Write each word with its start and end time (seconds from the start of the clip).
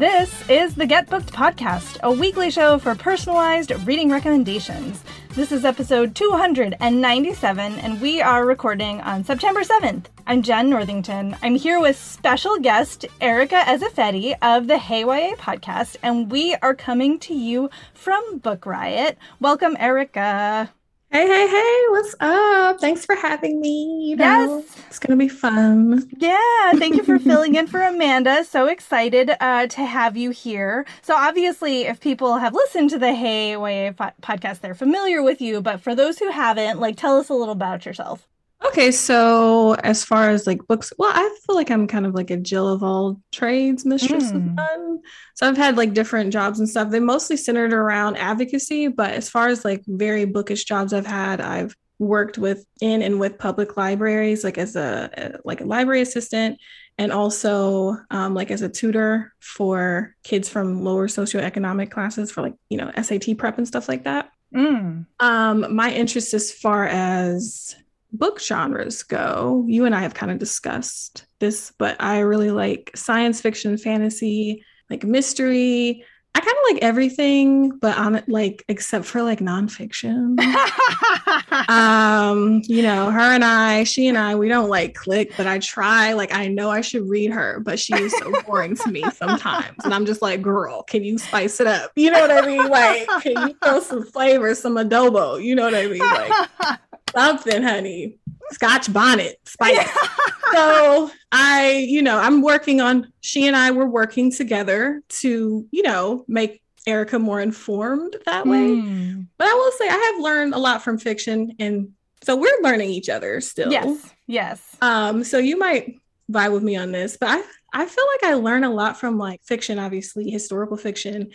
This 0.00 0.48
is 0.48 0.74
the 0.74 0.86
Get 0.86 1.10
Booked 1.10 1.30
Podcast, 1.30 2.00
a 2.02 2.10
weekly 2.10 2.50
show 2.50 2.78
for 2.78 2.94
personalized 2.94 3.70
reading 3.86 4.08
recommendations. 4.08 5.04
This 5.34 5.52
is 5.52 5.66
episode 5.66 6.14
297, 6.14 7.72
and 7.74 8.00
we 8.00 8.22
are 8.22 8.46
recording 8.46 9.02
on 9.02 9.24
September 9.24 9.60
7th. 9.60 10.06
I'm 10.26 10.40
Jenn 10.40 10.70
Northington. 10.70 11.36
I'm 11.42 11.54
here 11.54 11.78
with 11.78 11.98
special 11.98 12.58
guest 12.58 13.04
Erica 13.20 13.56
Ezeifedi 13.56 14.36
of 14.40 14.68
the 14.68 14.78
Hey 14.78 15.00
YA 15.00 15.34
podcast, 15.34 15.96
and 16.02 16.30
we 16.30 16.54
are 16.62 16.74
coming 16.74 17.18
to 17.18 17.34
you 17.34 17.68
from 17.92 18.38
Book 18.38 18.64
Riot. 18.64 19.18
Welcome, 19.38 19.76
Erica. 19.78 20.72
Hey, 21.12 21.26
hey, 21.26 21.48
hey, 21.48 21.82
what's 21.88 22.14
up? 22.20 22.80
Thanks 22.80 23.04
for 23.04 23.16
having 23.16 23.60
me. 23.60 24.10
You 24.10 24.16
know, 24.16 24.58
Yes. 24.58 24.76
It's 24.86 24.98
going 25.00 25.18
to 25.18 25.24
be 25.24 25.28
fun. 25.28 26.08
Yeah, 26.18 26.70
thank 26.74 26.94
you 26.94 27.02
for 27.02 27.18
filling 27.30 27.56
in 27.56 27.66
for 27.66 27.82
Amanda. 27.82 28.44
So 28.44 28.68
excited 28.68 29.32
uh, 29.40 29.66
to 29.66 29.84
have 29.84 30.16
you 30.16 30.30
here. 30.30 30.86
So, 31.02 31.16
obviously, 31.16 31.82
if 31.82 31.98
people 31.98 32.38
have 32.38 32.54
listened 32.54 32.90
to 32.90 32.98
the 32.98 33.12
Hey 33.12 33.56
po- 33.56 34.12
podcast, 34.22 34.60
they're 34.60 34.74
familiar 34.74 35.20
with 35.20 35.40
you. 35.40 35.60
But 35.60 35.80
for 35.80 35.96
those 35.96 36.20
who 36.20 36.30
haven't, 36.30 36.78
like, 36.78 36.96
tell 36.96 37.16
us 37.18 37.28
a 37.28 37.34
little 37.34 37.52
about 37.52 37.84
yourself. 37.86 38.28
Okay, 38.66 38.90
so 38.92 39.74
as 39.76 40.04
far 40.04 40.28
as 40.28 40.46
like 40.46 40.66
books, 40.66 40.92
well, 40.98 41.10
I 41.14 41.36
feel 41.46 41.56
like 41.56 41.70
I'm 41.70 41.86
kind 41.86 42.04
of 42.06 42.14
like 42.14 42.30
a 42.30 42.36
Jill 42.36 42.68
of 42.68 42.82
all 42.82 43.20
trades, 43.32 43.84
mistress 43.86 44.30
Mm. 44.30 44.36
of 44.36 44.42
none. 44.54 45.00
So 45.34 45.48
I've 45.48 45.56
had 45.56 45.76
like 45.76 45.94
different 45.94 46.32
jobs 46.32 46.58
and 46.58 46.68
stuff. 46.68 46.90
They 46.90 47.00
mostly 47.00 47.36
centered 47.36 47.72
around 47.72 48.16
advocacy, 48.16 48.88
but 48.88 49.12
as 49.12 49.30
far 49.30 49.48
as 49.48 49.64
like 49.64 49.82
very 49.86 50.26
bookish 50.26 50.64
jobs 50.64 50.92
I've 50.92 51.06
had, 51.06 51.40
I've 51.40 51.74
worked 51.98 52.38
with 52.38 52.64
in 52.80 53.02
and 53.02 53.18
with 53.18 53.38
public 53.38 53.76
libraries, 53.76 54.44
like 54.44 54.58
as 54.58 54.76
a 54.76 55.10
a- 55.16 55.38
like 55.44 55.60
a 55.62 55.66
library 55.66 56.02
assistant, 56.02 56.58
and 56.98 57.12
also 57.12 57.96
um, 58.10 58.34
like 58.34 58.50
as 58.50 58.60
a 58.62 58.68
tutor 58.68 59.32
for 59.40 60.14
kids 60.22 60.48
from 60.50 60.84
lower 60.84 61.08
socioeconomic 61.08 61.90
classes 61.90 62.30
for 62.30 62.42
like 62.42 62.54
you 62.68 62.76
know 62.76 62.90
SAT 63.02 63.34
prep 63.38 63.56
and 63.58 63.66
stuff 63.66 63.88
like 63.88 64.04
that. 64.04 64.30
Mm. 64.54 65.06
Um, 65.20 65.74
my 65.74 65.92
interest 65.92 66.34
as 66.34 66.52
far 66.52 66.84
as 66.86 67.74
book 68.12 68.40
genres 68.40 69.02
go, 69.02 69.64
you 69.68 69.84
and 69.84 69.94
I 69.94 70.00
have 70.00 70.14
kind 70.14 70.32
of 70.32 70.38
discussed 70.38 71.26
this, 71.38 71.72
but 71.78 71.96
I 72.00 72.20
really 72.20 72.50
like 72.50 72.90
science 72.94 73.40
fiction, 73.40 73.76
fantasy, 73.76 74.64
like 74.88 75.04
mystery. 75.04 76.04
I 76.32 76.38
kind 76.38 76.56
of 76.56 76.74
like 76.74 76.82
everything, 76.82 77.70
but 77.70 77.98
on 77.98 78.14
it, 78.14 78.28
like 78.28 78.64
except 78.68 79.04
for 79.04 79.22
like 79.22 79.40
nonfiction. 79.40 80.38
um, 81.68 82.62
you 82.66 82.82
know, 82.82 83.10
her 83.10 83.20
and 83.20 83.44
I, 83.44 83.82
she 83.82 84.06
and 84.06 84.16
I, 84.16 84.36
we 84.36 84.48
don't 84.48 84.68
like 84.68 84.94
click, 84.94 85.32
but 85.36 85.48
I 85.48 85.58
try. 85.58 86.12
Like 86.12 86.32
I 86.32 86.46
know 86.46 86.70
I 86.70 86.82
should 86.82 87.08
read 87.08 87.32
her, 87.32 87.58
but 87.58 87.80
she 87.80 87.94
is 87.94 88.16
so 88.16 88.32
boring 88.42 88.76
to 88.76 88.90
me 88.90 89.02
sometimes. 89.12 89.76
And 89.82 89.92
I'm 89.92 90.06
just 90.06 90.22
like, 90.22 90.40
girl, 90.40 90.84
can 90.84 91.02
you 91.02 91.18
spice 91.18 91.60
it 91.60 91.66
up? 91.66 91.90
You 91.96 92.12
know 92.12 92.20
what 92.20 92.30
I 92.30 92.46
mean? 92.46 92.68
Like, 92.68 93.08
can 93.22 93.48
you 93.48 93.56
throw 93.62 93.80
some 93.80 94.04
flavor, 94.04 94.54
some 94.54 94.76
adobo? 94.76 95.42
You 95.42 95.56
know 95.56 95.64
what 95.64 95.74
I 95.74 95.88
mean? 95.88 95.98
Like 95.98 96.78
something, 97.12 97.62
honey. 97.62 98.18
Scotch 98.52 98.92
bonnet, 98.92 99.38
spice. 99.44 99.88
so 100.52 101.10
I, 101.30 101.86
you 101.88 102.02
know, 102.02 102.18
I'm 102.18 102.42
working 102.42 102.80
on 102.80 103.12
she 103.20 103.46
and 103.46 103.54
I 103.56 103.70
were 103.70 103.86
working 103.86 104.32
together 104.32 105.02
to, 105.20 105.66
you 105.70 105.82
know, 105.82 106.24
make 106.26 106.60
Erica 106.86 107.18
more 107.18 107.40
informed 107.40 108.16
that 108.26 108.46
way. 108.46 108.70
Mm. 108.70 109.26
But 109.38 109.46
I 109.46 109.54
will 109.54 109.72
say 109.72 109.88
I 109.88 110.12
have 110.12 110.24
learned 110.24 110.54
a 110.54 110.58
lot 110.58 110.82
from 110.82 110.98
fiction 110.98 111.54
and 111.58 111.92
so 112.22 112.36
we're 112.36 112.60
learning 112.62 112.90
each 112.90 113.08
other 113.08 113.40
still. 113.40 113.70
Yes, 113.70 114.10
yes. 114.26 114.76
Um, 114.82 115.24
so 115.24 115.38
you 115.38 115.58
might 115.58 115.96
vibe 116.30 116.52
with 116.52 116.62
me 116.62 116.76
on 116.76 116.92
this, 116.92 117.16
but 117.16 117.28
I 117.28 117.42
I 117.72 117.86
feel 117.86 118.04
like 118.14 118.30
I 118.30 118.34
learn 118.34 118.64
a 118.64 118.70
lot 118.70 118.98
from 118.98 119.18
like 119.18 119.42
fiction, 119.44 119.78
obviously, 119.78 120.30
historical 120.30 120.76
fiction 120.76 121.30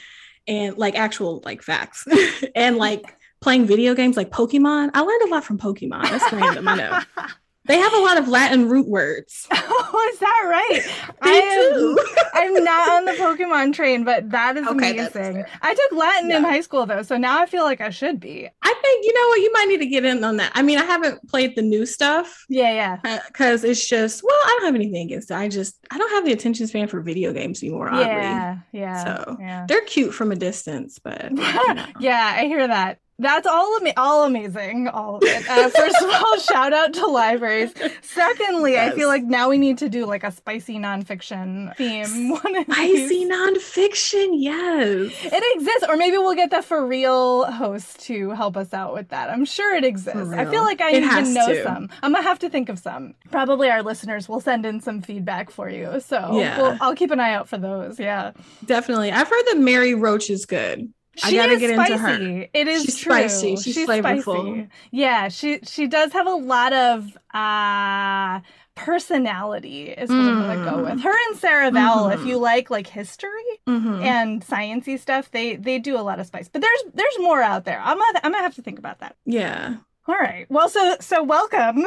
and 0.48 0.78
like 0.78 0.96
actual 0.96 1.42
like 1.46 1.62
facts 1.62 2.06
and 2.56 2.78
like 2.78 3.04
playing 3.42 3.66
video 3.66 3.94
games 3.94 4.18
like 4.18 4.30
Pokemon. 4.32 4.92
I 4.94 5.02
learned 5.02 5.22
a 5.24 5.28
lot 5.28 5.44
from 5.44 5.58
Pokemon. 5.58 6.04
That's 6.04 6.32
random, 6.34 6.68
I 6.68 6.76
know. 6.76 7.00
They 7.68 7.78
have 7.78 7.94
a 7.96 8.00
lot 8.00 8.20
of 8.20 8.28
Latin 8.28 8.70
root 8.70 8.88
words. 8.88 9.48
oh, 9.52 10.10
is 10.14 10.20
that 10.20 10.44
right? 10.46 11.16
I 11.22 11.32
am, 11.32 11.96
I'm 12.36 12.64
not 12.64 12.92
on 12.92 13.06
the 13.06 13.14
Pokemon 13.14 13.74
train, 13.74 14.04
but 14.04 14.30
that 14.30 14.56
is 14.56 14.68
Okay, 14.68 14.92
amazing. 14.92 15.44
I 15.64 15.74
took 15.74 15.92
Latin 15.98 16.32
in 16.32 16.44
high 16.44 16.62
school 16.62 16.86
though, 16.86 17.02
so 17.02 17.18
now 17.18 17.42
I 17.42 17.48
feel 17.48 17.64
like 17.64 17.82
I 17.82 17.90
should 17.90 18.20
be. 18.20 18.48
I 18.62 18.74
think 18.84 19.06
you 19.06 19.14
know 19.16 19.28
what 19.30 19.42
you 19.42 19.52
might 19.52 19.68
need 19.68 19.80
to 19.80 19.88
get 19.88 20.06
in 20.06 20.24
on 20.24 20.38
that. 20.38 20.52
I 20.54 20.62
mean, 20.62 20.78
I 20.78 20.86
haven't 20.86 21.28
played 21.28 21.56
the 21.56 21.64
new 21.64 21.88
stuff 21.88 22.46
Yeah, 22.50 22.72
yeah. 22.72 22.98
Uh, 23.04 23.20
because 23.30 23.64
it's 23.64 23.88
just 23.88 24.22
well, 24.24 24.38
I 24.46 24.58
don't 24.60 24.66
have 24.68 24.76
anything 24.76 25.08
against 25.08 25.32
it. 25.32 25.36
I 25.36 25.48
just 25.48 25.76
I 25.90 25.98
don't 25.98 26.12
have 26.12 26.24
the 26.24 26.34
attention 26.34 26.68
span 26.68 26.88
for 26.88 27.02
video 27.02 27.34
games 27.34 27.64
anymore. 27.64 27.90
Oddly, 27.90 28.06
Yeah, 28.06 28.58
yeah. 28.74 29.04
So, 29.04 29.38
yeah. 29.40 29.66
they're 29.68 29.82
cute 29.86 30.14
from 30.14 30.32
a 30.32 30.36
distance, 30.36 31.00
but 31.04 31.32
you 31.32 31.38
know. 31.74 31.86
yeah, 32.00 32.36
I 32.38 32.46
hear 32.46 32.68
that. 32.68 33.00
That's 33.18 33.48
all 33.48 33.78
ama- 33.80 33.94
all 33.96 34.26
amazing, 34.26 34.90
all 34.90 35.16
of 35.16 35.24
it. 35.24 35.50
Uh, 35.50 35.70
first 35.70 35.96
of 36.02 36.10
all, 36.10 36.38
shout 36.40 36.74
out 36.74 36.94
to 36.96 37.06
libraries. 37.08 37.74
Secondly, 38.02 38.78
I 38.78 38.92
feel 38.92 39.08
like 39.08 39.24
now 39.24 39.50
we 39.50 39.58
need 39.58 39.78
to 39.78 39.88
do 39.90 40.06
like 40.06 40.26
a 40.26 40.32
spicy 40.32 40.78
nonfiction 40.78 41.74
theme. 41.78 42.30
One 42.30 42.64
Spicy 42.66 43.26
nonfiction, 43.26 44.28
yes. 44.34 45.12
It 45.24 45.56
exists, 45.58 45.86
or 45.88 45.96
maybe 45.96 46.18
we'll 46.18 46.36
get 46.36 46.52
the 46.52 46.62
for 46.62 46.86
real 46.86 47.46
host 47.46 48.00
to 48.02 48.32
help 48.32 48.58
us 48.58 48.74
out 48.74 48.94
with 48.94 49.10
that. 49.10 49.30
I'm 49.30 49.46
sure 49.46 49.74
it 49.76 49.86
exists. 49.86 50.34
I 50.34 50.46
feel 50.46 50.64
like 50.64 50.82
I 50.82 50.90
It 50.92 50.98
even 50.98 51.10
has 51.10 51.34
know 51.34 51.48
to. 51.48 51.64
some. 51.64 51.90
I'm 52.04 52.12
gonna 52.14 52.24
have 52.24 52.40
to 52.40 52.50
think 52.50 52.68
of 52.70 52.80
some. 52.80 53.16
Probably 53.32 53.70
our 53.70 53.82
listeners 53.82 54.28
will 54.28 54.42
send 54.42 54.66
in 54.66 54.82
some 54.82 55.02
feedback 55.02 55.52
for 55.52 55.70
you. 55.70 56.02
So 56.02 56.38
Yeah. 56.38 56.62
we'll, 56.62 56.78
I'll 56.82 56.96
keep 56.96 57.12
an 57.12 57.20
eye 57.22 57.34
out 57.34 57.48
for 57.48 57.58
those. 57.58 58.00
Yeah, 58.00 58.32
Definitely. 58.66 59.12
I've 59.12 59.30
heard 59.30 59.44
that 59.52 59.58
Mary 59.58 59.94
Roach 59.94 60.30
is 60.30 60.46
good. 60.46 60.92
I 61.24 61.32
gotta 61.34 61.58
get 61.58 61.70
into 61.72 61.98
her. 61.98 62.08
spicy. 62.16 62.50
It 62.54 62.68
is 62.68 62.84
She's 62.84 62.98
true. 62.98 63.14
spicy. 63.14 63.56
She's 63.58 63.78
flavorful. 63.88 64.22
spicy. 64.44 64.68
Yeah, 64.92 65.30
she 65.30 65.60
she 65.64 65.88
does 65.88 66.12
have 66.14 66.28
a 66.28 66.34
lot 66.36 66.74
of 66.74 67.18
uh 67.34 68.42
personality 68.76 69.84
is 69.90 70.10
what 70.10 70.18
I'm 70.20 70.42
gonna 70.42 70.70
go 70.70 70.78
Mm. 70.78 70.92
with. 70.92 71.02
Her 71.02 71.14
and 71.30 71.38
Sarah 71.38 71.72
Vowell, 71.72 72.10
if 72.14 72.20
Mhm. 72.22 72.28
you 72.28 72.38
like 72.38 72.70
like 72.70 72.88
history 72.88 73.30
Mhm. 73.68 74.04
and 74.04 74.46
sciency 74.46 75.00
stuff, 75.00 75.32
they 75.32 75.56
they 75.56 75.80
do 75.80 75.98
a 75.98 76.02
lot 76.04 76.20
of 76.20 76.28
spice. 76.28 76.50
But 76.50 76.62
there's 76.62 76.84
there's 76.94 77.20
more 77.20 77.42
out 77.42 77.64
there. 77.66 77.80
I'm 77.84 77.98
gonna 77.98 78.20
I'm 78.24 78.32
gonna 78.34 78.44
have 78.44 78.56
to 78.56 78.62
think 78.62 78.78
about 78.80 79.00
that. 79.00 79.16
Yeah. 79.26 79.76
All 80.08 80.16
right. 80.16 80.46
Well, 80.50 80.68
so 80.70 80.98
so 81.00 81.24
welcome. 81.24 81.86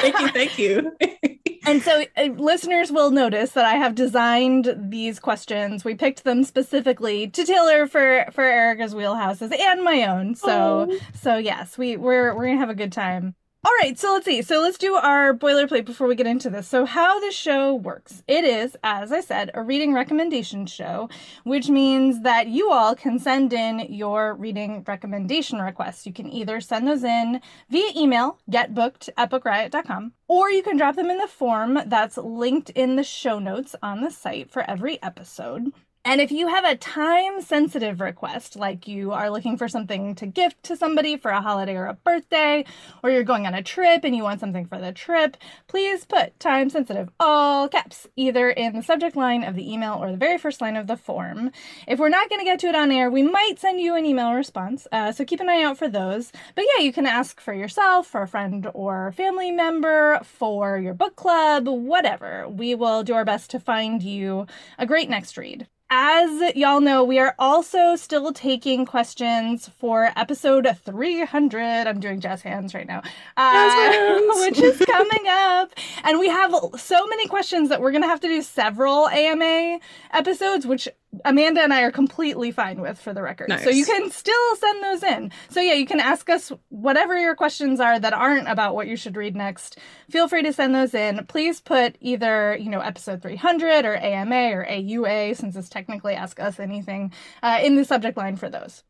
Thank 0.00 0.18
you. 0.20 0.28
Thank 0.32 0.58
you. 0.58 0.96
And 1.66 1.82
so, 1.82 2.04
uh, 2.16 2.24
listeners 2.36 2.92
will 2.92 3.10
notice 3.10 3.52
that 3.52 3.64
I 3.64 3.74
have 3.74 3.94
designed 3.94 4.74
these 4.76 5.18
questions. 5.18 5.84
We 5.84 5.94
picked 5.94 6.24
them 6.24 6.44
specifically 6.44 7.28
to 7.28 7.44
tailor 7.44 7.86
for 7.86 8.26
for 8.32 8.44
Erica's 8.44 8.94
wheelhouses 8.94 9.56
and 9.58 9.82
my 9.82 10.04
own. 10.04 10.34
So, 10.34 10.88
Oh. 10.90 10.98
so 11.14 11.36
yes, 11.36 11.78
we 11.78 11.96
we're 11.96 12.34
we're 12.34 12.46
gonna 12.46 12.58
have 12.58 12.70
a 12.70 12.74
good 12.74 12.92
time. 12.92 13.34
All 13.66 13.72
right, 13.80 13.98
so 13.98 14.12
let's 14.12 14.26
see. 14.26 14.42
So 14.42 14.60
let's 14.60 14.76
do 14.76 14.94
our 14.94 15.32
boilerplate 15.32 15.86
before 15.86 16.06
we 16.06 16.14
get 16.14 16.26
into 16.26 16.50
this. 16.50 16.68
So 16.68 16.84
how 16.84 17.18
the 17.18 17.30
show 17.30 17.74
works. 17.74 18.22
It 18.28 18.44
is, 18.44 18.76
as 18.84 19.10
I 19.10 19.22
said, 19.22 19.50
a 19.54 19.62
reading 19.62 19.94
recommendation 19.94 20.66
show, 20.66 21.08
which 21.44 21.70
means 21.70 22.20
that 22.24 22.48
you 22.48 22.70
all 22.70 22.94
can 22.94 23.18
send 23.18 23.54
in 23.54 23.86
your 23.88 24.34
reading 24.34 24.84
recommendation 24.86 25.60
requests. 25.60 26.04
You 26.04 26.12
can 26.12 26.30
either 26.30 26.60
send 26.60 26.86
those 26.86 27.04
in 27.04 27.40
via 27.70 27.88
email, 27.96 28.38
getbooked 28.50 29.08
at 29.16 29.30
bookriot.com, 29.30 30.12
or 30.28 30.50
you 30.50 30.62
can 30.62 30.76
drop 30.76 30.96
them 30.96 31.08
in 31.08 31.16
the 31.16 31.26
form 31.26 31.78
that's 31.86 32.18
linked 32.18 32.68
in 32.68 32.96
the 32.96 33.02
show 33.02 33.38
notes 33.38 33.74
on 33.82 34.02
the 34.02 34.10
site 34.10 34.50
for 34.50 34.68
every 34.68 35.02
episode. 35.02 35.72
And 36.06 36.20
if 36.20 36.30
you 36.30 36.48
have 36.48 36.66
a 36.66 36.76
time 36.76 37.40
sensitive 37.40 37.98
request, 37.98 38.56
like 38.56 38.86
you 38.86 39.12
are 39.12 39.30
looking 39.30 39.56
for 39.56 39.68
something 39.68 40.14
to 40.16 40.26
gift 40.26 40.62
to 40.64 40.76
somebody 40.76 41.16
for 41.16 41.30
a 41.30 41.40
holiday 41.40 41.76
or 41.76 41.86
a 41.86 41.94
birthday, 41.94 42.66
or 43.02 43.08
you're 43.08 43.22
going 43.22 43.46
on 43.46 43.54
a 43.54 43.62
trip 43.62 44.04
and 44.04 44.14
you 44.14 44.22
want 44.22 44.38
something 44.38 44.66
for 44.66 44.78
the 44.78 44.92
trip, 44.92 45.38
please 45.66 46.04
put 46.04 46.38
time 46.38 46.68
sensitive, 46.68 47.08
all 47.18 47.70
caps, 47.70 48.06
either 48.16 48.50
in 48.50 48.76
the 48.76 48.82
subject 48.82 49.16
line 49.16 49.42
of 49.42 49.56
the 49.56 49.72
email 49.72 49.94
or 49.94 50.10
the 50.10 50.18
very 50.18 50.36
first 50.36 50.60
line 50.60 50.76
of 50.76 50.88
the 50.88 50.98
form. 50.98 51.50
If 51.88 51.98
we're 51.98 52.10
not 52.10 52.28
going 52.28 52.40
to 52.40 52.44
get 52.44 52.58
to 52.58 52.66
it 52.66 52.74
on 52.74 52.92
air, 52.92 53.10
we 53.10 53.22
might 53.22 53.54
send 53.58 53.80
you 53.80 53.96
an 53.96 54.04
email 54.04 54.34
response. 54.34 54.86
Uh, 54.92 55.10
so 55.10 55.24
keep 55.24 55.40
an 55.40 55.48
eye 55.48 55.62
out 55.62 55.78
for 55.78 55.88
those. 55.88 56.32
But 56.54 56.66
yeah, 56.74 56.84
you 56.84 56.92
can 56.92 57.06
ask 57.06 57.40
for 57.40 57.54
yourself, 57.54 58.06
for 58.06 58.20
a 58.20 58.28
friend 58.28 58.70
or 58.74 59.12
family 59.12 59.50
member, 59.50 60.20
for 60.22 60.76
your 60.76 60.92
book 60.92 61.16
club, 61.16 61.66
whatever. 61.66 62.46
We 62.46 62.74
will 62.74 63.04
do 63.04 63.14
our 63.14 63.24
best 63.24 63.50
to 63.52 63.58
find 63.58 64.02
you 64.02 64.46
a 64.78 64.84
great 64.84 65.08
next 65.08 65.38
read 65.38 65.66
as 65.90 66.56
y'all 66.56 66.80
know, 66.80 67.04
we 67.04 67.18
are 67.18 67.34
also 67.38 67.94
still 67.96 68.32
taking 68.32 68.86
questions 68.86 69.68
for 69.78 70.10
episode 70.16 70.66
300. 70.84 71.86
I'm 71.86 72.00
doing 72.00 72.20
jazz 72.20 72.42
hands 72.42 72.74
right 72.74 72.86
now, 72.86 73.02
uh, 73.36 74.20
which 74.46 74.58
is 74.58 74.78
coming 74.78 75.24
up. 75.28 75.72
And 76.02 76.18
we 76.18 76.28
have 76.28 76.54
so 76.76 77.06
many 77.06 77.28
questions 77.28 77.68
that 77.68 77.80
we're 77.80 77.90
going 77.90 78.02
to 78.02 78.08
have 78.08 78.20
to 78.20 78.28
do 78.28 78.42
several 78.42 79.08
AMA 79.08 79.78
episodes, 80.12 80.66
which 80.66 80.88
Amanda 81.24 81.62
and 81.62 81.72
I 81.72 81.82
are 81.82 81.90
completely 81.90 82.50
fine 82.50 82.80
with 82.80 82.98
for 83.00 83.12
the 83.12 83.22
record. 83.22 83.48
Nice. 83.48 83.64
So 83.64 83.70
you 83.70 83.84
can 83.84 84.10
still 84.10 84.56
send 84.56 84.82
those 84.82 85.02
in. 85.02 85.32
So 85.50 85.60
yeah, 85.60 85.74
you 85.74 85.86
can 85.86 86.00
ask 86.00 86.28
us 86.28 86.52
whatever 86.68 87.18
your 87.18 87.34
questions 87.34 87.80
are 87.80 87.98
that 87.98 88.12
aren't 88.12 88.48
about 88.48 88.74
what 88.74 88.86
you 88.86 88.96
should 88.96 89.16
read 89.16 89.36
next. 89.36 89.78
Feel 90.10 90.28
free 90.28 90.42
to 90.42 90.52
send 90.52 90.74
those 90.74 90.94
in. 90.94 91.24
Please 91.26 91.60
put 91.60 91.96
either, 92.00 92.56
you 92.56 92.70
know, 92.70 92.80
episode 92.80 93.22
300 93.22 93.84
or 93.84 93.96
AMA 93.96 94.50
or 94.52 94.64
AUA, 94.64 95.36
since 95.36 95.56
it's 95.56 95.68
technically 95.68 96.14
Ask 96.14 96.40
Us 96.40 96.58
Anything, 96.58 97.12
uh, 97.42 97.60
in 97.62 97.76
the 97.76 97.84
subject 97.84 98.16
line 98.16 98.36
for 98.36 98.48
those. 98.48 98.82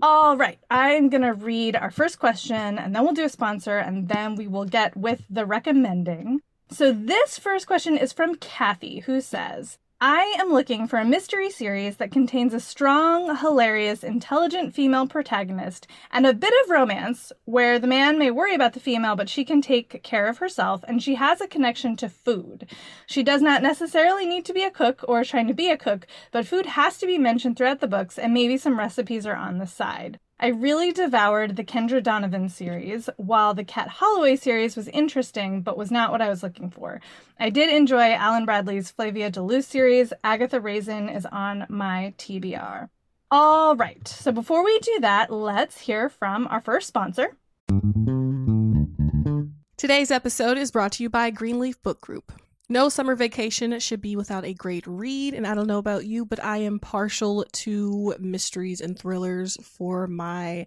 All 0.00 0.36
right, 0.36 0.58
I'm 0.68 1.10
going 1.10 1.22
to 1.22 1.32
read 1.32 1.76
our 1.76 1.92
first 1.92 2.18
question 2.18 2.76
and 2.76 2.92
then 2.92 3.04
we'll 3.04 3.12
do 3.12 3.24
a 3.24 3.28
sponsor 3.28 3.78
and 3.78 4.08
then 4.08 4.34
we 4.34 4.48
will 4.48 4.64
get 4.64 4.96
with 4.96 5.22
the 5.30 5.46
recommending. 5.46 6.40
So, 6.72 6.92
this 6.92 7.38
first 7.38 7.66
question 7.66 7.96
is 7.96 8.12
from 8.12 8.34
Kathy, 8.36 9.00
who 9.00 9.20
says, 9.20 9.78
I 10.04 10.34
am 10.40 10.52
looking 10.52 10.88
for 10.88 10.98
a 10.98 11.04
mystery 11.04 11.48
series 11.48 11.98
that 11.98 12.10
contains 12.10 12.52
a 12.52 12.58
strong, 12.58 13.36
hilarious, 13.36 14.02
intelligent 14.02 14.74
female 14.74 15.06
protagonist 15.06 15.86
and 16.10 16.26
a 16.26 16.34
bit 16.34 16.52
of 16.64 16.70
romance 16.70 17.30
where 17.44 17.78
the 17.78 17.86
man 17.86 18.18
may 18.18 18.32
worry 18.32 18.52
about 18.52 18.72
the 18.72 18.80
female, 18.80 19.14
but 19.14 19.28
she 19.28 19.44
can 19.44 19.62
take 19.62 20.02
care 20.02 20.26
of 20.26 20.38
herself 20.38 20.82
and 20.88 21.00
she 21.00 21.14
has 21.14 21.40
a 21.40 21.46
connection 21.46 21.94
to 21.98 22.08
food. 22.08 22.68
She 23.06 23.22
does 23.22 23.42
not 23.42 23.62
necessarily 23.62 24.26
need 24.26 24.44
to 24.46 24.52
be 24.52 24.64
a 24.64 24.72
cook 24.72 25.04
or 25.06 25.22
trying 25.22 25.46
to 25.46 25.54
be 25.54 25.70
a 25.70 25.76
cook, 25.76 26.08
but 26.32 26.48
food 26.48 26.66
has 26.66 26.98
to 26.98 27.06
be 27.06 27.16
mentioned 27.16 27.56
throughout 27.56 27.78
the 27.78 27.86
books 27.86 28.18
and 28.18 28.34
maybe 28.34 28.56
some 28.56 28.80
recipes 28.80 29.24
are 29.24 29.36
on 29.36 29.58
the 29.58 29.68
side. 29.68 30.18
I 30.42 30.48
really 30.48 30.90
devoured 30.90 31.54
the 31.54 31.62
Kendra 31.62 32.02
Donovan 32.02 32.48
series, 32.48 33.08
while 33.16 33.54
the 33.54 33.62
Kat 33.62 33.86
Holloway 33.86 34.34
series 34.34 34.74
was 34.74 34.88
interesting 34.88 35.62
but 35.62 35.78
was 35.78 35.92
not 35.92 36.10
what 36.10 36.20
I 36.20 36.28
was 36.28 36.42
looking 36.42 36.68
for. 36.68 37.00
I 37.38 37.48
did 37.48 37.72
enjoy 37.72 38.10
Alan 38.10 38.44
Bradley's 38.44 38.90
Flavia 38.90 39.30
de 39.30 39.40
Luce 39.40 39.68
series. 39.68 40.12
Agatha 40.24 40.60
Raisin 40.60 41.08
is 41.08 41.26
on 41.26 41.64
my 41.68 42.12
TBR. 42.18 42.88
All 43.30 43.76
right, 43.76 44.08
so 44.08 44.32
before 44.32 44.64
we 44.64 44.80
do 44.80 44.98
that, 45.02 45.32
let's 45.32 45.82
hear 45.82 46.08
from 46.08 46.48
our 46.48 46.60
first 46.60 46.88
sponsor. 46.88 47.36
Today's 49.76 50.10
episode 50.10 50.58
is 50.58 50.72
brought 50.72 50.90
to 50.92 51.04
you 51.04 51.08
by 51.08 51.30
Greenleaf 51.30 51.80
Book 51.84 52.00
Group. 52.00 52.32
No 52.68 52.88
summer 52.88 53.14
vacation 53.14 53.78
should 53.80 54.00
be 54.00 54.16
without 54.16 54.44
a 54.44 54.54
great 54.54 54.86
read, 54.86 55.34
and 55.34 55.46
I 55.46 55.54
don't 55.54 55.66
know 55.66 55.78
about 55.78 56.06
you, 56.06 56.24
but 56.24 56.42
I 56.42 56.58
am 56.58 56.78
partial 56.78 57.44
to 57.52 58.14
mysteries 58.18 58.80
and 58.80 58.98
thrillers 58.98 59.56
for 59.62 60.06
my 60.06 60.66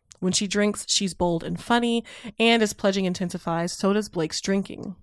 When 0.21 0.33
she 0.33 0.47
drinks, 0.47 0.85
she's 0.87 1.15
bold 1.15 1.43
and 1.43 1.59
funny, 1.59 2.05
and 2.39 2.61
as 2.61 2.73
pledging 2.73 3.05
intensifies, 3.05 3.73
so 3.73 3.91
does 3.91 4.07
Blake's 4.07 4.39
drinking. 4.39 4.95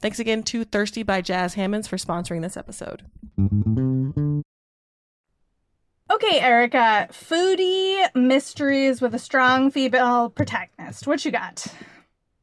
Thanks 0.00 0.18
again 0.18 0.42
to 0.44 0.64
Thirsty 0.64 1.02
by 1.02 1.20
Jas 1.20 1.54
Hammonds 1.54 1.88
for 1.88 1.96
sponsoring 1.96 2.42
this 2.42 2.56
episode. 2.56 3.02
Okay, 6.10 6.40
Erica, 6.40 7.08
foodie 7.10 8.14
mysteries 8.14 9.00
with 9.00 9.14
a 9.14 9.18
strong 9.18 9.70
female 9.70 10.30
protagonist. 10.30 11.06
What 11.06 11.24
you 11.24 11.32
got? 11.32 11.66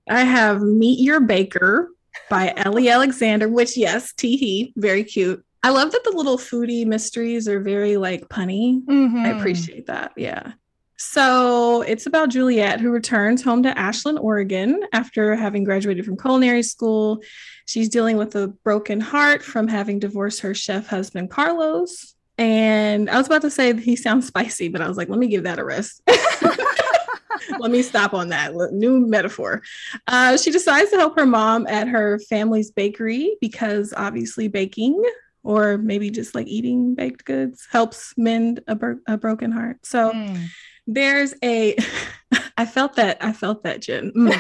I 0.10 0.22
have 0.22 0.62
Meet 0.62 1.00
Your 1.00 1.20
Baker 1.20 1.90
by 2.30 2.54
Ellie 2.58 2.90
Alexander, 2.90 3.50
which, 3.50 3.76
yes, 3.76 4.14
teehee, 4.14 4.74
very 4.76 5.04
cute. 5.04 5.44
I 5.64 5.70
love 5.70 5.92
that 5.94 6.04
the 6.04 6.12
little 6.12 6.38
foodie 6.38 6.86
mysteries 6.86 7.48
are 7.48 7.60
very 7.60 7.98
like 7.98 8.30
punny. 8.30 8.84
Mm-hmm. 8.86 9.18
I 9.18 9.30
appreciate 9.30 9.88
that. 9.88 10.12
Yeah. 10.16 10.52
So 10.98 11.82
it's 11.82 12.06
about 12.06 12.30
Juliet, 12.30 12.80
who 12.80 12.90
returns 12.90 13.44
home 13.44 13.64
to 13.64 13.78
Ashland, 13.78 14.20
Oregon 14.20 14.82
after 14.94 15.36
having 15.36 15.64
graduated 15.64 16.06
from 16.06 16.18
culinary 16.18 16.64
school. 16.64 17.22
She's 17.66 17.90
dealing 17.90 18.18
with 18.18 18.36
a 18.36 18.48
broken 18.48 19.02
heart 19.02 19.44
from 19.44 19.68
having 19.68 20.00
divorced 20.00 20.42
her 20.42 20.54
chef 20.54 20.88
husband, 20.88 21.30
Carlos. 21.30 22.16
And 22.38 23.10
I 23.10 23.18
was 23.18 23.28
about 23.28 23.42
to 23.42 23.52
say 23.52 23.76
he 23.78 23.96
sounds 23.96 24.28
spicy, 24.28 24.70
but 24.70 24.82
I 24.82 24.88
was 24.88 24.98
like, 24.98 25.10
let 25.10 25.20
me 25.20 25.28
give 25.28 25.44
that 25.44 25.60
a 25.60 25.66
rest. 25.66 26.02
let 27.60 27.72
me 27.72 27.82
stop 27.82 28.14
on 28.14 28.30
that 28.30 28.54
new 28.72 29.06
metaphor. 29.06 29.62
Uh, 30.08 30.38
she 30.38 30.52
decides 30.52 30.92
to 30.92 30.98
help 30.98 31.18
her 31.18 31.26
mom 31.26 31.68
at 31.68 31.88
her 31.88 32.20
family's 32.20 32.72
bakery 32.72 33.36
because 33.42 33.94
obviously 33.96 34.48
baking 34.48 35.02
or 35.44 35.78
maybe 35.78 36.10
just 36.10 36.36
like 36.36 36.48
eating 36.48 36.96
baked 36.96 37.24
goods 37.26 37.68
helps 37.72 38.14
mend 38.18 38.62
a, 38.68 38.78
a 39.08 39.18
broken 39.18 39.52
heart. 39.52 39.86
So 39.86 40.14
mm 40.14 40.48
there's 40.88 41.34
a 41.44 41.76
I 42.58 42.66
felt 42.66 42.96
that. 42.96 43.18
I 43.22 43.34
felt 43.34 43.64
that, 43.64 43.82
Jenn. 43.82 44.12
Mm. 44.12 44.32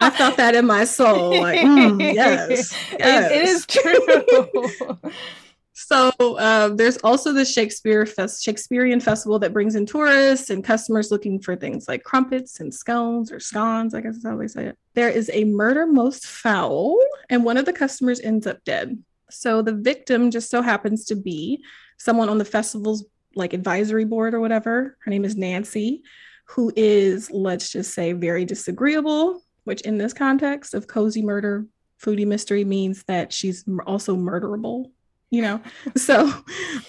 I 0.00 0.10
felt 0.10 0.36
that 0.36 0.54
in 0.54 0.66
my 0.66 0.84
soul. 0.84 1.40
Like, 1.40 1.60
mm, 1.60 2.14
yes, 2.14 2.74
yes. 2.98 3.30
It, 3.30 3.32
it 3.32 3.48
is 3.48 3.66
true. 3.66 5.12
so 5.72 6.12
um, 6.38 6.76
there's 6.76 6.96
also 6.98 7.32
the 7.32 7.44
Shakespeare 7.44 8.06
Fest- 8.06 8.42
Shakespearean 8.42 9.00
festival 9.00 9.38
that 9.40 9.52
brings 9.52 9.74
in 9.74 9.86
tourists 9.86 10.50
and 10.50 10.64
customers 10.64 11.10
looking 11.10 11.40
for 11.40 11.56
things 11.56 11.88
like 11.88 12.04
crumpets 12.04 12.60
and 12.60 12.72
scones 12.72 13.30
or 13.30 13.38
scones. 13.40 13.94
I 13.94 14.00
guess 14.00 14.14
that's 14.14 14.26
how 14.26 14.36
they 14.36 14.48
say 14.48 14.66
it. 14.66 14.78
There 14.94 15.10
is 15.10 15.30
a 15.32 15.44
murder 15.44 15.86
most 15.86 16.26
foul, 16.26 16.98
and 17.28 17.44
one 17.44 17.56
of 17.56 17.66
the 17.66 17.72
customers 17.72 18.20
ends 18.20 18.46
up 18.46 18.64
dead. 18.64 18.98
So 19.30 19.62
the 19.62 19.74
victim 19.74 20.30
just 20.30 20.50
so 20.50 20.62
happens 20.62 21.04
to 21.06 21.16
be 21.16 21.62
someone 21.98 22.28
on 22.28 22.38
the 22.38 22.44
festival's 22.44 23.04
like 23.36 23.52
advisory 23.52 24.04
board 24.04 24.34
or 24.34 24.40
whatever. 24.40 24.96
Her 25.04 25.10
name 25.10 25.24
is 25.24 25.36
Nancy 25.36 26.02
who 26.46 26.72
is, 26.76 27.30
let's 27.30 27.70
just 27.70 27.94
say, 27.94 28.12
very 28.12 28.44
disagreeable, 28.44 29.42
which 29.64 29.80
in 29.82 29.98
this 29.98 30.12
context 30.12 30.74
of 30.74 30.86
cozy 30.86 31.22
murder, 31.22 31.66
foodie 32.02 32.26
mystery 32.26 32.64
means 32.64 33.02
that 33.04 33.32
she's 33.32 33.64
also 33.86 34.14
murderable, 34.14 34.90
you 35.30 35.40
know? 35.40 35.60
so, 35.96 36.30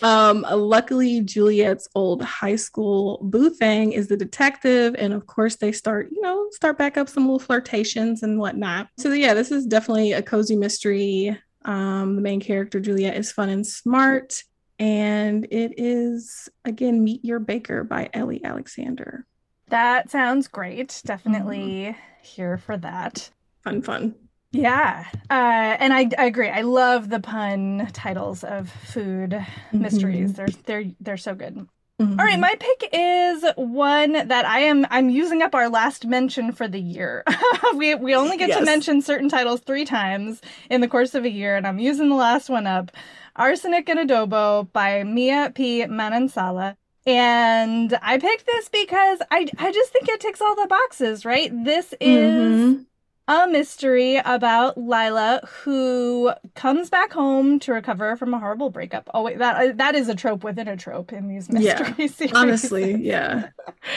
um, 0.01 0.45
luckily, 0.49 1.21
Juliet's 1.21 1.87
old 1.95 2.21
high 2.21 2.57
school 2.57 3.19
boo 3.23 3.49
thing 3.49 3.93
is 3.93 4.07
the 4.07 4.17
detective. 4.17 4.95
And 4.97 5.13
of 5.13 5.25
course, 5.25 5.55
they 5.55 5.71
start, 5.71 6.09
you 6.11 6.21
know, 6.21 6.47
start 6.51 6.77
back 6.77 6.97
up 6.97 7.07
some 7.07 7.23
little 7.23 7.39
flirtations 7.39 8.23
and 8.23 8.39
whatnot. 8.39 8.89
So, 8.97 9.13
yeah, 9.13 9.33
this 9.33 9.51
is 9.51 9.65
definitely 9.65 10.11
a 10.11 10.21
cozy 10.21 10.55
mystery. 10.55 11.39
Um, 11.63 12.15
the 12.15 12.21
main 12.21 12.41
character, 12.41 12.79
Juliet, 12.79 13.15
is 13.15 13.31
fun 13.31 13.49
and 13.49 13.65
smart. 13.65 14.43
And 14.77 15.45
it 15.51 15.73
is, 15.77 16.49
again, 16.65 17.03
Meet 17.03 17.23
Your 17.23 17.39
Baker 17.39 17.83
by 17.83 18.09
Ellie 18.13 18.43
Alexander. 18.43 19.25
That 19.69 20.09
sounds 20.09 20.47
great. 20.47 21.01
Definitely 21.05 21.57
mm-hmm. 21.59 21.99
here 22.23 22.57
for 22.57 22.77
that. 22.77 23.29
Fun, 23.63 23.81
fun. 23.81 24.15
Yeah. 24.51 25.05
Uh, 25.29 25.75
and 25.79 25.93
I, 25.93 26.09
I 26.17 26.25
agree. 26.25 26.49
I 26.49 26.61
love 26.61 27.09
the 27.09 27.19
pun 27.19 27.87
titles 27.93 28.43
of 28.43 28.69
food 28.69 29.31
mm-hmm. 29.31 29.81
mysteries. 29.81 30.33
They're 30.33 30.47
they're 30.65 30.85
they're 30.99 31.17
so 31.17 31.35
good. 31.35 31.67
Mm-hmm. 32.01 32.19
All 32.19 32.25
right, 32.25 32.39
my 32.39 32.53
pick 32.59 32.89
is 32.91 33.45
one 33.55 34.27
that 34.27 34.43
I 34.45 34.59
am 34.59 34.85
I'm 34.89 35.09
using 35.09 35.41
up 35.41 35.55
our 35.55 35.69
last 35.69 36.05
mention 36.05 36.51
for 36.51 36.67
the 36.67 36.79
year. 36.79 37.23
we 37.75 37.95
we 37.95 38.13
only 38.13 38.35
get 38.35 38.49
yes. 38.49 38.59
to 38.59 38.65
mention 38.65 39.01
certain 39.01 39.29
titles 39.29 39.61
3 39.61 39.85
times 39.85 40.41
in 40.69 40.81
the 40.81 40.89
course 40.89 41.15
of 41.15 41.23
a 41.23 41.29
year 41.29 41.55
and 41.55 41.65
I'm 41.65 41.79
using 41.79 42.09
the 42.09 42.15
last 42.15 42.49
one 42.49 42.67
up. 42.67 42.91
Arsenic 43.37 43.87
and 43.87 44.09
Adobo 44.09 44.71
by 44.73 45.03
Mia 45.03 45.51
P. 45.55 45.83
Manansala. 45.83 46.75
And 47.05 47.97
I 48.01 48.17
picked 48.17 48.45
this 48.45 48.67
because 48.67 49.19
I 49.31 49.47
I 49.57 49.71
just 49.71 49.93
think 49.93 50.09
it 50.09 50.19
ticks 50.19 50.41
all 50.41 50.55
the 50.55 50.67
boxes, 50.67 51.23
right? 51.23 51.49
This 51.63 51.93
is 52.01 52.75
mm-hmm. 52.75 52.83
A 53.27 53.47
mystery 53.47 54.17
about 54.17 54.77
Lila 54.77 55.41
who 55.63 56.31
comes 56.53 56.89
back 56.89 57.13
home 57.13 57.59
to 57.59 57.73
recover 57.73 58.15
from 58.15 58.33
a 58.33 58.39
horrible 58.39 58.69
breakup. 58.69 59.09
Oh 59.13 59.23
wait, 59.23 59.39
that 59.39 59.77
that 59.77 59.95
is 59.95 60.09
a 60.09 60.15
trope 60.15 60.43
within 60.43 60.67
a 60.67 60.77
trope 60.77 61.11
in 61.11 61.27
these 61.27 61.49
mystery 61.49 61.95
yeah, 61.97 62.07
series. 62.07 62.33
Honestly, 62.33 62.95
yeah. 62.95 63.49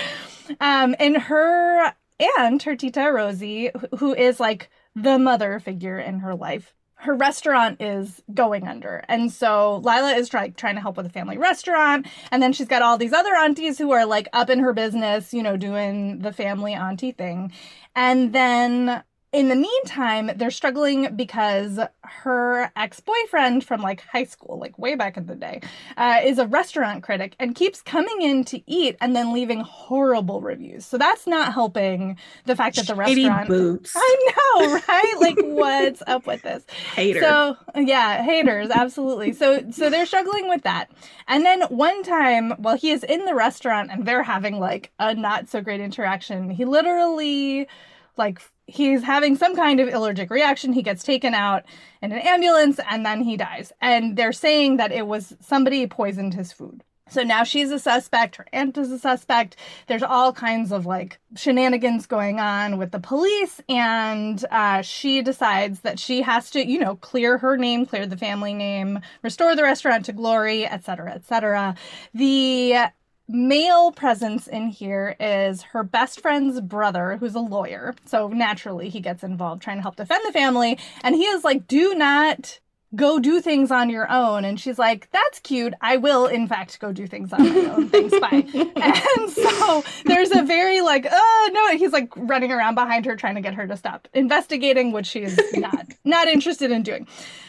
um, 0.61 0.94
and 0.99 1.16
her 1.16 1.92
aunt, 2.38 2.62
her 2.62 2.76
tita 2.76 3.11
Rosie, 3.12 3.70
who 3.99 4.14
is 4.14 4.40
like 4.40 4.70
the 4.94 5.18
mother 5.18 5.61
figure 5.61 5.99
in 5.99 6.20
her 6.20 6.35
life, 6.35 6.75
her 7.00 7.14
restaurant 7.14 7.80
is 7.80 8.23
going 8.35 8.66
under. 8.66 9.04
And 9.08 9.30
so 9.30 9.76
Lila 9.85 10.14
is 10.14 10.28
try- 10.28 10.49
trying 10.49 10.75
to 10.75 10.80
help 10.80 10.97
with 10.97 11.06
a 11.06 11.11
family 11.11 11.38
restaurant. 11.38 12.08
And 12.32 12.42
then 12.42 12.52
she's 12.52 12.66
got 12.66 12.82
all 12.82 12.99
these 12.99 13.12
other 13.12 13.35
aunties 13.37 13.78
who 13.78 13.92
are 13.92 14.04
like 14.04 14.28
up 14.32 14.50
in 14.50 14.58
her 14.58 14.73
business, 14.73 15.32
you 15.32 15.42
know, 15.42 15.56
doing 15.56 16.20
the 16.20 16.32
family 16.32 16.75
auntie 16.75 17.12
thing. 17.12 17.52
And 17.94 18.32
then 18.32 19.04
in 19.30 19.49
the 19.49 19.56
meantime, 19.56 20.30
they're 20.37 20.50
struggling 20.50 21.14
because 21.14 21.78
her 22.02 22.73
ex 22.76 23.00
boyfriend 23.00 23.62
from 23.62 23.82
like 23.82 24.00
high 24.00 24.25
school, 24.25 24.58
like 24.58 24.78
way 24.78 24.94
back 24.94 25.18
in 25.18 25.26
the 25.26 25.35
day, 25.35 25.61
uh, 25.99 26.20
is 26.25 26.38
a 26.38 26.47
restaurant 26.47 27.02
critic 27.02 27.37
and 27.38 27.54
keeps 27.54 27.82
coming 27.82 28.23
in 28.23 28.42
to 28.44 28.62
eat 28.66 28.97
and 29.02 29.14
then 29.14 29.35
leaving 29.35 29.61
horrible 29.61 30.40
reviews. 30.40 30.87
So 30.87 30.97
that's 30.97 31.26
not 31.26 31.52
helping 31.52 32.16
the 32.47 32.56
fact 32.56 32.76
that 32.76 32.87
the 32.87 33.04
Shady 33.04 33.26
restaurant. 33.26 33.49
Boots. 33.49 33.92
I 33.94 34.32
know, 34.61 34.80
right? 34.88 35.14
like, 35.20 35.38
what's 35.42 36.02
up 36.06 36.26
with 36.26 36.40
this? 36.40 36.64
Hater. 36.94 37.20
So 37.20 37.56
yeah, 37.76 38.23
haters, 38.23 38.70
absolutely. 38.70 39.32
So 39.35 39.70
so 39.70 39.90
they're 39.90 40.06
struggling 40.06 40.49
with 40.49 40.62
that. 40.62 40.90
And 41.26 41.44
then 41.44 41.62
one 41.64 42.02
time, 42.02 42.52
while 42.52 42.76
he 42.76 42.92
is 42.92 43.04
in 43.04 43.26
the 43.26 43.35
restaurant 43.35 43.90
and 43.90 44.06
they're 44.06 44.23
having 44.23 44.58
like 44.58 44.90
a 44.99 45.14
not 45.14 45.50
so 45.50 45.61
great 45.61 45.80
interaction, 45.80 46.49
he 46.49 46.64
literally 46.64 47.68
like 48.16 48.40
he's 48.69 49.03
having 49.03 49.35
some 49.35 49.57
kind 49.57 49.81
of 49.81 49.93
allergic 49.93 50.31
reaction. 50.31 50.73
He 50.73 50.83
gets 50.83 51.03
taken 51.03 51.35
out 51.35 51.65
in 52.03 52.13
an 52.13 52.19
ambulance 52.19 52.79
and 52.89 53.05
then 53.05 53.23
he 53.23 53.37
dies. 53.37 53.73
And 53.81 54.17
they're 54.17 54.33
saying 54.33 54.77
that 54.77 54.93
it 54.93 55.07
was 55.07 55.35
somebody 55.41 55.87
poisoned 55.87 56.35
his 56.35 56.53
food. 56.53 56.85
So 57.11 57.23
now 57.23 57.43
she's 57.43 57.71
a 57.71 57.79
suspect, 57.79 58.37
her 58.37 58.47
aunt 58.53 58.77
is 58.77 58.93
a 58.93 58.99
suspect. 58.99 59.57
There's 59.87 60.03
all 60.03 60.31
kinds 60.33 60.73
of 60.73 60.85
like 60.85 61.19
shenanigans 61.37 62.07
going 62.07 62.39
on 62.39 62.77
with 62.77 62.91
the 62.91 63.01
police, 63.01 63.63
and 63.67 64.45
uh, 64.51 64.83
she 64.83 65.23
decides 65.23 65.81
that 65.81 65.99
she 65.99 66.21
has 66.21 66.51
to, 66.51 66.67
you 66.67 66.79
know, 66.79 66.97
clear 66.97 67.39
her 67.39 67.57
name, 67.57 67.87
clear 67.87 68.07
the 68.07 68.19
family 68.19 68.53
name, 68.53 69.01
restore 69.23 69.57
the 69.57 69.63
restaurant 69.63 70.05
to 70.05 70.13
glory, 70.13 70.67
etc., 70.67 71.13
etc. 71.13 71.77
The 72.13 72.91
male 73.28 73.92
presence 73.92 74.47
in 74.47 74.68
here 74.68 75.14
is 75.20 75.62
her 75.62 75.82
best 75.82 76.20
friend's 76.20 76.61
brother, 76.61 77.18
who's 77.18 77.35
a 77.35 77.40
lawyer. 77.40 77.94
So 78.06 78.28
naturally, 78.28 78.88
he 78.88 79.00
gets 79.00 79.23
involved 79.23 79.62
trying 79.62 79.76
to 79.76 79.82
help 79.82 79.97
defend 79.97 80.25
the 80.26 80.32
family. 80.32 80.78
And 81.02 81.14
he 81.14 81.25
is 81.25 81.44
like, 81.44 81.66
do 81.66 81.94
not 81.94 82.61
go 82.95 83.18
do 83.18 83.40
things 83.40 83.71
on 83.71 83.90
your 83.90 84.11
own. 84.11 84.45
And 84.45 84.59
she's 84.59 84.78
like, 84.78 85.11
that's 85.11 85.40
cute. 85.40 85.75
I 85.80 85.97
will, 85.97 86.26
in 86.26 86.49
fact, 86.49 86.78
go 86.80 86.92
do 86.92 87.07
things 87.07 87.33
on 87.33 87.42
my 87.42 87.71
own. 87.71 87.88
Thanks, 87.88 88.18
bye. 88.18 88.45
and 88.54 89.30
so 89.30 89.85
there's 90.04 90.30
a 90.30 90.42
very 90.42 90.80
like, 90.80 91.07
oh, 91.11 91.50
no. 91.52 91.76
He's 91.76 91.92
like 91.92 92.12
running 92.16 92.50
around 92.50 92.75
behind 92.75 93.04
her 93.07 93.16
trying 93.16 93.35
to 93.35 93.40
get 93.40 93.54
her 93.54 93.66
to 93.66 93.76
stop 93.76 94.09
investigating, 94.14 94.92
which 94.92 95.07
she's 95.07 95.38
not, 95.54 95.87
not 96.04 96.28
interested 96.28 96.71
in 96.71 96.83
doing. 96.83 97.07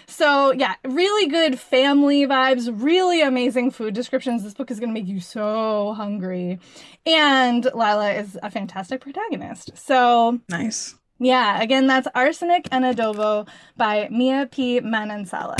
So 0.07 0.51
yeah, 0.51 0.75
really 0.83 1.29
good 1.29 1.59
family 1.59 2.25
vibes, 2.25 2.69
really 2.73 3.21
amazing 3.21 3.71
food 3.71 3.93
descriptions. 3.93 4.43
This 4.43 4.53
book 4.53 4.71
is 4.71 4.79
going 4.79 4.89
to 4.89 4.99
make 4.99 5.07
you 5.07 5.19
so 5.19 5.93
hungry. 5.93 6.59
And 7.05 7.63
Lila 7.63 8.11
is 8.13 8.37
a 8.41 8.51
fantastic 8.51 9.01
protagonist. 9.01 9.71
So 9.75 10.39
nice. 10.49 10.95
Yeah, 11.19 11.61
again, 11.61 11.87
that's 11.87 12.07
Arsenic 12.15 12.67
and 12.71 12.85
Adobo 12.85 13.47
by 13.75 14.07
Mia 14.09 14.47
P. 14.49 14.79
Manansala. 14.79 15.57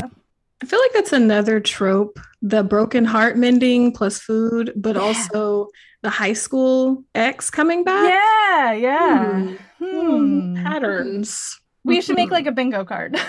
I 0.62 0.66
feel 0.66 0.80
like 0.80 0.92
that's 0.92 1.12
another 1.12 1.60
trope 1.60 2.18
the 2.42 2.62
broken 2.62 3.04
heart 3.04 3.36
mending 3.36 3.92
plus 3.92 4.18
food, 4.18 4.72
but 4.76 4.96
yeah. 4.96 5.02
also 5.02 5.68
the 6.02 6.10
high 6.10 6.32
school 6.32 7.04
ex 7.14 7.50
coming 7.50 7.84
back. 7.84 8.08
Yeah, 8.08 8.72
yeah. 8.72 9.56
Hmm. 9.78 10.56
Hmm. 10.56 10.64
Patterns. 10.64 11.60
We 11.84 12.00
should 12.00 12.16
make 12.16 12.30
like 12.30 12.46
a 12.46 12.52
bingo 12.52 12.84
card. 12.84 13.14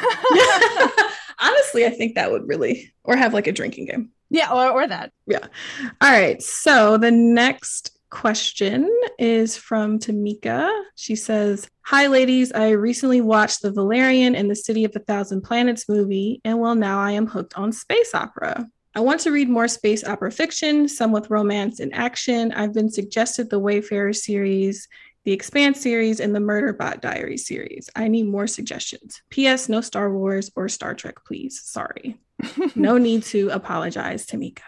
Honestly, 1.40 1.86
I 1.86 1.90
think 1.90 2.16
that 2.16 2.32
would 2.32 2.48
really, 2.48 2.94
or 3.04 3.16
have 3.16 3.34
like 3.34 3.48
a 3.48 3.52
drinking 3.52 3.86
game. 3.86 4.10
Yeah, 4.30 4.52
or, 4.52 4.70
or 4.70 4.88
that. 4.88 5.12
Yeah. 5.26 5.46
All 6.00 6.12
right. 6.12 6.42
So 6.42 6.98
the 6.98 7.12
next 7.12 7.98
question 8.12 8.88
is 9.18 9.58
from 9.58 9.98
Tamika. 9.98 10.70
She 10.96 11.16
says, 11.16 11.68
Hi, 11.86 12.08
ladies. 12.08 12.52
I 12.52 12.72
recently 12.72 13.22
watched 13.22 13.64
the 13.64 13.72
Valerian 13.72 14.36
and 14.36 14.52
the 14.52 14.56
City 14.56 14.86
of 14.86 14.96
a 14.96 15.00
Thousand 15.00 15.42
Planets 15.42 15.90
movie, 15.90 16.42
and 16.46 16.60
well, 16.60 16.76
now 16.76 17.00
I 17.00 17.12
am 17.12 17.26
hooked 17.26 17.58
on 17.58 17.72
space 17.72 18.14
opera. 18.14 18.68
I 18.94 19.00
want 19.00 19.22
to 19.22 19.32
read 19.32 19.50
more 19.50 19.68
space 19.68 20.04
opera 20.04 20.32
fiction, 20.32 20.88
some 20.88 21.12
with 21.12 21.30
romance 21.30 21.80
and 21.80 21.94
action. 21.96 22.52
I've 22.52 22.74
been 22.74 22.92
suggested 22.92 23.50
the 23.50 23.60
Wayfarer 23.60 24.14
series 24.14 24.88
the 25.24 25.32
Expanse 25.32 25.80
series, 25.80 26.20
and 26.20 26.34
the 26.34 26.40
Murderbot 26.40 27.02
Diary 27.02 27.38
series. 27.38 27.90
I 27.96 28.08
need 28.08 28.28
more 28.28 28.48
suggestions. 28.48 29.22
P.S. 29.30 29.70
No 29.70 29.82
Star 29.82 30.12
Wars 30.12 30.50
or 30.56 30.68
Star 30.68 30.96
Trek, 30.96 31.18
please. 31.26 31.62
Sorry. 31.64 32.18
no 32.76 32.98
need 32.98 33.24
to 33.24 33.50
apologize, 33.50 34.26
Tamika. 34.26 34.62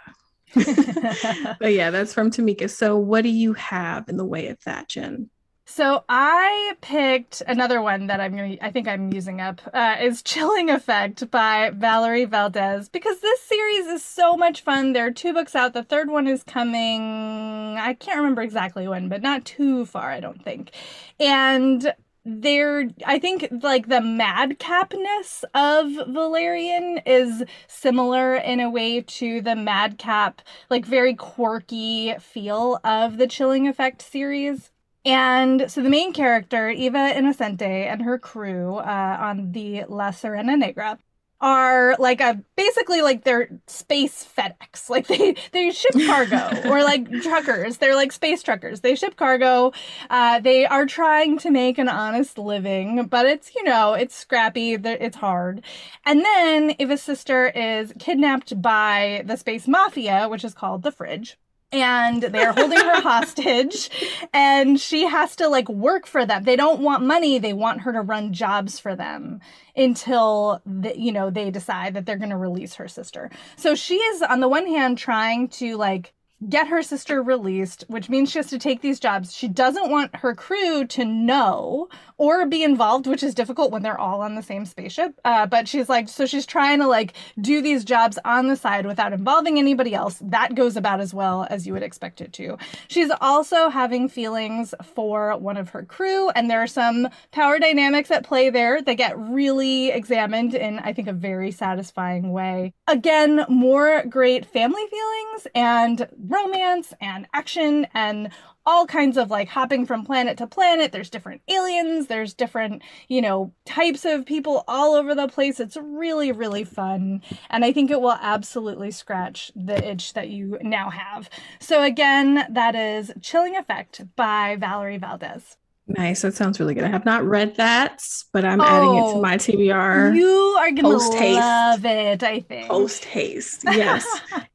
but 1.59 1.73
yeah, 1.73 1.89
that's 1.89 2.13
from 2.13 2.31
Tamika. 2.31 2.69
So, 2.69 2.97
what 2.97 3.23
do 3.23 3.29
you 3.29 3.53
have 3.53 4.09
in 4.09 4.17
the 4.17 4.25
way 4.25 4.47
of 4.47 4.63
that, 4.65 4.89
Jenn? 4.89 5.29
So 5.65 6.03
I 6.09 6.75
picked 6.81 7.41
another 7.47 7.81
one 7.81 8.07
that 8.07 8.19
I'm 8.19 8.35
gonna. 8.35 8.57
I 8.61 8.69
think 8.69 8.87
I'm 8.87 9.13
using 9.13 9.39
up. 9.39 9.61
Uh, 9.73 9.95
is 10.01 10.21
Chilling 10.21 10.69
Effect 10.69 11.31
by 11.31 11.71
Valerie 11.73 12.25
Valdez 12.25 12.89
because 12.89 13.21
this 13.21 13.41
series 13.41 13.87
is 13.87 14.03
so 14.03 14.35
much 14.35 14.61
fun. 14.61 14.93
There 14.93 15.07
are 15.07 15.11
two 15.11 15.33
books 15.33 15.55
out. 15.55 15.73
The 15.73 15.83
third 15.83 16.09
one 16.09 16.27
is 16.27 16.43
coming. 16.43 17.77
I 17.77 17.93
can't 17.93 18.17
remember 18.17 18.41
exactly 18.41 18.87
when, 18.87 19.07
but 19.07 19.21
not 19.21 19.45
too 19.45 19.85
far, 19.85 20.11
I 20.11 20.19
don't 20.19 20.43
think. 20.43 20.71
And 21.19 21.93
there 22.25 22.89
i 23.05 23.19
think 23.19 23.49
like 23.61 23.89
the 23.89 23.95
madcapness 23.95 25.43
of 25.53 26.07
valerian 26.07 27.01
is 27.05 27.43
similar 27.67 28.35
in 28.35 28.61
a 28.61 28.69
way 28.69 29.01
to 29.01 29.41
the 29.41 29.57
madcap 29.57 30.41
like 30.69 30.85
very 30.85 31.13
quirky 31.13 32.13
feel 32.19 32.79
of 32.83 33.17
the 33.17 33.27
chilling 33.27 33.67
effect 33.67 34.01
series. 34.01 34.71
And 35.05 35.69
so 35.69 35.81
the 35.81 35.89
main 35.89 36.13
character, 36.13 36.69
Eva 36.69 37.13
Innocente, 37.13 37.87
and 37.87 38.01
her 38.03 38.17
crew 38.17 38.77
uh, 38.77 39.17
on 39.19 39.51
the 39.51 39.83
La 39.89 40.11
Sirena 40.11 40.57
Negra 40.57 40.97
are 41.43 41.95
like 41.99 42.21
a 42.21 42.41
basically 42.55 43.01
like 43.01 43.25
they're 43.25 43.49
space 43.67 44.25
FedEx. 44.35 44.89
Like 44.93 45.07
they 45.07 45.35
they 45.51 45.71
ship 45.71 45.93
cargo 46.05 46.69
or 46.69 46.83
like 46.83 47.09
truckers. 47.21 47.77
They're 47.77 47.95
like 47.95 48.11
space 48.11 48.43
truckers. 48.43 48.81
They 48.81 48.95
ship 48.95 49.15
cargo. 49.15 49.71
Uh, 50.09 50.39
they 50.39 50.65
are 50.67 50.85
trying 50.85 51.39
to 51.39 51.49
make 51.49 51.79
an 51.79 51.89
honest 51.89 52.37
living, 52.37 53.07
but 53.07 53.25
it's 53.25 53.55
you 53.55 53.63
know 53.63 53.93
it's 53.93 54.15
scrappy. 54.15 54.73
It's 54.73 55.17
hard. 55.17 55.63
And 56.05 56.21
then 56.21 56.75
Eva's 56.79 57.01
sister 57.01 57.47
is 57.47 57.93
kidnapped 57.99 58.61
by 58.61 59.23
the 59.25 59.35
space 59.35 59.67
mafia, 59.67 60.27
which 60.29 60.43
is 60.43 60.53
called 60.53 60.83
the 60.83 60.91
Fridge 60.91 61.37
and 61.73 62.21
they're 62.21 62.53
holding 62.53 62.77
her 62.77 63.01
hostage 63.01 63.89
and 64.31 64.79
she 64.79 65.05
has 65.07 65.35
to 65.37 65.47
like 65.47 65.67
work 65.67 66.05
for 66.05 66.25
them. 66.25 66.43
They 66.43 66.55
don't 66.55 66.81
want 66.81 67.03
money. 67.03 67.39
They 67.39 67.53
want 67.53 67.81
her 67.81 67.91
to 67.91 68.01
run 68.01 68.31
jobs 68.31 68.79
for 68.79 68.95
them 68.95 69.41
until 69.75 70.61
the, 70.65 70.97
you 70.97 71.11
know 71.11 71.29
they 71.29 71.49
decide 71.49 71.95
that 71.95 72.05
they're 72.05 72.17
going 72.17 72.29
to 72.29 72.37
release 72.37 72.75
her 72.75 72.87
sister. 72.87 73.31
So 73.57 73.75
she 73.75 73.95
is 73.95 74.21
on 74.21 74.39
the 74.39 74.47
one 74.47 74.67
hand 74.67 74.97
trying 74.97 75.47
to 75.49 75.75
like 75.75 76.13
get 76.49 76.67
her 76.67 76.81
sister 76.81 77.21
released, 77.21 77.85
which 77.87 78.09
means 78.09 78.31
she 78.31 78.39
has 78.39 78.47
to 78.47 78.59
take 78.59 78.81
these 78.81 78.99
jobs. 78.99 79.35
She 79.35 79.47
doesn't 79.47 79.89
want 79.89 80.15
her 80.17 80.35
crew 80.35 80.85
to 80.87 81.05
know 81.05 81.89
or 82.17 82.45
be 82.45 82.63
involved, 82.63 83.07
which 83.07 83.23
is 83.23 83.33
difficult 83.33 83.71
when 83.71 83.81
they're 83.81 83.99
all 83.99 84.21
on 84.21 84.35
the 84.35 84.43
same 84.43 84.65
spaceship. 84.65 85.19
Uh, 85.25 85.45
but 85.45 85.67
she's 85.67 85.89
like, 85.89 86.07
so 86.07 86.25
she's 86.25 86.45
trying 86.45 86.79
to 86.79 86.87
like 86.87 87.13
do 87.41 87.61
these 87.61 87.83
jobs 87.83 88.19
on 88.23 88.47
the 88.47 88.55
side 88.55 88.85
without 88.85 89.13
involving 89.13 89.57
anybody 89.57 89.93
else. 89.93 90.19
That 90.21 90.55
goes 90.55 90.77
about 90.77 90.99
as 90.99 91.13
well 91.13 91.47
as 91.49 91.65
you 91.67 91.73
would 91.73 91.83
expect 91.83 92.21
it 92.21 92.33
to. 92.33 92.57
She's 92.87 93.11
also 93.21 93.69
having 93.69 94.07
feelings 94.07 94.73
for 94.83 95.37
one 95.37 95.57
of 95.57 95.69
her 95.69 95.83
crew, 95.83 96.29
and 96.29 96.49
there 96.49 96.61
are 96.61 96.67
some 96.67 97.09
power 97.31 97.59
dynamics 97.59 98.11
at 98.11 98.23
play 98.23 98.49
there 98.49 98.81
that 98.81 98.93
get 98.95 99.17
really 99.17 99.89
examined 99.89 100.53
in, 100.53 100.79
I 100.79 100.93
think, 100.93 101.07
a 101.07 101.13
very 101.13 101.51
satisfying 101.51 102.31
way. 102.31 102.73
Again, 102.87 103.45
more 103.49 104.03
great 104.07 104.45
family 104.45 104.83
feelings 104.89 105.47
and 105.55 106.07
romance 106.33 106.93
and 106.99 107.27
action 107.33 107.87
and 107.93 108.29
all 108.65 108.87
kinds 108.87 109.17
of 109.17 109.29
like 109.29 109.49
hopping 109.49 109.85
from 109.85 110.05
planet 110.05 110.37
to 110.37 110.47
planet. 110.47 110.91
There's 110.91 111.09
different 111.09 111.41
aliens, 111.47 112.07
there's 112.07 112.33
different, 112.33 112.81
you 113.07 113.21
know, 113.21 113.53
types 113.65 114.05
of 114.05 114.25
people 114.25 114.63
all 114.67 114.93
over 114.95 115.13
the 115.13 115.27
place. 115.27 115.59
It's 115.59 115.77
really, 115.77 116.31
really 116.31 116.63
fun. 116.63 117.21
And 117.49 117.65
I 117.65 117.73
think 117.73 117.91
it 117.91 118.01
will 118.01 118.17
absolutely 118.21 118.91
scratch 118.91 119.51
the 119.55 119.85
itch 119.85 120.13
that 120.13 120.29
you 120.29 120.57
now 120.61 120.89
have. 120.89 121.29
So, 121.59 121.83
again, 121.83 122.45
that 122.49 122.75
is 122.75 123.11
Chilling 123.21 123.55
Effect 123.55 124.15
by 124.15 124.55
Valerie 124.55 124.97
Valdez. 124.97 125.57
Nice. 125.87 126.21
That 126.21 126.33
sounds 126.33 126.59
really 126.59 126.73
good. 126.73 126.85
I 126.85 126.87
have 126.87 127.05
not 127.05 127.25
read 127.25 127.55
that, 127.55 128.01
but 128.31 128.45
I'm 128.45 128.61
oh, 128.61 128.65
adding 128.65 128.95
it 128.95 129.01
to 129.01 129.17
oh, 129.17 129.21
my 129.21 129.35
TBR. 129.35 130.15
You 130.15 130.29
are 130.59 130.71
going 130.71 130.99
to 130.99 131.33
love 131.35 131.85
it, 131.85 132.23
I 132.23 132.39
think. 132.39 132.67
Post 132.67 133.05
haste. 133.05 133.65
Yes. 133.73 134.05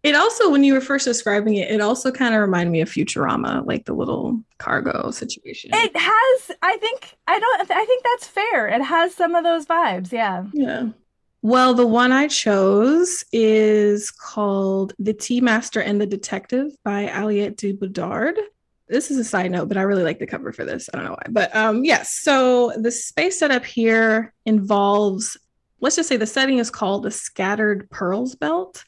it 0.04 0.14
also, 0.14 0.48
when 0.48 0.62
you 0.62 0.72
were 0.72 0.80
first 0.80 1.04
describing 1.04 1.54
it, 1.56 1.70
it 1.70 1.80
also 1.80 2.10
kind 2.12 2.34
of 2.34 2.40
reminded 2.40 2.70
me 2.70 2.80
of 2.80 2.88
Futurama, 2.88 3.66
like 3.66 3.84
the 3.84 3.92
little 3.92 4.40
cargo 4.58 5.10
situation. 5.10 5.70
It 5.74 5.94
has, 5.94 6.56
I 6.62 6.76
think, 6.78 7.16
I 7.26 7.38
don't, 7.38 7.70
I 7.70 7.84
think 7.84 8.04
that's 8.04 8.26
fair. 8.28 8.68
It 8.68 8.80
has 8.82 9.14
some 9.14 9.34
of 9.34 9.44
those 9.44 9.66
vibes. 9.66 10.12
Yeah. 10.12 10.44
Yeah. 10.52 10.90
Well, 11.42 11.74
the 11.74 11.86
one 11.86 12.12
I 12.12 12.28
chose 12.28 13.24
is 13.32 14.10
called 14.10 14.92
The 14.98 15.14
Tea 15.14 15.40
Master 15.40 15.80
and 15.80 16.00
the 16.00 16.06
Detective 16.06 16.72
by 16.84 17.06
Aliette 17.06 17.56
de 17.56 17.72
Bodard 17.72 18.36
this 18.88 19.10
is 19.10 19.18
a 19.18 19.24
side 19.24 19.50
note, 19.50 19.68
but 19.68 19.76
I 19.76 19.82
really 19.82 20.02
like 20.02 20.18
the 20.18 20.26
cover 20.26 20.52
for 20.52 20.64
this. 20.64 20.88
I 20.92 20.96
don't 20.96 21.06
know 21.06 21.12
why. 21.12 21.26
But 21.28 21.54
um, 21.54 21.84
yes, 21.84 22.14
so 22.14 22.72
the 22.76 22.90
space 22.90 23.38
setup 23.38 23.64
here 23.64 24.32
involves, 24.46 25.36
let's 25.80 25.96
just 25.96 26.08
say 26.08 26.16
the 26.16 26.26
setting 26.26 26.58
is 26.58 26.70
called 26.70 27.02
the 27.02 27.10
Scattered 27.10 27.88
Pearls 27.90 28.34
Belt, 28.34 28.84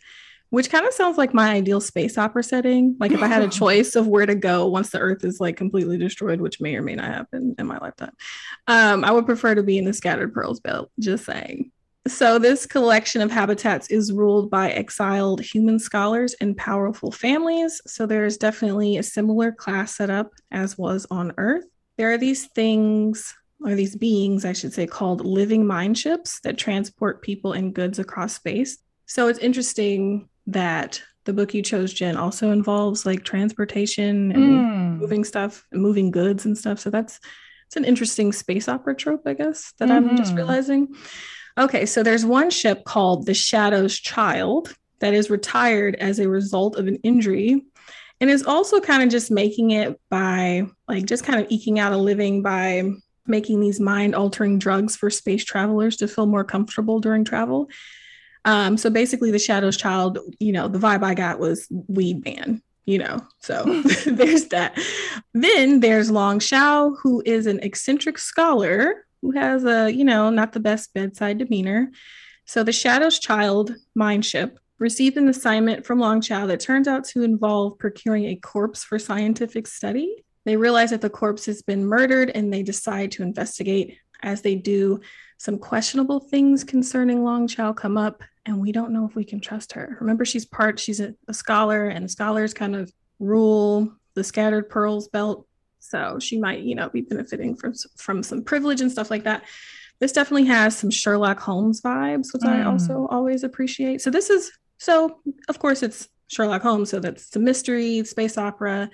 which 0.51 0.71
kind 0.71 0.87
of 0.87 0.93
sounds 0.93 1.19
like 1.19 1.33
my 1.33 1.51
ideal 1.51 1.81
space 1.81 2.19
opera 2.19 2.43
setting. 2.43 2.97
Like 2.99 3.13
if 3.13 3.23
I 3.23 3.27
had 3.27 3.43
a 3.43 3.49
choice 3.61 3.95
of 3.95 4.09
where 4.09 4.27
to 4.27 4.35
go 4.35 4.67
once 4.67 4.91
the 4.91 4.99
Earth 4.99 5.25
is 5.25 5.41
like 5.41 5.57
completely 5.57 5.99
destroyed, 5.99 6.41
which 6.41 6.61
may 6.61 6.77
or 6.77 6.83
may 6.83 6.97
not 6.97 7.13
happen 7.13 7.55
in 7.59 7.67
my 7.67 7.79
lifetime, 7.79 8.15
um, 8.67 9.05
I 9.05 9.13
would 9.13 9.27
prefer 9.27 9.55
to 9.55 9.63
be 9.63 9.79
in 9.79 9.85
the 9.85 9.93
Scattered 9.93 10.35
Pearls 10.35 10.61
Belt. 10.61 10.91
Just 10.99 11.25
saying. 11.25 11.71
So, 12.09 12.39
this 12.39 12.65
collection 12.65 13.21
of 13.21 13.31
habitats 13.31 13.91
is 13.91 14.11
ruled 14.11 14.51
by 14.51 14.71
exiled 14.71 15.43
human 15.43 15.79
scholars 15.79 16.35
and 16.41 16.57
powerful 16.57 17.13
families. 17.13 17.81
So, 17.87 18.07
there's 18.07 18.39
definitely 18.39 18.97
a 18.97 19.03
similar 19.03 19.53
class 19.53 19.97
setup 19.97 20.31
as 20.51 20.79
was 20.79 21.07
on 21.11 21.33
Earth. 21.37 21.65
There 21.99 22.11
are 22.11 22.17
these 22.17 22.47
things, 22.47 23.35
or 23.63 23.75
these 23.75 23.97
beings, 23.97 24.47
I 24.47 24.55
should 24.55 24.73
say, 24.73 24.87
called 24.87 25.27
living 25.27 25.67
mind 25.67 25.99
ships 25.99 26.41
that 26.41 26.57
transport 26.57 27.21
people 27.21 27.53
and 27.53 27.75
goods 27.75 27.99
across 27.99 28.35
space. 28.35 28.79
So, 29.05 29.29
it's 29.29 29.39
interesting 29.39 30.31
that 30.47 31.03
the 31.27 31.35
book 31.35 31.53
you 31.53 31.63
chose, 31.63 31.93
Jenn, 31.93 32.17
also 32.17 32.51
involves 32.51 33.05
like 33.05 33.25
transportation 33.25 34.33
and 34.33 34.43
mm. 34.43 34.99
moving 34.99 35.23
stuff, 35.23 35.67
moving 35.71 36.11
goods 36.11 36.47
and 36.47 36.57
stuff. 36.57 36.79
So, 36.79 36.89
that's 36.89 37.21
it's 37.67 37.77
an 37.77 37.85
interesting 37.85 38.33
space 38.33 38.69
opera 38.69 38.97
trope, 38.97 39.23
I 39.27 39.35
guess, 39.35 39.75
that 39.79 39.91
mm-hmm. 39.91 40.09
I'm 40.09 40.17
just 40.17 40.31
mm-hmm. 40.31 40.39
realizing. 40.39 40.95
Okay, 41.59 41.87
so 41.87 42.03
there's 42.03 42.25
one 42.25 42.51
ship 42.51 42.85
called 42.85 43.27
the 43.27 43.35
Shadow's 43.35 43.99
Child 43.99 44.75
that 45.01 45.15
is 45.15 45.31
retired 45.31 45.97
as 45.97 46.19
a 46.19 46.29
result 46.29 46.77
of 46.77 46.87
an 46.87 46.97
injury 46.97 47.63
and 48.21 48.31
is 48.31 48.45
also 48.45 48.81
kind 48.81 49.03
of 49.03 49.09
just 49.09 49.31
making 49.31 49.71
it 49.71 49.99
by 50.11 50.67
like 50.87 51.07
just 51.07 51.25
kind 51.25 51.41
of 51.41 51.51
eking 51.51 51.79
out 51.79 51.93
a 51.93 51.97
living 51.97 52.43
by 52.43 52.91
making 53.27 53.61
these 53.61 53.81
mind 53.81 54.15
altering 54.15 54.59
drugs 54.59 54.97
for 54.97 55.11
space 55.11 55.45
travelers 55.45 55.97
to 55.97 56.09
feel 56.09 56.27
more 56.27 56.45
comfortable 56.45 57.01
during 57.01 57.25
travel. 57.25 57.71
Um, 58.45 58.77
so 58.77 58.91
basically, 58.91 59.31
the 59.31 59.39
Shadow's 59.39 59.77
Child, 59.77 60.19
you 60.39 60.53
know, 60.53 60.69
the 60.69 60.79
vibe 60.79 61.03
I 61.03 61.15
got 61.15 61.39
was 61.39 61.67
weed 61.89 62.25
man, 62.25 62.63
you 62.87 62.99
know, 62.99 63.19
so 63.41 63.65
there's 64.07 64.47
that. 64.49 64.79
Then 65.35 65.81
there's 65.81 66.11
Long 66.11 66.41
Chau, 66.41 66.95
who 67.03 67.23
is 67.25 67.47
an 67.47 67.61
eccentric 67.61 68.19
scholar 68.19 69.07
who 69.23 69.33
has 69.33 69.65
a, 69.65 69.91
you 69.91 70.05
know, 70.05 70.31
not 70.31 70.53
the 70.53 70.61
best 70.61 70.93
bedside 70.95 71.39
demeanor. 71.39 71.91
So 72.47 72.63
the 72.63 72.73
Shadow's 72.73 73.19
Child 73.19 73.75
Mindship 73.99 74.57
received 74.79 75.17
an 75.17 75.29
assignment 75.29 75.85
from 75.85 76.01
Long 76.01 76.21
Chau 76.21 76.47
that 76.47 76.61
turns 76.61 76.89
out 76.89 77.05
to 77.05 77.23
involve 77.23 77.79
procuring 77.79 78.27
a 78.27 78.37
corpse 78.37 78.83
for 78.83 78.99
scientific 78.99 79.67
study. 79.67 80.25
They 80.47 80.57
realize 80.57 80.91
that 80.91 81.03
the 81.03 81.11
corpse 81.11 81.47
has 81.47 81.63
been 81.63 81.85
murdered 81.85 82.31
and 82.31 82.53
they 82.53 82.63
decide 82.63 83.13
to 83.13 83.23
investigate. 83.23 83.99
As 84.23 84.43
they 84.43 84.55
do, 84.55 85.01
some 85.39 85.59
questionable 85.59 86.21
things 86.21 86.65
concerning 86.65 87.25
Long 87.25 87.47
Chau 87.47 87.73
come 87.73 87.97
up, 87.97 88.23
and 88.45 88.61
we 88.61 88.73
don't 88.73 88.93
know 88.93 89.07
if 89.07 89.15
we 89.15 89.25
can 89.25 89.41
trust 89.41 89.73
her. 89.73 89.97
Remember, 90.01 90.25
she's 90.27 90.45
part, 90.45 90.79
she's 90.79 91.01
a, 91.01 91.15
a 91.29 91.33
scholar, 91.33 91.89
and 91.89 92.11
scholars 92.11 92.53
kind 92.53 92.77
of 92.77 92.93
rule 93.19 93.91
the 94.15 94.25
scattered 94.25 94.69
pearls 94.69 95.09
belt 95.09 95.47
so 95.81 96.19
she 96.19 96.39
might, 96.39 96.61
you 96.61 96.75
know, 96.75 96.89
be 96.89 97.01
benefiting 97.01 97.57
from 97.57 97.75
from 97.97 98.23
some 98.23 98.43
privilege 98.45 98.81
and 98.81 98.93
stuff 98.93 99.11
like 99.11 99.25
that. 99.25 99.45
This 99.99 100.13
definitely 100.13 100.47
has 100.47 100.77
some 100.77 100.91
Sherlock 100.91 101.41
Holmes 101.41 101.81
vibes, 101.81 102.33
which 102.33 102.43
mm. 102.43 102.49
I 102.49 102.65
also 102.65 103.07
always 103.11 103.43
appreciate. 103.45 104.01
So 104.01 104.11
this 104.11 104.31
is 104.31 104.51
so 104.79 105.21
of 105.49 105.59
course 105.59 105.83
it's 105.83 106.09
Sherlock 106.29 106.63
Holmes, 106.63 106.91
so 106.91 107.01
that's 107.01 107.31
the 107.31 107.41
mystery, 107.41 108.05
space 108.05 108.39
opera, 108.39 108.91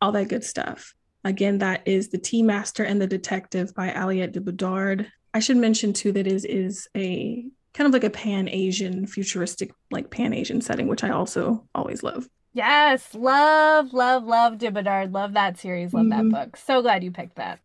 all 0.00 0.12
that 0.12 0.28
good 0.28 0.44
stuff. 0.44 0.94
Again, 1.24 1.58
that 1.58 1.86
is 1.86 2.10
The 2.10 2.18
Tea 2.18 2.42
Master 2.42 2.84
and 2.84 3.00
the 3.00 3.06
Detective 3.06 3.74
by 3.74 3.88
Aliette 3.88 4.32
de 4.32 4.40
Bodard. 4.40 5.06
I 5.32 5.40
should 5.40 5.56
mention 5.56 5.92
too 5.92 6.12
that 6.12 6.26
is 6.26 6.44
is 6.44 6.88
a 6.96 7.46
kind 7.72 7.86
of 7.86 7.92
like 7.92 8.04
a 8.04 8.10
pan 8.10 8.48
Asian 8.48 9.06
futuristic 9.06 9.72
like 9.90 10.10
pan 10.10 10.32
Asian 10.32 10.60
setting, 10.60 10.86
which 10.86 11.02
I 11.02 11.10
also 11.10 11.66
always 11.74 12.02
love. 12.02 12.28
Yes, 12.54 13.14
love, 13.14 13.92
love, 13.92 14.24
love 14.24 14.58
de 14.58 14.70
Bodard. 14.70 15.12
Love 15.12 15.32
that 15.34 15.58
series. 15.58 15.92
Love 15.92 16.06
mm-hmm. 16.06 16.30
that 16.30 16.46
book. 16.46 16.56
So 16.56 16.80
glad 16.82 17.02
you 17.02 17.10
picked 17.10 17.34
that. 17.36 17.58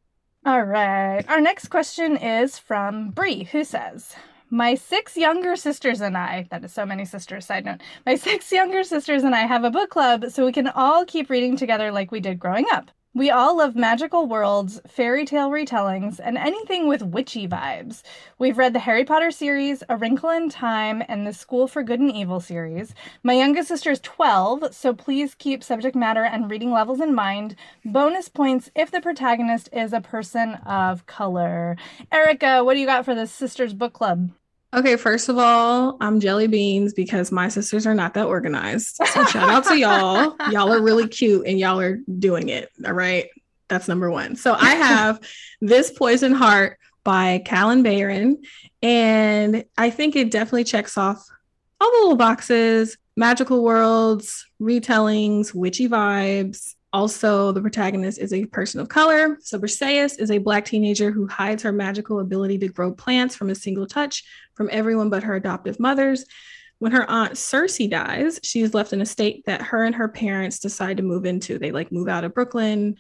All 0.46 0.64
right. 0.64 1.24
Our 1.30 1.40
next 1.40 1.68
question 1.68 2.18
is 2.18 2.58
from 2.58 3.12
Bree, 3.12 3.44
who 3.44 3.64
says, 3.64 4.16
my 4.50 4.74
six 4.74 5.16
younger 5.16 5.56
sisters 5.56 6.02
and 6.02 6.18
I, 6.18 6.48
that 6.50 6.64
is 6.64 6.74
so 6.74 6.86
many 6.86 7.06
sisters, 7.06 7.46
side 7.46 7.66
note, 7.66 7.82
my 8.06 8.16
six 8.16 8.52
younger 8.52 8.84
sisters 8.84 9.24
and 9.24 9.36
I 9.36 9.46
have 9.46 9.64
a 9.64 9.70
book 9.70 9.92
club 9.92 10.26
so 10.32 10.44
we 10.44 10.52
can 10.52 10.68
all 10.68 11.06
keep 11.06 11.30
reading 11.30 11.56
together 11.56 11.92
like 11.92 12.12
we 12.12 12.20
did 12.20 12.40
growing 12.40 12.66
up. 12.72 12.90
We 13.16 13.32
all 13.32 13.58
love 13.58 13.76
magical 13.76 14.28
worlds, 14.28 14.80
fairy 14.86 15.26
tale 15.26 15.50
retellings, 15.50 16.20
and 16.24 16.38
anything 16.38 16.88
with 16.88 17.02
witchy 17.02 17.48
vibes. 17.48 18.04
We've 18.38 18.60
read 18.60 18.74
the 18.74 18.80
Harry 18.80 19.04
Potter 19.04 19.32
series, 19.32 19.82
A 19.90 19.98
Wrinkle 19.98 20.30
in 20.30 20.48
Time, 20.48 21.02
and 21.08 21.26
the 21.26 21.34
School 21.34 21.68
for 21.68 21.82
Good 21.82 22.00
and 22.00 22.12
Evil 22.12 22.40
series. 22.40 22.94
My 23.24 23.34
youngest 23.34 23.68
sister 23.68 23.90
is 23.90 24.00
12, 24.02 24.76
so 24.76 24.94
please 24.94 25.34
keep 25.34 25.64
subject 25.64 25.96
matter 25.96 26.24
and 26.24 26.52
reading 26.52 26.72
levels 26.72 27.02
in 27.02 27.16
mind. 27.16 27.56
Bonus 27.84 28.30
points 28.30 28.70
if 28.76 28.92
the 28.92 29.02
protagonist 29.02 29.70
is 29.74 29.92
a 29.92 30.02
person 30.02 30.54
of 30.64 31.08
color. 31.08 31.78
Erica, 32.12 32.64
what 32.64 32.76
do 32.76 32.80
you 32.80 32.86
got 32.86 33.06
for 33.06 33.16
the 33.16 33.26
Sisters 33.26 33.74
Book 33.74 33.94
Club? 33.94 34.30
Okay, 34.72 34.98
first 34.98 35.30
of 35.30 35.38
all, 35.40 35.98
I'm 36.00 36.20
jelly 36.20 36.48
beans 36.48 36.94
because 36.94 37.32
my 37.32 37.48
sisters 37.50 37.88
are 37.88 37.96
not 37.96 38.14
that 38.14 38.28
organized. 38.28 38.98
So 38.98 39.26
shout 39.26 39.50
out 39.50 39.66
to 39.66 39.78
y'all. 39.78 40.36
y'all 40.52 40.72
are 40.72 40.82
really 40.82 41.08
cute 41.08 41.48
and 41.48 41.58
y'all 41.58 41.80
are 41.80 41.98
doing 42.20 42.50
it. 42.50 42.70
All 42.86 42.94
right. 42.94 43.28
That's 43.68 43.88
number 43.88 44.12
one. 44.12 44.36
So 44.36 44.54
I 44.54 44.76
have 44.76 45.20
This 45.62 45.92
Poison 45.92 46.34
Heart 46.34 46.78
by 47.04 47.42
Kalynn 47.46 47.84
Bayron. 47.84 48.46
And 48.84 49.66
I 49.78 49.90
think 49.90 50.16
it 50.16 50.30
definitely 50.30 50.66
checks 50.66 50.98
off 50.98 51.26
all 51.82 51.92
the 51.92 51.98
little 52.02 52.16
boxes 52.16 52.98
magical 53.16 53.64
worlds, 53.64 54.46
retellings, 54.62 55.54
witchy 55.54 55.90
vibes. 55.90 56.76
Also, 56.92 57.52
the 57.52 57.62
protagonist 57.62 58.18
is 58.18 58.34
a 58.34 58.46
person 58.46 58.80
of 58.80 58.90
color. 58.90 59.38
So, 59.42 59.60
Briseis 59.60 60.20
is 60.20 60.32
a 60.32 60.40
Black 60.40 60.66
teenager 60.66 61.12
who 61.12 61.28
hides 61.28 61.64
her 61.64 61.72
magical 61.72 62.20
ability 62.20 62.58
to 62.60 62.68
grow 62.68 62.92
plants 62.92 63.36
from 63.36 63.50
a 63.50 63.56
single 63.56 63.86
touch 63.86 64.24
from 64.56 64.70
everyone 64.72 65.10
but 65.10 65.24
her 65.24 65.36
adoptive 65.36 65.80
mothers. 65.80 66.26
When 66.80 66.94
her 66.94 67.10
aunt 67.10 67.34
Cersei 67.34 67.90
dies, 67.90 68.40
she 68.44 68.62
is 68.62 68.74
left 68.74 68.94
in 68.94 69.02
a 69.02 69.06
state 69.06 69.46
that 69.46 69.62
her 69.62 69.84
and 69.84 69.94
her 69.96 70.08
parents 70.08 70.60
decide 70.60 70.98
to 70.98 71.04
move 71.04 71.26
into. 71.26 71.60
They 71.60 71.72
like 71.72 71.92
move 71.92 72.08
out 72.08 72.24
of 72.24 72.34
Brooklyn, 72.34 72.96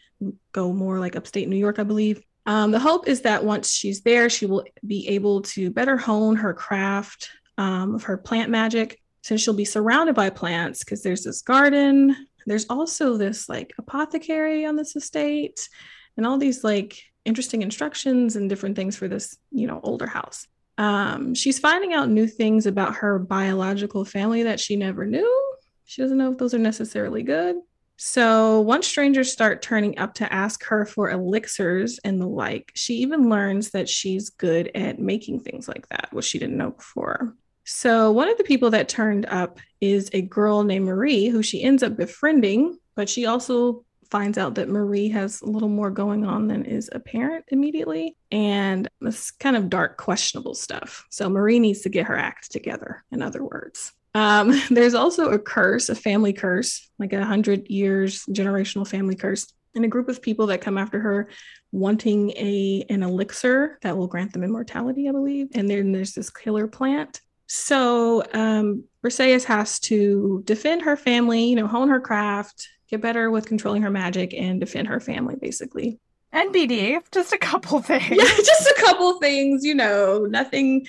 go 0.51 0.73
more 0.73 0.99
like 0.99 1.15
upstate 1.15 1.47
New 1.47 1.55
York, 1.55 1.79
I 1.79 1.83
believe. 1.83 2.21
Um, 2.45 2.71
the 2.71 2.79
hope 2.79 3.07
is 3.07 3.21
that 3.21 3.43
once 3.43 3.71
she's 3.71 4.01
there, 4.01 4.29
she 4.29 4.45
will 4.45 4.65
be 4.85 5.07
able 5.07 5.43
to 5.43 5.71
better 5.71 5.97
hone 5.97 6.35
her 6.35 6.53
craft 6.53 7.29
um, 7.57 7.95
of 7.95 8.03
her 8.03 8.17
plant 8.17 8.49
magic 8.49 8.99
since 9.21 9.41
she'll 9.41 9.53
be 9.53 9.65
surrounded 9.65 10.15
by 10.15 10.29
plants 10.29 10.83
because 10.83 11.01
there's 11.01 11.23
this 11.23 11.41
garden. 11.41 12.15
There's 12.45 12.65
also 12.69 13.17
this 13.17 13.49
like 13.49 13.73
apothecary 13.77 14.65
on 14.65 14.75
this 14.75 14.95
estate 14.95 15.69
and 16.17 16.25
all 16.25 16.37
these 16.37 16.63
like 16.63 17.01
interesting 17.25 17.61
instructions 17.61 18.35
and 18.35 18.49
different 18.49 18.75
things 18.75 18.95
for 18.95 19.07
this, 19.07 19.37
you 19.51 19.67
know, 19.67 19.79
older 19.83 20.07
house. 20.07 20.47
Um, 20.77 21.35
she's 21.35 21.59
finding 21.59 21.93
out 21.93 22.09
new 22.09 22.27
things 22.27 22.65
about 22.65 22.95
her 22.95 23.19
biological 23.19 24.05
family 24.05 24.43
that 24.43 24.59
she 24.59 24.75
never 24.75 25.05
knew. 25.05 25.57
She 25.85 26.01
doesn't 26.01 26.17
know 26.17 26.31
if 26.31 26.37
those 26.37 26.53
are 26.53 26.59
necessarily 26.59 27.23
good. 27.23 27.57
So 27.97 28.61
once 28.61 28.87
strangers 28.87 29.29
start 29.29 29.61
turning 29.61 29.99
up 29.99 30.13
to 30.15 30.33
ask 30.33 30.63
her 30.63 30.85
for 30.85 31.09
elixirs 31.09 31.99
and 32.05 32.21
the 32.21 32.27
like, 32.27 32.71
she 32.73 32.93
even 32.95 33.29
learns 33.29 33.71
that 33.71 33.89
she's 33.89 34.29
good 34.29 34.71
at 34.73 34.99
making 34.99 35.41
things 35.41 35.67
like 35.67 35.85
that, 35.89 36.07
which 36.11 36.23
she 36.23 36.39
didn't 36.39 36.57
know 36.57 36.71
before. 36.71 37.35
So 37.71 38.11
one 38.11 38.27
of 38.27 38.37
the 38.39 38.43
people 38.43 38.71
that 38.71 38.89
turned 38.89 39.27
up 39.27 39.59
is 39.79 40.09
a 40.11 40.23
girl 40.23 40.63
named 40.63 40.85
Marie, 40.85 41.27
who 41.27 41.43
she 41.43 41.61
ends 41.61 41.83
up 41.83 41.95
befriending, 41.95 42.79
but 42.95 43.07
she 43.07 43.27
also 43.27 43.85
finds 44.09 44.39
out 44.39 44.55
that 44.55 44.69
Marie 44.69 45.07
has 45.09 45.39
a 45.41 45.45
little 45.45 45.69
more 45.69 45.91
going 45.91 46.25
on 46.25 46.47
than 46.47 46.65
is 46.65 46.89
apparent 46.91 47.45
immediately. 47.49 48.17
And 48.31 48.87
it's 49.01 49.29
kind 49.29 49.55
of 49.55 49.69
dark, 49.69 49.97
questionable 49.97 50.55
stuff. 50.55 51.05
So 51.11 51.29
Marie 51.29 51.59
needs 51.59 51.81
to 51.81 51.89
get 51.89 52.07
her 52.07 52.17
act 52.17 52.51
together, 52.51 53.03
in 53.11 53.21
other 53.21 53.43
words. 53.43 53.93
Um, 54.15 54.59
there's 54.71 54.95
also 54.95 55.29
a 55.29 55.37
curse, 55.37 55.89
a 55.89 55.95
family 55.95 56.33
curse, 56.33 56.89
like 56.97 57.13
a 57.13 57.23
hundred 57.23 57.69
years 57.69 58.25
generational 58.31 58.87
family 58.87 59.15
curse, 59.15 59.45
and 59.75 59.85
a 59.85 59.89
group 59.89 60.09
of 60.09 60.23
people 60.23 60.47
that 60.47 60.61
come 60.61 60.79
after 60.79 60.99
her 60.99 61.29
wanting 61.71 62.31
a 62.31 62.83
an 62.89 63.03
elixir 63.03 63.77
that 63.83 63.95
will 63.95 64.07
grant 64.07 64.33
them 64.33 64.43
immortality, 64.43 65.07
I 65.07 65.11
believe. 65.11 65.49
And 65.53 65.69
then 65.69 65.91
there's 65.91 66.15
this 66.15 66.31
killer 66.31 66.67
plant. 66.67 67.21
So 67.49 68.23
um, 68.33 68.83
Briseis 69.03 69.43
has 69.45 69.79
to 69.81 70.43
defend 70.45 70.83
her 70.83 70.95
family, 70.95 71.45
you 71.45 71.55
know, 71.55 71.67
hone 71.67 71.89
her 71.89 71.99
craft, 71.99 72.69
get 72.87 73.01
better 73.01 73.31
with 73.31 73.47
controlling 73.47 73.81
her 73.81 73.89
magic 73.89 74.33
and 74.35 74.59
defend 74.59 74.87
her 74.87 74.99
family, 74.99 75.35
basically. 75.35 75.99
And 76.31 76.53
BD, 76.53 77.01
just 77.11 77.33
a 77.33 77.39
couple 77.39 77.81
things. 77.81 78.07
Yeah, 78.11 78.23
just 78.23 78.67
a 78.67 78.75
couple 78.81 79.19
things, 79.19 79.65
you 79.65 79.73
know, 79.73 80.27
nothing 80.29 80.85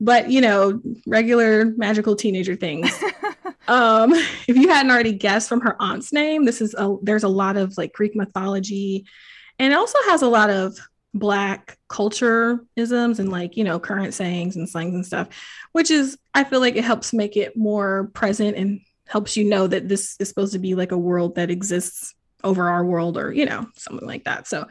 but, 0.00 0.30
you 0.30 0.40
know, 0.40 0.82
regular 1.06 1.66
magical 1.76 2.14
teenager 2.14 2.56
things. 2.56 2.92
um, 3.68 4.12
if 4.12 4.56
you 4.56 4.68
hadn't 4.68 4.90
already 4.92 5.12
guessed 5.14 5.48
from 5.48 5.62
her 5.62 5.76
aunt's 5.80 6.12
name, 6.12 6.44
this 6.44 6.60
is 6.60 6.74
a 6.76 6.94
there's 7.02 7.24
a 7.24 7.28
lot 7.28 7.56
of 7.56 7.78
like 7.78 7.94
Greek 7.94 8.14
mythology 8.14 9.06
and 9.58 9.72
it 9.72 9.76
also 9.76 9.98
has 10.06 10.22
a 10.22 10.28
lot 10.28 10.50
of 10.50 10.76
black 11.14 11.78
culture 11.88 12.64
isms 12.74 13.18
and 13.18 13.30
like 13.30 13.56
you 13.56 13.64
know 13.64 13.78
current 13.78 14.14
sayings 14.14 14.56
and 14.56 14.66
slangs 14.66 14.94
and 14.94 15.04
stuff 15.04 15.28
which 15.72 15.90
is 15.90 16.16
i 16.32 16.42
feel 16.42 16.58
like 16.58 16.74
it 16.74 16.84
helps 16.84 17.12
make 17.12 17.36
it 17.36 17.54
more 17.54 18.10
present 18.14 18.56
and 18.56 18.80
helps 19.06 19.36
you 19.36 19.44
know 19.44 19.66
that 19.66 19.88
this 19.88 20.16
is 20.18 20.28
supposed 20.28 20.54
to 20.54 20.58
be 20.58 20.74
like 20.74 20.90
a 20.90 20.96
world 20.98 21.34
that 21.34 21.50
exists 21.50 22.14
over 22.44 22.68
our 22.68 22.84
world 22.84 23.16
or 23.16 23.32
you 23.32 23.44
know 23.44 23.66
something 23.74 24.06
like 24.06 24.24
that. 24.24 24.46
So 24.46 24.66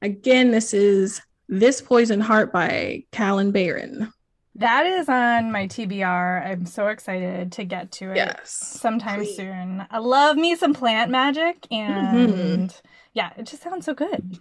again 0.00 0.50
this 0.50 0.72
is 0.74 1.20
this 1.48 1.80
poison 1.80 2.20
heart 2.20 2.52
by 2.52 3.04
Kalynn 3.12 3.52
Bayron. 3.52 4.12
That 4.56 4.84
is 4.84 5.08
on 5.08 5.50
my 5.50 5.66
tbr 5.66 6.46
i'm 6.46 6.66
so 6.66 6.88
excited 6.88 7.52
to 7.52 7.64
get 7.64 7.90
to 7.92 8.10
it 8.10 8.16
yes. 8.16 8.50
sometime 8.50 9.20
please. 9.20 9.34
soon. 9.34 9.86
I 9.90 9.98
love 9.98 10.36
me 10.36 10.56
some 10.56 10.74
plant 10.74 11.10
magic 11.10 11.66
and 11.70 12.30
mm-hmm. 12.30 12.66
yeah 13.14 13.30
it 13.38 13.46
just 13.46 13.62
sounds 13.62 13.86
so 13.86 13.94
good 13.94 14.38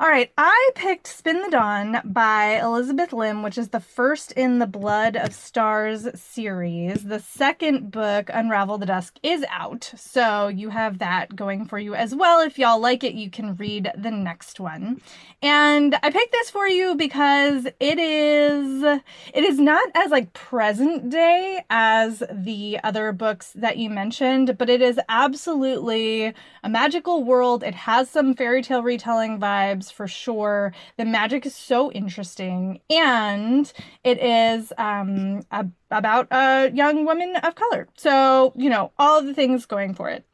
all 0.00 0.08
right, 0.08 0.30
I 0.38 0.70
picked 0.76 1.08
Spin 1.08 1.42
the 1.42 1.50
Dawn 1.50 2.00
by 2.04 2.60
Elizabeth 2.60 3.12
Lim, 3.12 3.42
which 3.42 3.58
is 3.58 3.70
the 3.70 3.80
first 3.80 4.30
in 4.30 4.60
the 4.60 4.66
Blood 4.66 5.16
of 5.16 5.34
Stars 5.34 6.06
series. 6.14 7.02
The 7.02 7.18
second 7.18 7.90
book, 7.90 8.30
Unravel 8.32 8.78
the 8.78 8.86
Dusk, 8.86 9.18
is 9.24 9.44
out, 9.50 9.92
so 9.96 10.46
you 10.46 10.70
have 10.70 10.98
that 11.00 11.34
going 11.34 11.64
for 11.64 11.80
you 11.80 11.96
as 11.96 12.14
well. 12.14 12.40
If 12.40 12.60
y'all 12.60 12.78
like 12.78 13.02
it, 13.02 13.14
you 13.14 13.28
can 13.28 13.56
read 13.56 13.90
the 13.96 14.12
next 14.12 14.60
one. 14.60 15.00
And 15.42 15.96
I 16.00 16.10
picked 16.10 16.32
this 16.32 16.50
for 16.50 16.68
you 16.68 16.94
because 16.94 17.66
it 17.66 17.98
is 17.98 18.82
it 18.82 19.44
is 19.44 19.58
not 19.58 19.88
as 19.94 20.12
like 20.12 20.32
present 20.32 21.10
day 21.10 21.64
as 21.70 22.22
the 22.30 22.78
other 22.84 23.10
books 23.12 23.52
that 23.56 23.78
you 23.78 23.90
mentioned, 23.90 24.58
but 24.58 24.70
it 24.70 24.80
is 24.80 25.00
absolutely 25.08 26.34
a 26.62 26.68
magical 26.68 27.24
world. 27.24 27.62
It 27.62 27.74
has 27.74 28.10
some 28.10 28.34
fairy 28.34 28.62
tale 28.62 28.82
retelling 28.82 29.38
vibes 29.38 29.87
for 29.90 30.06
sure. 30.06 30.72
The 30.96 31.04
magic 31.04 31.46
is 31.46 31.54
so 31.54 31.90
interesting, 31.92 32.80
and 32.90 33.72
it 34.04 34.22
is 34.22 34.72
um, 34.78 35.42
a, 35.50 35.66
about 35.90 36.28
a 36.30 36.70
young 36.72 37.04
woman 37.04 37.36
of 37.36 37.54
color. 37.54 37.88
So, 37.96 38.52
you 38.56 38.70
know, 38.70 38.92
all 38.98 39.22
the 39.22 39.34
things 39.34 39.66
going 39.66 39.94
for 39.94 40.08
it. 40.08 40.24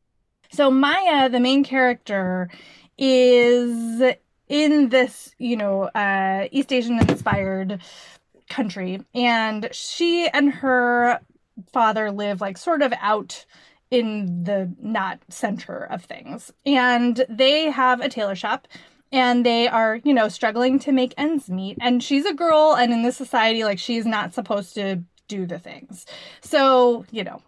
So, 0.50 0.70
Maya, 0.70 1.28
the 1.28 1.40
main 1.40 1.64
character, 1.64 2.50
is 2.96 4.02
in 4.48 4.88
this, 4.90 5.34
you 5.38 5.56
know, 5.56 5.84
uh, 5.84 6.48
East 6.50 6.72
Asian 6.72 6.98
inspired 6.98 7.80
country, 8.48 9.00
and 9.14 9.68
she 9.72 10.28
and 10.28 10.52
her 10.52 11.20
father 11.72 12.10
live 12.10 12.40
like 12.40 12.56
sort 12.56 12.82
of 12.82 12.92
out 13.00 13.46
in 13.90 14.44
the 14.44 14.72
not 14.80 15.20
center 15.28 15.84
of 15.84 16.04
things. 16.04 16.52
And 16.66 17.24
they 17.28 17.70
have 17.70 18.00
a 18.00 18.08
tailor 18.08 18.34
shop 18.34 18.66
and 19.14 19.46
they 19.46 19.68
are, 19.68 20.00
you 20.03 20.12
know, 20.12 20.29
struggling 20.29 20.81
to 20.81 20.90
make 20.90 21.14
ends 21.16 21.48
meet. 21.48 21.79
And 21.81 22.03
she's 22.03 22.27
a 22.27 22.35
girl, 22.35 22.74
and 22.77 22.92
in 22.92 23.03
this 23.03 23.16
society, 23.16 23.62
like, 23.62 23.79
she's 23.79 24.05
not 24.05 24.35
supposed 24.35 24.74
to 24.74 25.05
do 25.29 25.46
the 25.46 25.61
things. 25.61 26.05
So, 26.42 27.07
you 27.12 27.22
know, 27.22 27.40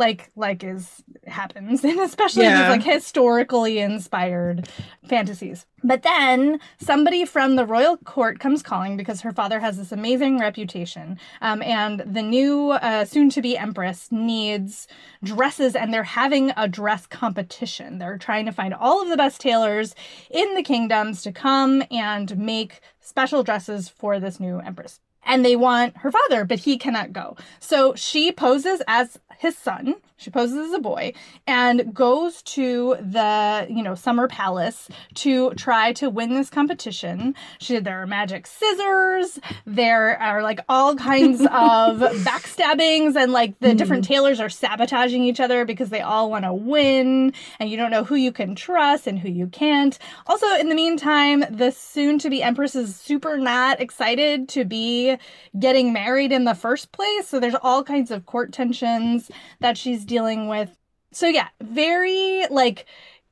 like 0.00 0.30
like 0.34 0.64
is 0.64 1.04
happens 1.26 1.84
and 1.90 2.00
especially 2.00 2.42
yeah. 2.42 2.62
these 2.62 2.84
like 2.84 2.94
historically 2.94 3.78
inspired 3.78 4.68
fantasies. 5.06 5.66
But 5.84 6.02
then 6.02 6.58
somebody 6.78 7.24
from 7.24 7.56
the 7.56 7.64
royal 7.64 7.96
court 7.98 8.40
comes 8.40 8.62
calling 8.62 8.96
because 8.96 9.20
her 9.20 9.32
father 9.32 9.60
has 9.60 9.76
this 9.76 9.92
amazing 9.92 10.38
reputation 10.38 11.18
um, 11.40 11.62
and 11.62 12.00
the 12.00 12.22
new 12.22 12.72
uh, 12.72 13.04
soon-to-be 13.04 13.56
empress 13.56 14.10
needs 14.10 14.88
dresses 15.22 15.76
and 15.76 15.94
they're 15.94 16.02
having 16.02 16.52
a 16.56 16.66
dress 16.66 17.06
competition. 17.06 17.98
They're 17.98 18.18
trying 18.18 18.46
to 18.46 18.52
find 18.52 18.74
all 18.74 19.00
of 19.00 19.08
the 19.08 19.16
best 19.16 19.40
tailors 19.40 19.94
in 20.30 20.54
the 20.54 20.62
kingdoms 20.62 21.22
to 21.22 21.32
come 21.32 21.82
and 21.90 22.36
make 22.36 22.80
special 23.00 23.42
dresses 23.42 23.88
for 23.88 24.18
this 24.18 24.40
new 24.40 24.58
empress 24.58 25.00
and 25.24 25.44
they 25.44 25.56
want 25.56 25.96
her 25.98 26.10
father, 26.10 26.44
but 26.44 26.60
he 26.60 26.78
cannot 26.78 27.12
go. 27.12 27.36
So 27.58 27.94
she 27.94 28.32
poses 28.32 28.82
as 28.88 29.18
his 29.38 29.56
son. 29.56 29.96
She 30.20 30.28
poses 30.28 30.68
as 30.68 30.72
a 30.74 30.78
boy 30.78 31.14
and 31.46 31.94
goes 31.94 32.42
to 32.42 32.96
the, 33.00 33.66
you 33.70 33.82
know, 33.82 33.94
summer 33.94 34.28
palace 34.28 34.86
to 35.14 35.52
try 35.54 35.94
to 35.94 36.10
win 36.10 36.34
this 36.34 36.50
competition. 36.50 37.34
She 37.58 37.78
there 37.78 38.02
are 38.02 38.06
magic 38.06 38.46
scissors, 38.46 39.40
there 39.64 40.20
are 40.20 40.42
like 40.42 40.60
all 40.68 40.94
kinds 40.94 41.40
of 41.44 42.00
backstabbings 42.22 43.16
and 43.16 43.32
like 43.32 43.58
the 43.60 43.68
mm. 43.68 43.78
different 43.78 44.04
tailors 44.04 44.40
are 44.40 44.50
sabotaging 44.50 45.24
each 45.24 45.40
other 45.40 45.64
because 45.64 45.88
they 45.88 46.02
all 46.02 46.30
want 46.30 46.44
to 46.44 46.52
win 46.52 47.32
and 47.58 47.70
you 47.70 47.78
don't 47.78 47.90
know 47.90 48.04
who 48.04 48.16
you 48.16 48.30
can 48.30 48.54
trust 48.54 49.06
and 49.06 49.18
who 49.18 49.30
you 49.30 49.46
can't. 49.46 49.98
Also, 50.26 50.46
in 50.56 50.68
the 50.68 50.74
meantime, 50.74 51.46
the 51.48 51.70
soon 51.70 52.18
to 52.18 52.28
be 52.28 52.42
empress 52.42 52.76
is 52.76 52.94
super 52.94 53.38
not 53.38 53.80
excited 53.80 54.50
to 54.50 54.66
be 54.66 55.16
getting 55.58 55.94
married 55.94 56.30
in 56.30 56.44
the 56.44 56.54
first 56.54 56.92
place. 56.92 57.28
So 57.28 57.40
there's 57.40 57.56
all 57.62 57.82
kinds 57.82 58.10
of 58.10 58.26
court 58.26 58.52
tensions 58.52 59.30
that 59.60 59.78
she's 59.78 60.04
dealing 60.10 60.48
with. 60.48 60.76
So 61.12 61.28
yeah, 61.28 61.48
very 61.62 62.46
like 62.50 62.84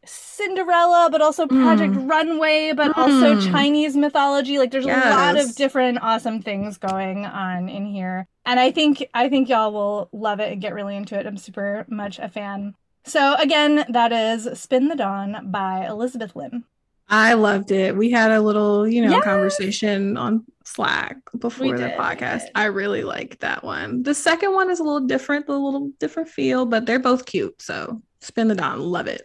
Cinderella, 0.05 1.09
but 1.11 1.21
also 1.21 1.47
Project 1.47 1.93
mm. 1.93 2.09
Runway, 2.09 2.73
but 2.73 2.93
mm. 2.93 2.97
also 2.97 3.41
Chinese 3.51 3.97
mythology. 3.97 4.59
Like 4.59 4.71
there's 4.71 4.87
yes. 4.87 5.05
a 5.05 5.11
lot 5.11 5.37
of 5.37 5.55
different 5.57 5.99
awesome 6.01 6.41
things 6.41 6.79
going 6.79 7.27
on 7.27 7.69
in 7.69 7.85
here. 7.85 8.27
And 8.47 8.59
I 8.59 8.71
think 8.71 9.05
I 9.13 9.29
think 9.29 9.49
y'all 9.49 9.73
will 9.73 10.09
love 10.13 10.41
it 10.41 10.53
and 10.53 10.63
get 10.63 10.73
really 10.73 10.97
into 10.97 11.19
it. 11.19 11.27
I'm 11.27 11.37
super 11.37 11.85
much 11.89 12.19
a 12.19 12.29
fan. 12.29 12.75
So 13.05 13.35
again, 13.35 13.85
that 13.89 14.13
is 14.13 14.49
Spin 14.59 14.89
the 14.89 14.97
Dawn 14.97 15.51
by 15.51 15.87
Elizabeth 15.87 16.37
Lim. 16.37 16.65
I 17.09 17.35
loved 17.35 17.71
it. 17.71 17.97
We 17.97 18.11
had 18.11 18.31
a 18.31 18.41
little, 18.41 18.87
you 18.87 19.03
know, 19.03 19.13
Yes. 19.13 19.25
conversation 19.25 20.17
on 20.17 20.45
Slack 20.65 21.17
before 21.39 21.77
the 21.77 21.89
did. 21.89 21.99
podcast. 21.99 22.45
I 22.55 22.67
really 22.67 23.03
liked 23.03 23.41
that 23.41 23.65
one. 23.65 24.03
The 24.03 24.15
second 24.15 24.53
one 24.53 24.71
is 24.71 24.81
a 24.81 24.85
little 24.85 25.07
different, 25.07 25.49
a 25.49 25.53
little 25.55 25.91
different 25.99 26.29
feel, 26.29 26.67
but 26.67 26.85
they're 26.85 26.99
both 26.99 27.25
cute. 27.25 27.63
So 27.63 28.03
spin 28.21 28.49
the 28.49 28.55
dawn. 28.55 28.81
Love 28.81 29.07
it. 29.07 29.23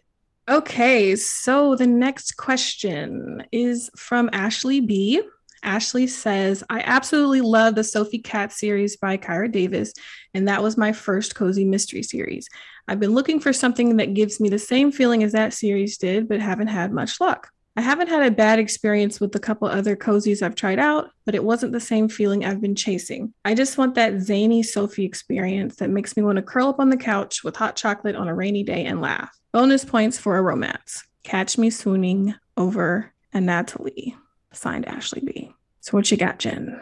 Okay, 0.49 1.15
so 1.15 1.75
the 1.75 1.87
next 1.87 2.35
question 2.37 3.43
is 3.51 3.89
from 3.95 4.29
Ashley 4.33 4.81
B. 4.81 5.21
Ashley 5.63 6.07
says, 6.07 6.61
I 6.69 6.81
absolutely 6.81 7.39
love 7.39 7.75
the 7.75 7.83
Sophie 7.85 8.19
Katz 8.19 8.59
series 8.59 8.97
by 8.97 9.15
Kyra 9.15 9.49
Davis, 9.49 9.93
and 10.33 10.49
that 10.49 10.61
was 10.61 10.75
my 10.77 10.91
first 10.91 11.35
cozy 11.35 11.63
mystery 11.63 12.03
series. 12.03 12.49
I've 12.89 12.99
been 12.99 13.13
looking 13.13 13.39
for 13.39 13.53
something 13.53 13.95
that 13.95 14.13
gives 14.13 14.41
me 14.41 14.49
the 14.49 14.59
same 14.59 14.91
feeling 14.91 15.23
as 15.23 15.31
that 15.31 15.53
series 15.53 15.97
did, 15.97 16.27
but 16.27 16.41
haven't 16.41 16.67
had 16.67 16.91
much 16.91 17.21
luck. 17.21 17.49
I 17.75 17.81
haven't 17.81 18.09
had 18.09 18.23
a 18.23 18.35
bad 18.35 18.59
experience 18.59 19.19
with 19.19 19.35
a 19.35 19.39
couple 19.39 19.67
other 19.67 19.95
cozies 19.95 20.43
I've 20.43 20.53
tried 20.53 20.77
out, 20.77 21.09
but 21.25 21.33
it 21.33 21.43
wasn't 21.43 21.71
the 21.71 21.79
same 21.79 22.07
feeling 22.07 22.45
I've 22.45 22.61
been 22.61 22.75
chasing. 22.75 23.33
I 23.45 23.55
just 23.55 23.79
want 23.79 23.95
that 23.95 24.21
zany 24.21 24.61
Sophie 24.61 25.05
experience 25.05 25.77
that 25.77 25.89
makes 25.89 26.15
me 26.15 26.21
want 26.21 26.35
to 26.35 26.43
curl 26.43 26.67
up 26.67 26.79
on 26.79 26.89
the 26.89 26.97
couch 26.97 27.43
with 27.43 27.55
hot 27.55 27.75
chocolate 27.75 28.15
on 28.15 28.27
a 28.27 28.35
rainy 28.35 28.63
day 28.63 28.85
and 28.85 29.01
laugh. 29.01 29.35
Bonus 29.51 29.83
points 29.83 30.19
for 30.19 30.37
a 30.37 30.41
romance. 30.41 31.03
Catch 31.23 31.57
me 31.57 31.71
swooning 31.71 32.35
over 32.57 33.11
Anatoly. 33.33 34.15
Signed 34.51 34.87
Ashley 34.87 35.21
B. 35.21 35.51
So 35.79 35.97
what 35.97 36.11
you 36.11 36.17
got, 36.17 36.37
Jenn? 36.37 36.79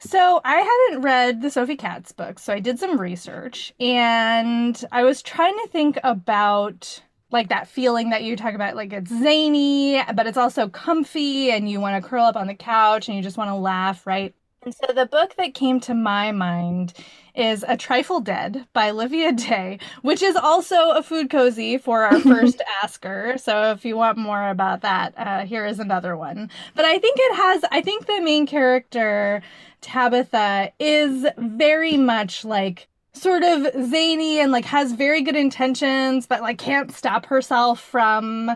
So 0.00 0.40
I 0.44 0.56
hadn't 0.56 1.02
read 1.02 1.40
the 1.40 1.50
Sophie 1.50 1.76
Katz 1.76 2.10
book, 2.10 2.40
so 2.40 2.52
I 2.52 2.58
did 2.58 2.80
some 2.80 2.98
research 2.98 3.72
and 3.78 4.84
I 4.90 5.04
was 5.04 5.22
trying 5.22 5.54
to 5.62 5.68
think 5.70 6.00
about 6.02 7.00
like 7.32 7.48
that 7.48 7.68
feeling 7.68 8.10
that 8.10 8.22
you 8.22 8.36
talk 8.36 8.54
about 8.54 8.76
like 8.76 8.92
it's 8.92 9.10
zany, 9.10 10.02
but 10.14 10.26
it's 10.26 10.38
also 10.38 10.68
comfy 10.68 11.50
and 11.50 11.70
you 11.70 11.80
want 11.80 12.02
to 12.02 12.08
curl 12.08 12.24
up 12.24 12.36
on 12.36 12.46
the 12.46 12.54
couch 12.54 13.08
and 13.08 13.16
you 13.16 13.22
just 13.22 13.36
want 13.36 13.48
to 13.48 13.54
laugh, 13.54 14.06
right? 14.06 14.34
And 14.64 14.74
so 14.74 14.92
the 14.92 15.06
book 15.06 15.34
that 15.38 15.54
came 15.54 15.80
to 15.80 15.94
my 15.94 16.30
mind 16.30 16.92
is 17.34 17.64
A 17.66 17.76
Trifle 17.76 18.20
Dead 18.20 18.66
by 18.72 18.90
Olivia 18.90 19.32
Day, 19.32 19.80
which 20.02 20.22
is 20.22 20.36
also 20.36 20.90
a 20.90 21.02
food 21.02 21.30
cozy 21.30 21.78
for 21.78 22.04
our 22.04 22.20
first 22.20 22.62
asker. 22.82 23.34
So 23.38 23.72
if 23.72 23.84
you 23.84 23.96
want 23.96 24.18
more 24.18 24.50
about 24.50 24.82
that, 24.82 25.14
uh, 25.16 25.44
here 25.46 25.66
is 25.66 25.80
another 25.80 26.16
one. 26.16 26.48
But 26.76 26.84
I 26.84 26.98
think 26.98 27.16
it 27.18 27.34
has, 27.34 27.64
I 27.72 27.80
think 27.80 28.06
the 28.06 28.20
main 28.20 28.46
character, 28.46 29.42
Tabitha, 29.80 30.70
is 30.78 31.26
very 31.36 31.96
much 31.96 32.44
like 32.44 32.86
sort 33.14 33.42
of 33.42 33.66
zany 33.90 34.40
and 34.40 34.52
like 34.52 34.64
has 34.66 34.92
very 34.92 35.22
good 35.22 35.36
intentions, 35.36 36.26
but 36.26 36.40
like 36.40 36.58
can't 36.58 36.92
stop 36.92 37.26
herself 37.26 37.80
from 37.80 38.50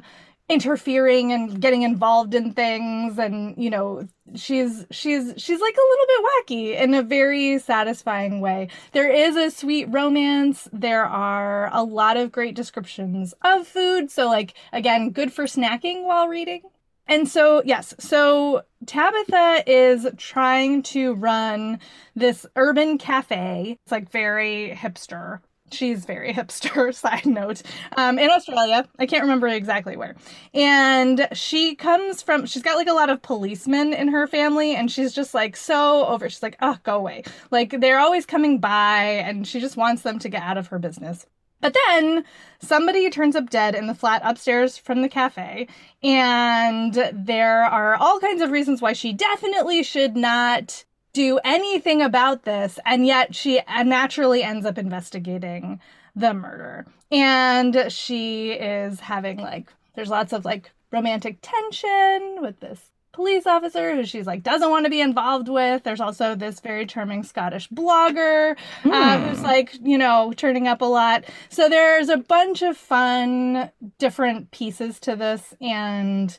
interfering 0.48 1.32
and 1.32 1.60
getting 1.60 1.82
involved 1.82 2.34
in 2.34 2.52
things. 2.52 3.18
And 3.18 3.54
you 3.62 3.70
know 3.70 4.06
she's 4.34 4.86
she's 4.90 5.34
she's 5.36 5.60
like 5.60 5.76
a 5.76 5.88
little 5.90 6.06
bit 6.06 6.24
wacky 6.24 6.80
in 6.80 6.94
a 6.94 7.02
very 7.02 7.58
satisfying 7.58 8.40
way. 8.40 8.68
There 8.92 9.10
is 9.10 9.36
a 9.36 9.50
sweet 9.50 9.86
romance. 9.90 10.68
There 10.72 11.04
are 11.04 11.68
a 11.72 11.82
lot 11.82 12.16
of 12.16 12.32
great 12.32 12.54
descriptions 12.54 13.34
of 13.42 13.66
food. 13.66 14.10
So 14.10 14.26
like 14.26 14.54
again 14.72 15.10
good 15.10 15.32
for 15.32 15.44
snacking 15.44 16.04
while 16.04 16.28
reading 16.28 16.62
and 17.08 17.28
so 17.28 17.62
yes 17.64 17.94
so 17.98 18.62
tabitha 18.86 19.62
is 19.66 20.06
trying 20.16 20.82
to 20.82 21.14
run 21.14 21.78
this 22.14 22.46
urban 22.56 22.98
cafe. 22.98 23.78
It's 23.82 23.92
like 23.92 24.10
very 24.10 24.70
hipster. 24.70 25.40
She's 25.72 26.04
very 26.04 26.32
hipster 26.34 26.94
side 27.02 27.26
note 27.26 27.62
um, 27.96 28.18
in 28.18 28.30
australia. 28.30 28.88
I 28.98 29.06
can't 29.06 29.22
remember 29.22 29.48
exactly 29.48 29.96
where. 29.96 30.16
And 30.54 31.28
she 31.32 31.74
comes 31.74 32.22
from 32.22 32.46
she's 32.46 32.62
got 32.62 32.76
like 32.76 32.88
a 32.88 32.92
lot 32.92 33.10
of 33.10 33.22
policemen 33.22 33.92
in 33.92 34.08
her 34.08 34.26
family 34.26 34.74
and 34.74 34.90
she's 34.90 35.12
just 35.12 35.34
like 35.34 35.56
so 35.56 36.06
over 36.06 36.28
she's 36.28 36.42
like 36.42 36.56
oh 36.60 36.76
go 36.82 36.96
away. 36.96 37.24
Like 37.50 37.80
they're 37.80 37.98
always 38.00 38.26
coming 38.26 38.58
by 38.58 39.02
and 39.04 39.46
she 39.46 39.60
just 39.60 39.76
wants 39.76 40.02
them 40.02 40.18
to 40.20 40.28
get 40.28 40.42
out 40.42 40.58
of 40.58 40.68
her 40.68 40.78
business 40.78 41.26
but 41.60 41.76
then 41.86 42.24
somebody 42.60 43.08
turns 43.10 43.36
up 43.36 43.50
dead 43.50 43.74
in 43.74 43.86
the 43.86 43.94
flat 43.94 44.22
upstairs 44.24 44.76
from 44.76 45.02
the 45.02 45.08
cafe, 45.08 45.68
and 46.02 46.94
there 47.12 47.64
are 47.64 47.94
all 47.96 48.20
kinds 48.20 48.42
of 48.42 48.50
reasons 48.50 48.82
why 48.82 48.92
she 48.92 49.12
definitely 49.12 49.82
should 49.82 50.16
not 50.16 50.84
do 51.12 51.38
anything 51.44 52.02
about 52.02 52.42
this, 52.42 52.78
and 52.84 53.06
yet 53.06 53.34
she 53.34 53.60
uh, 53.60 53.82
naturally 53.82 54.42
ends 54.42 54.66
up 54.66 54.76
investigating 54.76 55.80
the 56.14 56.34
murder. 56.34 56.84
And 57.10 57.86
she 57.90 58.52
is 58.52 59.00
having 59.00 59.38
like, 59.38 59.72
there's 59.94 60.10
lots 60.10 60.32
of 60.32 60.44
like 60.44 60.72
romantic 60.92 61.38
tension 61.40 62.38
with 62.40 62.60
this 62.60 62.90
police 63.16 63.46
officer 63.46 63.94
who 63.96 64.04
she's 64.04 64.26
like 64.26 64.42
doesn't 64.42 64.68
want 64.68 64.84
to 64.84 64.90
be 64.90 65.00
involved 65.00 65.48
with. 65.48 65.82
There's 65.84 66.02
also 66.02 66.34
this 66.34 66.60
very 66.60 66.84
charming 66.84 67.22
Scottish 67.22 67.66
blogger 67.70 68.56
uh, 68.84 69.28
who's 69.28 69.42
like, 69.42 69.74
you 69.82 69.96
know, 69.96 70.34
turning 70.36 70.68
up 70.68 70.82
a 70.82 70.84
lot. 70.84 71.24
So 71.48 71.68
there's 71.70 72.10
a 72.10 72.18
bunch 72.18 72.60
of 72.62 72.76
fun, 72.76 73.70
different 73.98 74.50
pieces 74.50 75.00
to 75.00 75.16
this. 75.16 75.54
And 75.62 76.36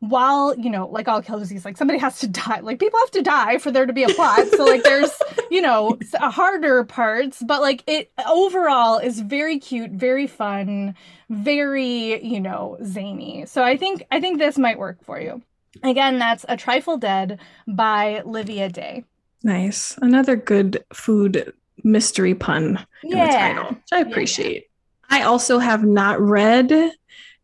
while, 0.00 0.56
you 0.58 0.70
know, 0.70 0.88
like 0.88 1.06
all 1.06 1.22
cozies, 1.22 1.64
like 1.64 1.76
somebody 1.76 2.00
has 2.00 2.18
to 2.18 2.26
die. 2.42 2.60
Like 2.60 2.80
people 2.80 2.98
have 2.98 3.12
to 3.12 3.22
die 3.22 3.58
for 3.58 3.70
there 3.70 3.86
to 3.86 3.92
be 3.92 4.02
a 4.02 4.08
plot. 4.08 4.48
So 4.48 4.64
like 4.64 4.82
there's, 4.82 5.10
you 5.52 5.60
know, 5.60 5.98
s- 6.00 6.14
harder 6.20 6.82
parts, 6.82 7.42
but 7.46 7.62
like 7.62 7.84
it 7.86 8.10
overall 8.28 8.98
is 8.98 9.20
very 9.20 9.58
cute, 9.60 9.92
very 9.92 10.26
fun, 10.26 10.96
very, 11.30 12.24
you 12.24 12.40
know, 12.40 12.76
zany. 12.84 13.46
So 13.46 13.62
I 13.62 13.76
think 13.76 14.04
I 14.10 14.20
think 14.20 14.38
this 14.38 14.58
might 14.58 14.78
work 14.80 15.04
for 15.04 15.20
you. 15.20 15.42
Again, 15.82 16.18
that's 16.18 16.44
A 16.48 16.56
Trifle 16.56 16.96
Dead 16.96 17.38
by 17.66 18.22
Livia 18.24 18.68
Day. 18.68 19.04
Nice. 19.42 19.96
Another 20.02 20.36
good 20.36 20.84
food 20.92 21.52
mystery 21.84 22.34
pun 22.34 22.84
in 23.02 23.10
the 23.10 23.16
title, 23.16 23.68
which 23.68 23.92
I 23.92 24.00
appreciate. 24.00 24.66
I 25.10 25.22
also 25.22 25.58
have 25.58 25.84
not 25.84 26.20
read 26.20 26.72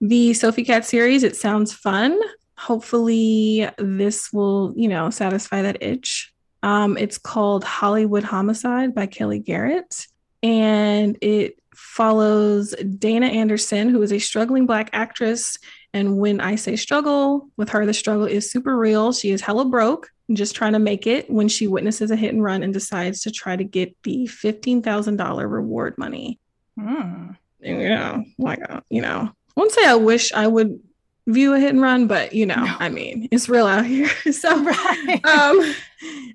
the 0.01 0.35
Sophie 0.35 0.65
Katz 0.65 0.89
series. 0.89 1.23
It 1.23 1.37
sounds 1.37 1.73
fun. 1.73 2.19
Hopefully, 2.59 3.69
this 3.79 4.33
will, 4.33 4.75
you 4.77 4.89
know, 4.89 5.11
satisfy 5.11 5.63
that 5.63 5.83
itch. 5.83 6.33
Um, 6.63 6.97
it's 6.97 7.19
called 7.19 7.65
Hollywood 7.65 8.25
Homicide 8.25 8.95
by 8.95 9.07
Kellye 9.07 9.45
Garrett, 9.45 10.07
and 10.43 11.19
it 11.21 11.59
follows 11.75 12.75
Dayna 12.79 13.31
Anderson, 13.31 13.89
who 13.89 14.03
is 14.03 14.13
a 14.13 14.19
struggling 14.19 14.67
Black 14.67 14.91
actress. 14.93 15.59
And 15.95 16.19
when 16.19 16.41
I 16.41 16.57
say 16.57 16.75
struggle, 16.77 17.49
with 17.57 17.71
her, 17.71 17.87
the 17.87 17.95
struggle 17.95 18.27
is 18.27 18.51
super 18.51 18.77
real. 18.77 19.13
She 19.13 19.31
is 19.31 19.41
hella 19.41 19.65
broke, 19.65 20.11
just 20.33 20.55
trying 20.57 20.73
to 20.75 20.79
make 20.81 21.07
it 21.07 21.31
when 21.31 21.49
she 21.49 21.69
witnesses 21.69 22.11
a 22.11 22.17
hit 22.17 22.35
and 22.35 22.43
run 22.43 22.63
and 22.65 22.75
decides 22.75 23.21
to 23.23 23.31
try 23.31 23.55
to 23.57 23.65
get 23.65 23.97
the 24.03 24.27
$15,000 24.27 25.51
reward 25.51 25.97
money. 25.97 26.39
And, 26.77 27.37
you 27.63 27.89
know, 27.89 28.25
like, 28.39 28.59
uh, 28.69 28.81
you 28.91 29.01
know, 29.01 29.31
I 29.31 29.53
won't 29.61 29.71
say 29.73 29.87
I 29.87 29.95
wish 29.95 30.33
I 30.33 30.47
would 30.49 30.81
view 31.27 31.55
a 31.55 31.61
hit 31.61 31.71
and 31.71 31.81
run, 31.81 32.07
but 32.07 32.35
you 32.35 32.45
know, 32.45 32.57
No. 32.57 32.77
I 32.79 32.89
mean, 32.91 33.29
it's 33.31 33.49
real 33.49 33.67
out 33.67 33.87
here. 33.87 34.09
so, 34.33 34.63
Right. 34.63 35.21
um, 35.25 35.75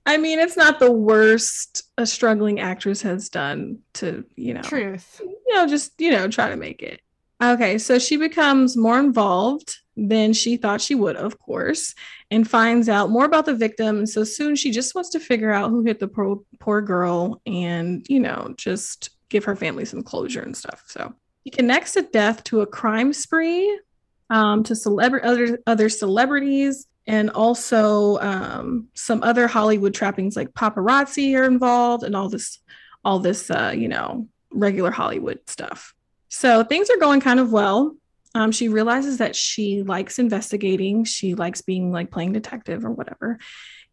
I 0.05 0.17
mean, 0.17 0.39
it's 0.39 0.57
not 0.57 0.79
the 0.79 0.91
worst 0.91 1.83
a 1.97 2.05
struggling 2.07 2.59
actress 2.59 3.01
has 3.03 3.29
done 3.29 3.79
to, 3.95 4.23
you 4.35 4.53
know, 4.55 4.61
Truth. 4.61 5.21
you 5.23 5.53
know, 5.55 5.67
just, 5.67 5.99
you 5.99 6.11
know, 6.11 6.27
try 6.29 6.49
to 6.49 6.55
make 6.55 6.81
it. 6.81 7.01
Okay, 7.41 7.77
so 7.77 7.99
she 7.99 8.17
becomes 8.17 8.75
more 8.75 8.99
involved 8.99 9.77
than 9.95 10.33
she 10.33 10.57
thought 10.57 10.81
she 10.81 10.95
would, 10.95 11.15
of 11.15 11.39
course, 11.39 11.95
and 12.31 12.49
finds 12.49 12.89
out 12.89 13.09
more 13.09 13.25
about 13.25 13.45
the 13.45 13.55
victim. 13.55 13.99
And 13.99 14.09
so 14.09 14.23
soon 14.23 14.55
she 14.55 14.71
just 14.71 14.93
wants 14.93 15.09
to 15.11 15.19
figure 15.19 15.51
out 15.51 15.69
who 15.69 15.83
hit 15.83 15.99
the 15.99 16.07
poor, 16.07 16.41
poor 16.59 16.81
girl 16.81 17.41
and, 17.45 18.05
you 18.09 18.19
know, 18.19 18.53
just 18.57 19.11
give 19.29 19.45
her 19.45 19.55
family 19.55 19.85
some 19.85 20.01
closure 20.01 20.41
and 20.41 20.55
stuff. 20.55 20.83
So 20.87 21.13
he 21.43 21.49
connects 21.49 21.93
the 21.93 22.01
death 22.01 22.43
to 22.45 22.61
a 22.61 22.67
crime 22.67 23.13
spree, 23.13 23.79
um, 24.29 24.63
to 24.63 24.73
celebra- 24.73 25.23
other, 25.23 25.59
other 25.65 25.87
celebrities, 25.89 26.87
and 27.07 27.29
also 27.29 28.19
um, 28.19 28.87
some 28.93 29.23
other 29.23 29.47
Hollywood 29.47 29.93
trappings 29.93 30.35
like 30.35 30.53
paparazzi 30.53 31.37
are 31.37 31.45
involved 31.45 32.03
and 32.03 32.15
all 32.15 32.29
this, 32.29 32.59
all 33.03 33.19
this, 33.19 33.49
uh, 33.49 33.73
you 33.75 33.87
know, 33.87 34.27
regular 34.51 34.91
Hollywood 34.91 35.39
stuff. 35.47 35.95
So 36.29 36.63
things 36.63 36.89
are 36.89 36.97
going 36.97 37.21
kind 37.21 37.39
of 37.39 37.51
well. 37.51 37.95
Um, 38.35 38.51
she 38.51 38.69
realizes 38.69 39.17
that 39.17 39.35
she 39.35 39.83
likes 39.83 40.19
investigating. 40.19 41.03
She 41.03 41.35
likes 41.35 41.61
being 41.61 41.91
like 41.91 42.11
playing 42.11 42.33
detective 42.33 42.85
or 42.85 42.91
whatever. 42.91 43.39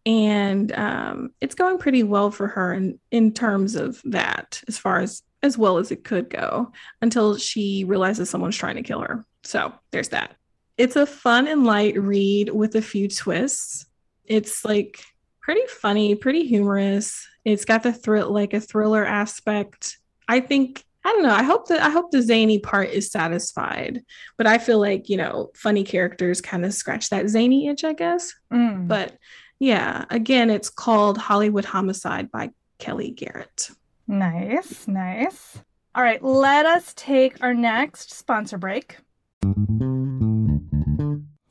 And 0.04 0.70
um, 0.72 1.30
it's 1.40 1.54
going 1.54 1.78
pretty 1.78 2.02
well 2.02 2.30
for 2.30 2.46
her 2.46 2.72
in, 2.72 3.00
in 3.10 3.32
terms 3.32 3.74
of 3.74 4.00
that, 4.04 4.62
as 4.68 4.78
far 4.78 5.00
as 5.00 5.22
as 5.42 5.58
well 5.58 5.78
as 5.78 5.92
it 5.92 6.02
could 6.02 6.28
go, 6.30 6.72
until 7.02 7.36
she 7.36 7.84
realizes 7.84 8.28
someone's 8.28 8.56
trying 8.56 8.76
to 8.76 8.82
kill 8.82 9.00
her. 9.00 9.24
So 9.44 9.72
there's 9.90 10.08
that. 10.08 10.34
It's 10.76 10.96
a 10.96 11.06
fun 11.06 11.46
and 11.46 11.64
light 11.64 11.98
read 12.00 12.50
with 12.50 12.74
a 12.74 12.82
few 12.82 13.08
twists. 13.08 13.86
It's 14.24 14.64
like 14.64 15.02
pretty 15.40 15.66
funny, 15.68 16.14
pretty 16.14 16.46
humorous. 16.46 17.26
It's 17.44 17.64
got 17.64 17.82
the 17.82 17.92
thrill 17.92 18.32
like 18.32 18.54
a 18.54 18.60
thriller 18.60 19.04
aspect. 19.04 19.98
I 20.26 20.40
think 20.40 20.84
I 21.06 21.12
don't 21.12 21.22
know. 21.22 21.30
I 21.30 21.44
hope 21.44 21.68
that 21.68 21.80
I 21.80 21.88
hope 21.88 22.10
the 22.10 22.20
zany 22.20 22.58
part 22.58 22.90
is 22.90 23.12
satisfied, 23.12 24.02
but 24.36 24.48
I 24.48 24.58
feel 24.58 24.80
like 24.80 25.08
you 25.08 25.16
know, 25.16 25.52
funny 25.54 25.84
characters 25.84 26.40
kind 26.40 26.64
of 26.64 26.74
scratch 26.74 27.10
that 27.10 27.28
zany 27.28 27.68
itch, 27.68 27.84
I 27.84 27.92
guess. 27.92 28.34
Mm. 28.52 28.88
But 28.88 29.16
yeah, 29.60 30.04
again, 30.10 30.50
it's 30.50 30.68
called 30.68 31.16
Hollywood 31.16 31.64
Homicide 31.64 32.32
by 32.32 32.50
Kellye 32.80 33.14
Garrett. 33.14 33.70
Nice, 34.08 34.88
nice. 34.88 35.56
All 35.94 36.02
right, 36.02 36.20
let 36.24 36.66
us 36.66 36.92
take 36.96 37.40
our 37.40 37.54
next 37.54 38.12
sponsor 38.12 38.58
break. 38.58 38.96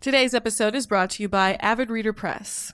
Today's 0.02 0.34
episode 0.34 0.76
is 0.76 0.86
brought 0.86 1.12
to 1.12 1.24
you 1.24 1.30
by 1.30 1.54
Avid 1.62 1.90
Reader 1.90 2.12
Press. 2.12 2.74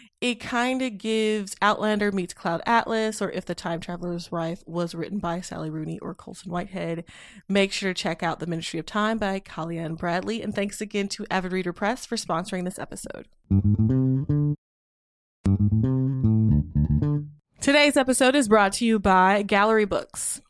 it 0.21 0.35
kind 0.39 0.83
of 0.83 0.99
gives 0.99 1.55
Outlander 1.63 2.11
meets 2.11 2.35
Cloud 2.35 2.61
Atlas, 2.67 3.21
or 3.23 3.31
If 3.31 3.45
the 3.45 3.55
Time 3.55 3.79
Traveler's 3.79 4.31
Wife 4.31 4.63
was 4.67 4.93
written 4.93 5.17
by 5.17 5.41
Sally 5.41 5.71
Rooney 5.71 5.97
or 5.99 6.13
Colson 6.13 6.51
Whitehead. 6.51 7.05
Make 7.49 7.71
sure 7.71 7.91
to 7.91 7.99
check 7.99 8.21
out 8.21 8.39
The 8.39 8.45
Ministry 8.45 8.79
of 8.79 8.85
Time 8.85 9.17
by 9.17 9.39
Kaliane 9.39 9.97
Bradley. 9.97 10.43
And 10.43 10.53
thanks 10.53 10.79
again 10.79 11.07
to 11.09 11.25
Avid 11.31 11.51
Reader 11.51 11.73
Press 11.73 12.05
for 12.05 12.17
sponsoring 12.17 12.65
this 12.65 12.77
episode. 12.77 13.27
Today's 17.59 17.97
episode 17.97 18.35
is 18.35 18.47
brought 18.47 18.73
to 18.73 18.85
you 18.85 18.99
by 18.99 19.41
Gallery 19.41 19.85
Books. 19.85 20.41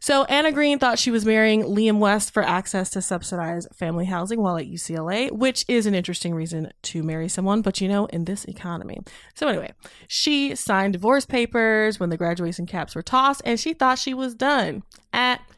So 0.00 0.24
Anna 0.24 0.52
Green 0.52 0.78
thought 0.78 0.98
she 0.98 1.10
was 1.10 1.24
marrying 1.24 1.62
Liam 1.62 1.98
West 1.98 2.32
for 2.32 2.42
access 2.42 2.90
to 2.90 3.02
subsidized 3.02 3.68
family 3.74 4.06
housing 4.06 4.40
while 4.40 4.56
at 4.56 4.66
UCLA, 4.66 5.30
which 5.30 5.64
is 5.68 5.86
an 5.86 5.94
interesting 5.94 6.34
reason 6.34 6.72
to 6.82 7.02
marry 7.02 7.28
someone, 7.28 7.62
but 7.62 7.80
you 7.80 7.88
know, 7.88 8.06
in 8.06 8.24
this 8.24 8.44
economy. 8.44 8.98
So 9.34 9.48
anyway, 9.48 9.72
she 10.08 10.54
signed 10.54 10.94
divorce 10.94 11.26
papers 11.26 11.98
when 11.98 12.10
the 12.10 12.16
graduation 12.16 12.66
caps 12.66 12.94
were 12.94 13.02
tossed 13.02 13.42
and 13.44 13.58
she 13.58 13.72
thought 13.72 13.98
she 13.98 14.14
was 14.14 14.34
done. 14.34 14.82
At 15.12 15.40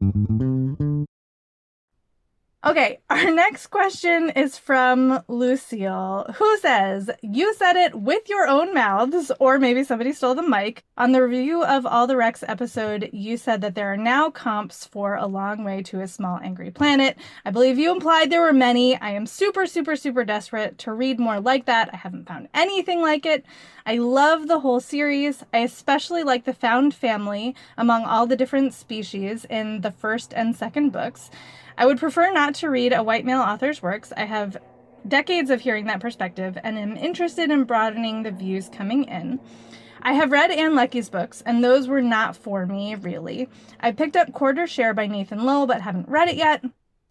Thank 0.00 0.78
you. 0.80 1.07
Okay, 2.66 2.98
our 3.10 3.30
next 3.30 3.68
question 3.68 4.30
is 4.30 4.58
from 4.58 5.22
Lucille, 5.28 6.26
who 6.34 6.58
says, 6.58 7.08
You 7.22 7.54
said 7.54 7.76
it 7.76 7.94
with 7.94 8.28
your 8.28 8.48
own 8.48 8.74
mouths, 8.74 9.30
or 9.38 9.60
maybe 9.60 9.84
somebody 9.84 10.12
stole 10.12 10.34
the 10.34 10.42
mic. 10.42 10.82
On 10.96 11.12
the 11.12 11.22
review 11.22 11.64
of 11.64 11.86
All 11.86 12.08
the 12.08 12.16
Rex 12.16 12.42
episode, 12.48 13.10
you 13.12 13.36
said 13.36 13.60
that 13.60 13.76
there 13.76 13.92
are 13.92 13.96
now 13.96 14.28
comps 14.28 14.84
for 14.84 15.14
A 15.14 15.26
Long 15.26 15.62
Way 15.62 15.82
to 15.84 16.00
a 16.00 16.08
Small 16.08 16.40
Angry 16.42 16.72
Planet. 16.72 17.16
I 17.44 17.52
believe 17.52 17.78
you 17.78 17.92
implied 17.92 18.30
there 18.30 18.40
were 18.40 18.52
many. 18.52 18.96
I 18.96 19.10
am 19.10 19.26
super, 19.26 19.64
super, 19.64 19.94
super 19.94 20.24
desperate 20.24 20.78
to 20.78 20.92
read 20.92 21.20
more 21.20 21.38
like 21.38 21.66
that. 21.66 21.90
I 21.92 21.98
haven't 21.98 22.26
found 22.26 22.48
anything 22.54 23.00
like 23.00 23.24
it. 23.24 23.44
I 23.86 23.98
love 23.98 24.48
the 24.48 24.58
whole 24.58 24.80
series. 24.80 25.44
I 25.54 25.58
especially 25.58 26.24
like 26.24 26.44
the 26.44 26.52
found 26.52 26.92
family 26.92 27.54
among 27.76 28.04
all 28.04 28.26
the 28.26 28.36
different 28.36 28.74
species 28.74 29.46
in 29.48 29.82
the 29.82 29.92
first 29.92 30.34
and 30.34 30.56
second 30.56 30.90
books. 30.90 31.30
I 31.78 31.86
would 31.86 32.00
prefer 32.00 32.32
not 32.32 32.56
to 32.56 32.70
read 32.70 32.92
a 32.92 33.04
white 33.04 33.24
male 33.24 33.40
author's 33.40 33.80
works. 33.80 34.12
I 34.16 34.24
have 34.24 34.56
decades 35.06 35.48
of 35.48 35.60
hearing 35.60 35.86
that 35.86 36.00
perspective 36.00 36.58
and 36.64 36.76
am 36.76 36.96
interested 36.96 37.52
in 37.52 37.62
broadening 37.62 38.24
the 38.24 38.32
views 38.32 38.68
coming 38.68 39.04
in. 39.04 39.38
I 40.02 40.14
have 40.14 40.32
read 40.32 40.50
Ann 40.50 40.74
Leckie's 40.74 41.08
books, 41.08 41.40
and 41.46 41.62
those 41.62 41.86
were 41.86 42.02
not 42.02 42.34
for 42.34 42.66
me, 42.66 42.96
really. 42.96 43.48
I 43.78 43.92
picked 43.92 44.16
up 44.16 44.32
Quarter 44.32 44.66
Share 44.66 44.92
by 44.92 45.06
Nathan 45.06 45.44
Lowell, 45.44 45.68
but 45.68 45.82
haven't 45.82 46.08
read 46.08 46.28
it 46.28 46.36
yet. 46.36 46.64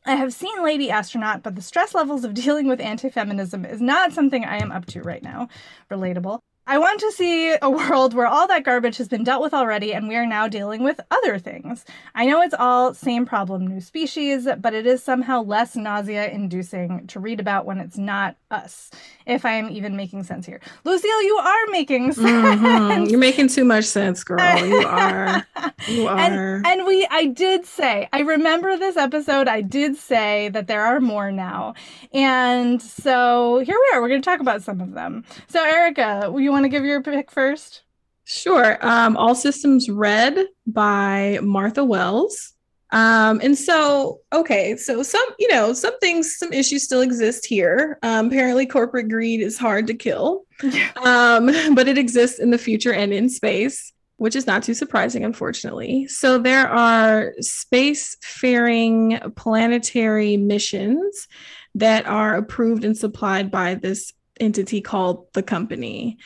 I 0.05 0.15
have 0.15 0.33
seen 0.33 0.61
Lady 0.61 0.91
Astronaut, 0.91 1.43
but 1.43 1.55
the 1.55 1.61
stress 1.61 1.95
levels 1.95 2.25
of 2.25 2.33
dealing 2.33 2.67
with 2.67 2.81
anti 2.81 3.09
feminism 3.09 3.63
is 3.63 3.79
not 3.79 4.11
something 4.11 4.43
I 4.43 4.57
am 4.57 4.73
up 4.73 4.85
to 4.87 5.01
right 5.01 5.23
now. 5.23 5.47
Relatable. 5.89 6.39
I 6.69 6.77
want 6.79 6.99
to 6.99 7.11
see 7.13 7.55
a 7.61 7.69
world 7.69 8.13
where 8.13 8.27
all 8.27 8.45
that 8.49 8.65
garbage 8.65 8.97
has 8.97 9.07
been 9.07 9.23
dealt 9.23 9.41
with 9.41 9.53
already 9.53 9.93
and 9.93 10.09
we 10.09 10.17
are 10.17 10.25
now 10.25 10.49
dealing 10.49 10.83
with 10.83 10.99
other 11.09 11.39
things. 11.39 11.85
I 12.13 12.25
know 12.25 12.41
it's 12.41 12.53
all 12.53 12.93
same 12.93 13.25
problem, 13.25 13.65
new 13.65 13.79
species, 13.79 14.49
but 14.59 14.73
it 14.73 14.85
is 14.85 15.01
somehow 15.01 15.43
less 15.43 15.77
nausea 15.77 16.29
inducing 16.29 17.07
to 17.07 17.21
read 17.21 17.39
about 17.39 17.65
when 17.65 17.77
it's 17.79 17.97
not 17.97 18.35
us, 18.51 18.91
if 19.25 19.45
I 19.45 19.53
am 19.53 19.69
even 19.69 19.95
making 19.95 20.23
sense 20.23 20.45
here. 20.45 20.59
Lucille, 20.83 21.23
you 21.23 21.37
are 21.37 21.67
making 21.71 22.11
sense. 22.11 22.27
Mm-hmm. 22.27 23.05
You're 23.05 23.19
making 23.19 23.47
too 23.47 23.63
much 23.63 23.85
sense, 23.85 24.25
girl. 24.25 24.65
You 24.65 24.77
are. 24.85 25.47
You 25.87 26.07
are. 26.07 26.17
And, 26.17 26.67
and 26.67 26.85
we, 26.85 27.07
I 27.09 27.27
did 27.27 27.65
say, 27.65 28.09
I 28.11 28.21
remember 28.21 28.77
this 28.77 28.97
episode, 28.97 29.47
I 29.47 29.61
did 29.61 29.95
say 29.95 30.49
that 30.49 30.67
there 30.67 30.81
are 30.81 30.99
more 30.99 31.31
now. 31.31 31.75
And 32.13 32.81
so 32.81 33.59
here 33.59 33.77
we 33.77 33.95
are. 33.95 34.01
We're 34.01 34.09
going 34.09 34.21
to 34.21 34.29
talk 34.29 34.41
about 34.41 34.63
some 34.63 34.81
of 34.81 34.93
them. 34.93 35.23
So, 35.47 35.63
Erica, 35.63 36.33
you 36.37 36.56
want 36.57 36.65
to 36.65 36.75
give 36.75 36.85
your 36.85 37.03
pick 37.03 37.29
first? 37.29 37.83
Sure. 38.23 38.77
Um, 38.81 39.15
All 39.15 39.35
Systems 39.35 39.89
Red 39.89 40.47
by 40.65 41.39
Martha 41.43 41.83
Wells. 41.83 42.53
Um, 42.91 43.39
and 43.43 43.55
so, 43.55 44.21
okay, 44.33 44.75
so 44.75 45.03
some, 45.03 45.25
you 45.37 45.49
know, 45.49 45.73
some 45.73 45.99
things, 45.99 46.37
some 46.37 46.51
issues 46.51 46.83
still 46.83 47.01
exist 47.01 47.45
here. 47.45 47.99
Um, 48.01 48.27
apparently, 48.27 48.65
corporate 48.65 49.09
greed 49.09 49.39
is 49.39 49.57
hard 49.57 49.85
to 49.87 49.93
kill, 49.93 50.45
um, 51.05 51.45
but 51.75 51.87
it 51.87 51.97
exists 51.97 52.39
in 52.39 52.49
the 52.49 52.57
future 52.57 52.93
and 52.93 53.13
in 53.13 53.29
space, 53.29 53.93
which 54.15 54.35
is 54.35 54.47
not 54.47 54.63
too 54.63 54.73
surprising, 54.73 55.23
unfortunately. 55.23 56.07
So, 56.07 56.39
there 56.39 56.67
are 56.67 57.33
space-faring 57.39 59.19
planetary 59.35 60.37
missions 60.37 61.27
that 61.75 62.07
are 62.07 62.35
approved 62.35 62.83
and 62.83 62.97
supplied 62.97 63.51
by 63.51 63.75
this 63.75 64.13
entity 64.39 64.81
called 64.81 65.27
the 65.33 65.43
company. 65.43 66.17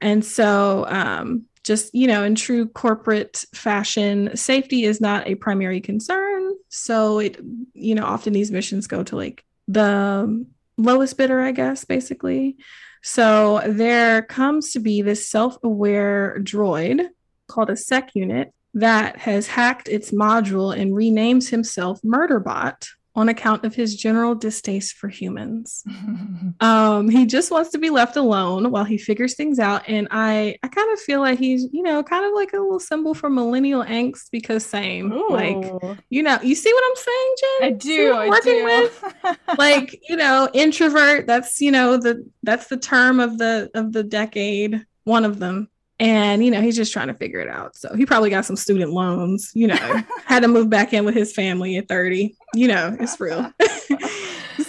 And 0.00 0.24
so, 0.24 0.86
um, 0.88 1.48
just 1.68 1.94
you 1.94 2.06
know 2.06 2.24
in 2.24 2.34
true 2.34 2.66
corporate 2.66 3.44
fashion 3.54 4.34
safety 4.34 4.84
is 4.84 5.00
not 5.00 5.26
a 5.26 5.34
primary 5.34 5.80
concern. 5.80 6.52
So 6.70 7.18
it 7.18 7.38
you 7.74 7.94
know 7.94 8.04
often 8.04 8.32
these 8.32 8.50
missions 8.50 8.86
go 8.86 9.02
to 9.04 9.16
like 9.16 9.44
the 9.68 10.46
lowest 10.78 11.16
bidder 11.16 11.40
i 11.40 11.52
guess 11.52 11.84
basically. 11.84 12.56
So 13.02 13.62
there 13.66 14.22
comes 14.22 14.72
to 14.72 14.80
be 14.80 15.02
this 15.02 15.28
self-aware 15.28 16.38
droid 16.40 17.08
called 17.46 17.70
a 17.70 17.76
sec 17.76 18.14
unit 18.14 18.52
that 18.74 19.18
has 19.18 19.46
hacked 19.46 19.88
its 19.88 20.10
module 20.10 20.76
and 20.76 20.92
renames 20.92 21.50
himself 21.50 22.00
murderbot 22.02 22.88
on 23.18 23.28
account 23.28 23.64
of 23.64 23.74
his 23.74 23.96
general 23.96 24.34
distaste 24.34 24.96
for 24.96 25.08
humans. 25.08 25.82
um, 26.60 27.08
he 27.10 27.26
just 27.26 27.50
wants 27.50 27.70
to 27.70 27.78
be 27.78 27.90
left 27.90 28.16
alone 28.16 28.70
while 28.70 28.84
he 28.84 28.96
figures 28.96 29.34
things 29.34 29.58
out. 29.58 29.82
And 29.88 30.08
I, 30.10 30.56
I 30.62 30.68
kind 30.68 30.92
of 30.92 31.00
feel 31.00 31.20
like 31.20 31.38
he's, 31.38 31.66
you 31.72 31.82
know, 31.82 32.02
kind 32.02 32.24
of 32.24 32.32
like 32.34 32.52
a 32.52 32.58
little 32.58 32.80
symbol 32.80 33.14
for 33.14 33.28
millennial 33.28 33.84
angst 33.84 34.30
because 34.30 34.64
same, 34.64 35.12
Ooh. 35.12 35.28
like, 35.30 35.98
you 36.08 36.22
know, 36.22 36.38
you 36.42 36.54
see 36.54 36.72
what 36.72 36.84
I'm 36.86 36.96
saying, 36.96 37.34
Jenn? 37.40 37.68
I 37.68 37.70
do. 37.72 38.12
I 38.14 38.28
working 38.28 38.52
do. 38.54 38.64
with? 38.64 39.04
like 39.58 40.00
you 40.08 40.16
know 40.16 40.48
introvert 40.54 41.26
that's 41.26 41.60
you 41.60 41.70
know 41.70 41.96
the 41.96 42.28
that's 42.42 42.66
the 42.66 42.76
term 42.76 43.20
of 43.20 43.38
the 43.38 43.70
of 43.74 43.92
the 43.92 44.02
decade 44.02 44.84
one 45.04 45.24
of 45.24 45.38
them 45.38 45.68
and 46.00 46.44
you 46.44 46.50
know 46.50 46.60
he's 46.60 46.76
just 46.76 46.92
trying 46.92 47.08
to 47.08 47.14
figure 47.14 47.40
it 47.40 47.48
out. 47.48 47.76
So 47.76 47.94
he 47.94 48.06
probably 48.06 48.30
got 48.30 48.44
some 48.44 48.56
student 48.56 48.92
loans 48.92 49.50
you 49.54 49.66
know 49.66 50.02
had 50.24 50.40
to 50.40 50.48
move 50.48 50.70
back 50.70 50.92
in 50.92 51.04
with 51.04 51.14
his 51.14 51.32
family 51.32 51.76
at 51.76 51.88
30 51.88 52.36
you 52.54 52.68
know 52.68 52.96
it's 52.98 53.18
real. 53.20 53.52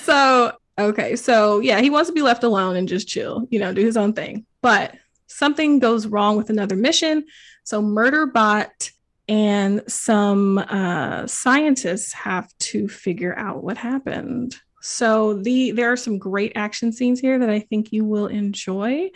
So 0.02 0.54
okay. 0.80 1.16
So 1.16 1.60
yeah 1.60 1.82
he 1.82 1.90
wants 1.90 2.10
to 2.10 2.14
be 2.14 2.22
left 2.22 2.44
alone 2.44 2.76
and 2.76 2.88
just 2.88 3.08
chill 3.08 3.48
you 3.50 3.60
know 3.60 3.74
do 3.74 3.86
his 3.86 3.98
own 3.98 4.14
thing. 4.14 4.46
But 4.62 4.96
something 5.28 5.80
goes 5.80 6.08
wrong 6.08 6.36
with 6.38 6.50
another 6.50 6.76
mission. 6.76 7.26
So 7.64 7.82
murderbot 7.82 8.92
and 9.28 9.84
some 9.88 10.58
uh, 10.58 11.28
scientists 11.28 12.14
have 12.14 12.52
to 12.58 12.88
figure 12.88 13.38
out 13.38 13.64
what 13.64 13.78
happened. 13.78 14.56
So 14.82 15.36
the 15.36 15.72
there 15.72 15.92
are 15.92 15.98
some 15.98 16.18
great 16.18 16.54
action 16.56 16.92
scenes 16.92 17.20
here 17.20 17.38
that 17.38 17.50
I 17.50 17.60
think 17.60 17.92
you 17.92 18.06
will 18.06 18.28
enjoy. 18.28 19.12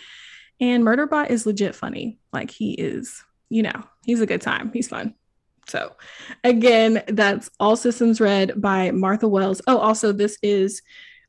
And 0.63 0.81
Murderbot 0.85 1.29
is 1.29 1.45
legit 1.45 1.75
funny. 1.75 2.19
Like 2.31 2.49
he 2.49 2.71
is, 2.71 3.21
you 3.49 3.63
know, 3.63 3.83
he's 4.05 4.21
a 4.21 4.25
good 4.25 4.39
time. 4.39 4.71
He's 4.71 4.87
fun. 4.87 5.13
So 5.67 5.91
again, 6.45 7.03
that's 7.09 7.49
All 7.59 7.75
Systems 7.75 8.21
Red 8.21 8.61
by 8.61 8.91
Martha 8.91 9.27
Wells. 9.27 9.61
Oh, 9.67 9.77
also 9.77 10.13
this 10.13 10.37
is 10.41 10.81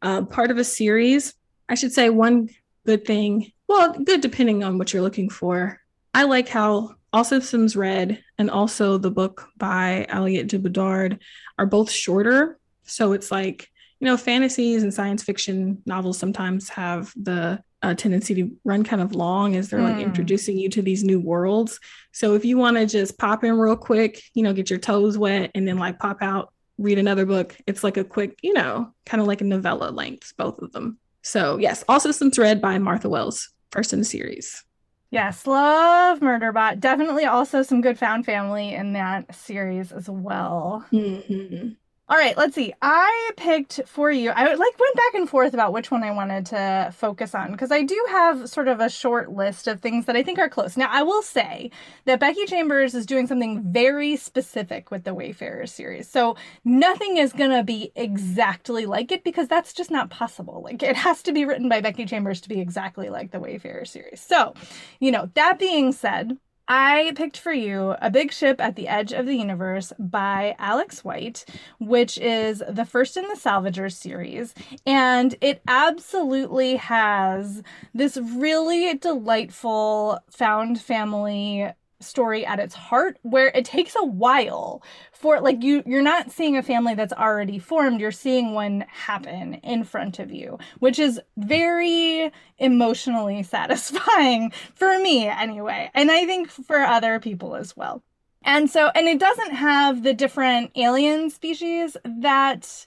uh, 0.03 0.23
part 0.23 0.53
of 0.53 0.59
a 0.59 0.63
series. 0.63 1.35
I 1.69 1.75
should 1.75 1.93
say 1.93 2.11
one 2.11 2.49
good 2.87 3.05
thing. 3.05 3.51
Well, 3.67 3.95
good 3.95 4.21
depending 4.21 4.63
on 4.63 4.79
what 4.79 4.93
you're 4.93 5.03
looking 5.03 5.31
for. 5.31 5.81
I 6.15 6.23
like 6.23 6.49
how 6.49 6.95
all 7.13 7.25
Systems 7.25 7.75
Red 7.75 8.23
and 8.39 8.49
also 8.49 8.99
the 8.99 9.11
book 9.11 9.49
by 9.57 10.07
Aliette 10.11 10.47
de 10.47 10.61
Bodard 10.61 11.19
are 11.59 11.67
both 11.67 11.91
shorter. 11.91 12.61
So 12.85 13.15
it's 13.15 13.33
like, 13.33 13.69
you 13.99 14.05
know, 14.05 14.17
fantasies 14.17 14.85
and 14.85 14.95
science 14.95 15.25
fiction 15.25 15.83
novels 15.87 16.19
sometimes 16.19 16.69
have 16.69 17.13
the 17.17 17.65
uh, 17.85 17.95
tendency 17.95 18.35
to 18.35 18.51
run 18.65 18.83
kind 18.83 19.03
of 19.03 19.15
long 19.15 19.57
as 19.57 19.69
they're 19.69 19.83
like 19.83 19.97
Hmm. 19.97 20.03
introducing 20.03 20.57
you 20.57 20.69
to 20.71 20.81
these 20.83 21.05
new 21.05 21.21
worlds. 21.21 21.79
So 22.13 22.35
if 22.35 22.45
you 22.45 22.57
want 22.57 22.77
to 22.79 22.87
just 22.87 23.19
pop 23.19 23.45
in 23.45 23.59
real 23.59 23.77
quick, 23.77 24.23
you 24.35 24.43
know, 24.43 24.53
get 24.55 24.71
your 24.71 24.79
toes 24.79 25.19
wet 25.19 25.51
and 25.55 25.69
then 25.69 25.79
like 25.79 25.99
pop 25.99 26.19
out, 26.23 26.53
read 26.79 26.99
another 26.99 27.27
book, 27.27 27.55
it's 27.67 27.85
like 27.85 27.97
a 27.99 28.05
quick, 28.05 28.39
you 28.43 28.55
know, 28.55 28.93
kind 29.05 29.21
of 29.21 29.27
like 29.27 29.41
a 29.43 29.45
novella 29.45 29.91
length, 29.91 30.33
both 30.39 30.59
of 30.61 30.73
them. 30.73 30.99
So 31.23 31.59
yes, 31.59 31.85
All 31.89 32.01
Systems 32.01 32.39
Red 32.39 32.61
by 32.61 32.79
Martha 32.79 33.09
Wells, 33.09 33.51
first 33.71 33.93
in 33.93 33.99
the 33.99 34.05
series. 34.05 34.65
Yes, 35.11 35.47
love 35.47 36.21
Murderbot. 36.21 36.81
Definitely 36.81 37.25
also 37.27 37.63
some 37.63 37.81
good 37.81 37.99
found 37.99 38.25
family 38.25 38.75
in 38.75 38.95
that 38.95 39.35
series 39.35 39.93
as 39.93 40.09
well. 40.09 40.85
Mhm. 40.93 41.77
All 42.07 42.19
right, 42.19 42.37
let's 42.37 42.55
see. 42.55 42.75
I 42.83 43.31
picked 43.39 43.81
for 43.87 44.11
you. 44.11 44.29
I 44.29 44.43
like 44.43 44.59
went 44.79 44.95
back 44.95 45.15
and 45.15 45.27
forth 45.27 45.55
about 45.55 45.73
which 45.73 45.91
one 45.91 46.03
I 46.03 46.11
wanted 46.11 46.45
to 46.47 46.93
focus 46.95 47.35
on 47.35 47.53
because 47.53 47.73
I 47.73 47.83
do 47.83 47.99
have 48.11 48.51
sort 48.51 48.69
of 48.69 48.79
a 48.79 48.91
short 48.91 49.33
list 49.33 49.67
of 49.67 49.81
things 49.81 50.05
that 50.05 50.15
I 50.15 50.23
think 50.23 50.39
are 50.39 50.51
close. 50.51 50.77
Now, 50.77 50.89
I 50.91 51.03
will 51.03 51.23
say 51.23 51.71
that 52.05 52.21
Becky 52.21 52.45
Chambers 52.45 52.95
is 52.95 53.07
doing 53.07 53.27
something 53.27 53.73
very 53.73 54.17
specific 54.17 54.91
with 54.91 55.05
the 55.05 55.15
Wayfarers 55.15 55.73
series. 55.73 56.07
So, 56.07 56.37
nothing 56.63 57.17
is 57.17 57.33
going 57.33 57.53
to 57.53 57.65
be 57.65 57.91
exactly 57.97 58.85
like 58.85 59.11
it 59.11 59.25
because 59.25 59.49
that's 59.49 59.73
just 59.73 59.91
not 59.91 60.11
possible. 60.11 60.61
Like 60.63 60.83
it 60.83 60.97
has 60.97 61.23
to 61.23 61.33
be 61.33 61.47
written 61.47 61.71
by 61.71 61.81
Becky 61.81 62.05
Chambers 62.05 62.43
to 62.43 62.51
be 62.51 62.61
exactly 62.61 63.09
like 63.09 63.31
the 63.31 63.41
Wayfarer 63.41 63.87
series. 63.87 64.21
So, 64.21 64.53
you 65.01 65.11
know, 65.11 65.31
that 65.37 65.59
being 65.59 65.91
said, 65.93 66.37
I 66.67 67.13
picked 67.15 67.37
for 67.37 67.53
you 67.53 67.95
A 68.01 68.11
Big 68.11 68.33
Ship 68.33 68.59
at 68.61 68.75
the 68.75 68.89
Edge 68.89 69.13
of 69.13 69.27
the 69.27 69.37
Universe 69.37 69.93
by 69.99 70.57
Alex 70.59 71.05
White, 71.05 71.45
which 71.79 72.17
is 72.17 72.63
the 72.69 72.87
first 72.87 73.17
in 73.19 73.29
the 73.29 73.37
Salvagers 73.37 73.95
series. 73.95 74.55
And 74.87 75.35
it 75.43 75.61
absolutely 75.69 76.77
has 76.77 77.63
this 77.93 78.17
really 78.17 78.95
delightful 78.95 80.21
found 80.31 80.81
family 80.81 81.71
story 82.05 82.45
at 82.45 82.61
its 82.61 82.75
heart 82.75 83.19
where 83.23 83.49
it 83.49 83.65
takes 83.65 83.95
a 83.97 84.05
while 84.05 84.83
for 85.13 85.41
like 85.41 85.63
you 85.63 85.83
you're 85.87 86.03
not 86.03 86.31
seeing 86.31 86.57
a 86.57 86.63
family 86.63 86.95
that's 86.95 87.13
already 87.13 87.59
formed 87.59 88.01
you're 88.01 88.13
seeing 88.13 88.53
one 88.53 88.85
happen 88.89 89.55
in 89.55 89.85
front 89.85 90.19
of 90.19 90.31
you 90.33 90.59
which 90.79 90.99
is 90.99 91.21
very 91.37 92.31
emotionally 92.59 93.43
satisfying 93.55 94.53
for 94.75 94.99
me 94.99 95.27
anyway 95.27 95.91
and 95.95 96.11
i 96.11 96.25
think 96.25 96.49
for 96.49 96.79
other 96.79 97.21
people 97.21 97.55
as 97.57 97.77
well. 97.77 98.03
And 98.43 98.71
so 98.71 98.91
and 98.95 99.09
it 99.09 99.19
doesn't 99.19 99.53
have 99.53 100.03
the 100.03 100.15
different 100.15 100.71
alien 100.77 101.31
species 101.31 101.97
that 102.05 102.87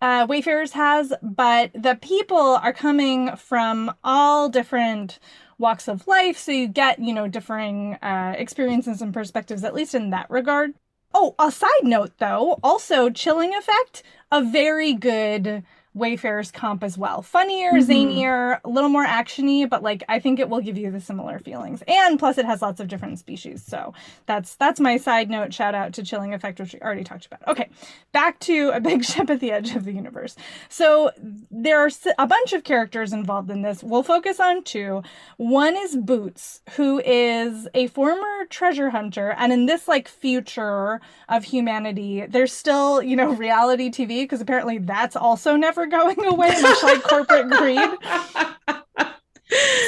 uh, 0.00 0.26
Wayfarers 0.28 0.72
has, 0.72 1.12
but 1.22 1.70
the 1.74 1.98
people 2.00 2.38
are 2.38 2.72
coming 2.72 3.36
from 3.36 3.94
all 4.02 4.48
different 4.48 5.18
walks 5.58 5.88
of 5.88 6.06
life, 6.06 6.38
so 6.38 6.52
you 6.52 6.68
get 6.68 6.98
you 6.98 7.12
know 7.14 7.28
differing 7.28 7.94
uh, 8.02 8.34
experiences 8.36 9.02
and 9.02 9.12
perspectives, 9.14 9.64
at 9.64 9.74
least 9.74 9.94
in 9.94 10.10
that 10.10 10.30
regard. 10.30 10.74
Oh, 11.12 11.34
a 11.38 11.50
side 11.52 11.70
note 11.84 12.12
though, 12.18 12.58
also 12.62 13.08
Chilling 13.10 13.54
Effect, 13.54 14.02
a 14.32 14.42
very 14.42 14.92
good 14.94 15.62
Wayfarers 15.94 16.50
comp 16.50 16.82
as 16.82 16.98
well. 16.98 17.22
Funnier, 17.22 17.72
Mhm. 17.74 17.86
zanier, 17.86 18.60
a 18.64 18.68
little 18.68 18.90
more 18.90 19.06
actiony, 19.06 19.68
but 19.68 19.82
like 19.82 20.02
I 20.08 20.18
think 20.18 20.40
it 20.40 20.48
will 20.48 20.60
give 20.60 20.76
you 20.76 20.90
the 20.90 21.00
similar 21.00 21.38
feelings. 21.38 21.82
And 21.86 22.18
plus, 22.18 22.36
it 22.36 22.44
has 22.46 22.60
lots 22.62 22.80
of 22.80 22.88
different 22.88 23.18
species, 23.20 23.62
so 23.64 23.94
that's 24.26 24.56
that's 24.56 24.80
my 24.80 24.96
side 24.96 25.30
note. 25.30 25.54
Shout 25.54 25.74
out 25.74 25.92
to 25.94 26.02
Chilling 26.02 26.34
Effect, 26.34 26.58
which 26.58 26.72
we 26.72 26.80
already 26.80 27.04
talked 27.04 27.26
about. 27.26 27.46
Okay, 27.46 27.68
back 28.12 28.40
to 28.40 28.70
a 28.74 28.80
big 28.80 29.04
ship 29.10 29.30
at 29.30 29.38
the 29.40 29.52
edge 29.52 29.76
of 29.76 29.84
the 29.84 29.92
universe. 29.92 30.34
So 30.68 31.12
there 31.50 31.78
are 31.78 31.90
a 32.18 32.26
bunch 32.26 32.52
of 32.52 32.64
characters 32.64 33.12
involved 33.12 33.50
in 33.50 33.62
this. 33.62 33.82
We'll 33.84 34.02
focus 34.02 34.40
on 34.40 34.64
two. 34.64 35.02
One 35.36 35.76
is 35.76 35.94
Boots, 35.96 36.60
who 36.76 37.00
is 37.04 37.68
a 37.72 37.86
former 37.86 38.44
treasure 38.50 38.90
hunter, 38.90 39.30
and 39.38 39.52
in 39.52 39.66
this 39.66 39.86
like 39.86 40.08
future 40.08 41.00
of 41.28 41.44
humanity, 41.44 42.26
there's 42.26 42.52
still 42.52 43.00
you 43.00 43.14
know 43.14 43.32
reality 43.34 43.90
TV 43.90 44.22
because 44.24 44.40
apparently 44.40 44.78
that's 44.78 45.14
also 45.14 45.54
never 45.56 45.83
going 45.86 46.24
away, 46.24 46.54
much 46.60 46.82
like 46.82 47.02
corporate 47.02 47.50
greed. 47.50 47.80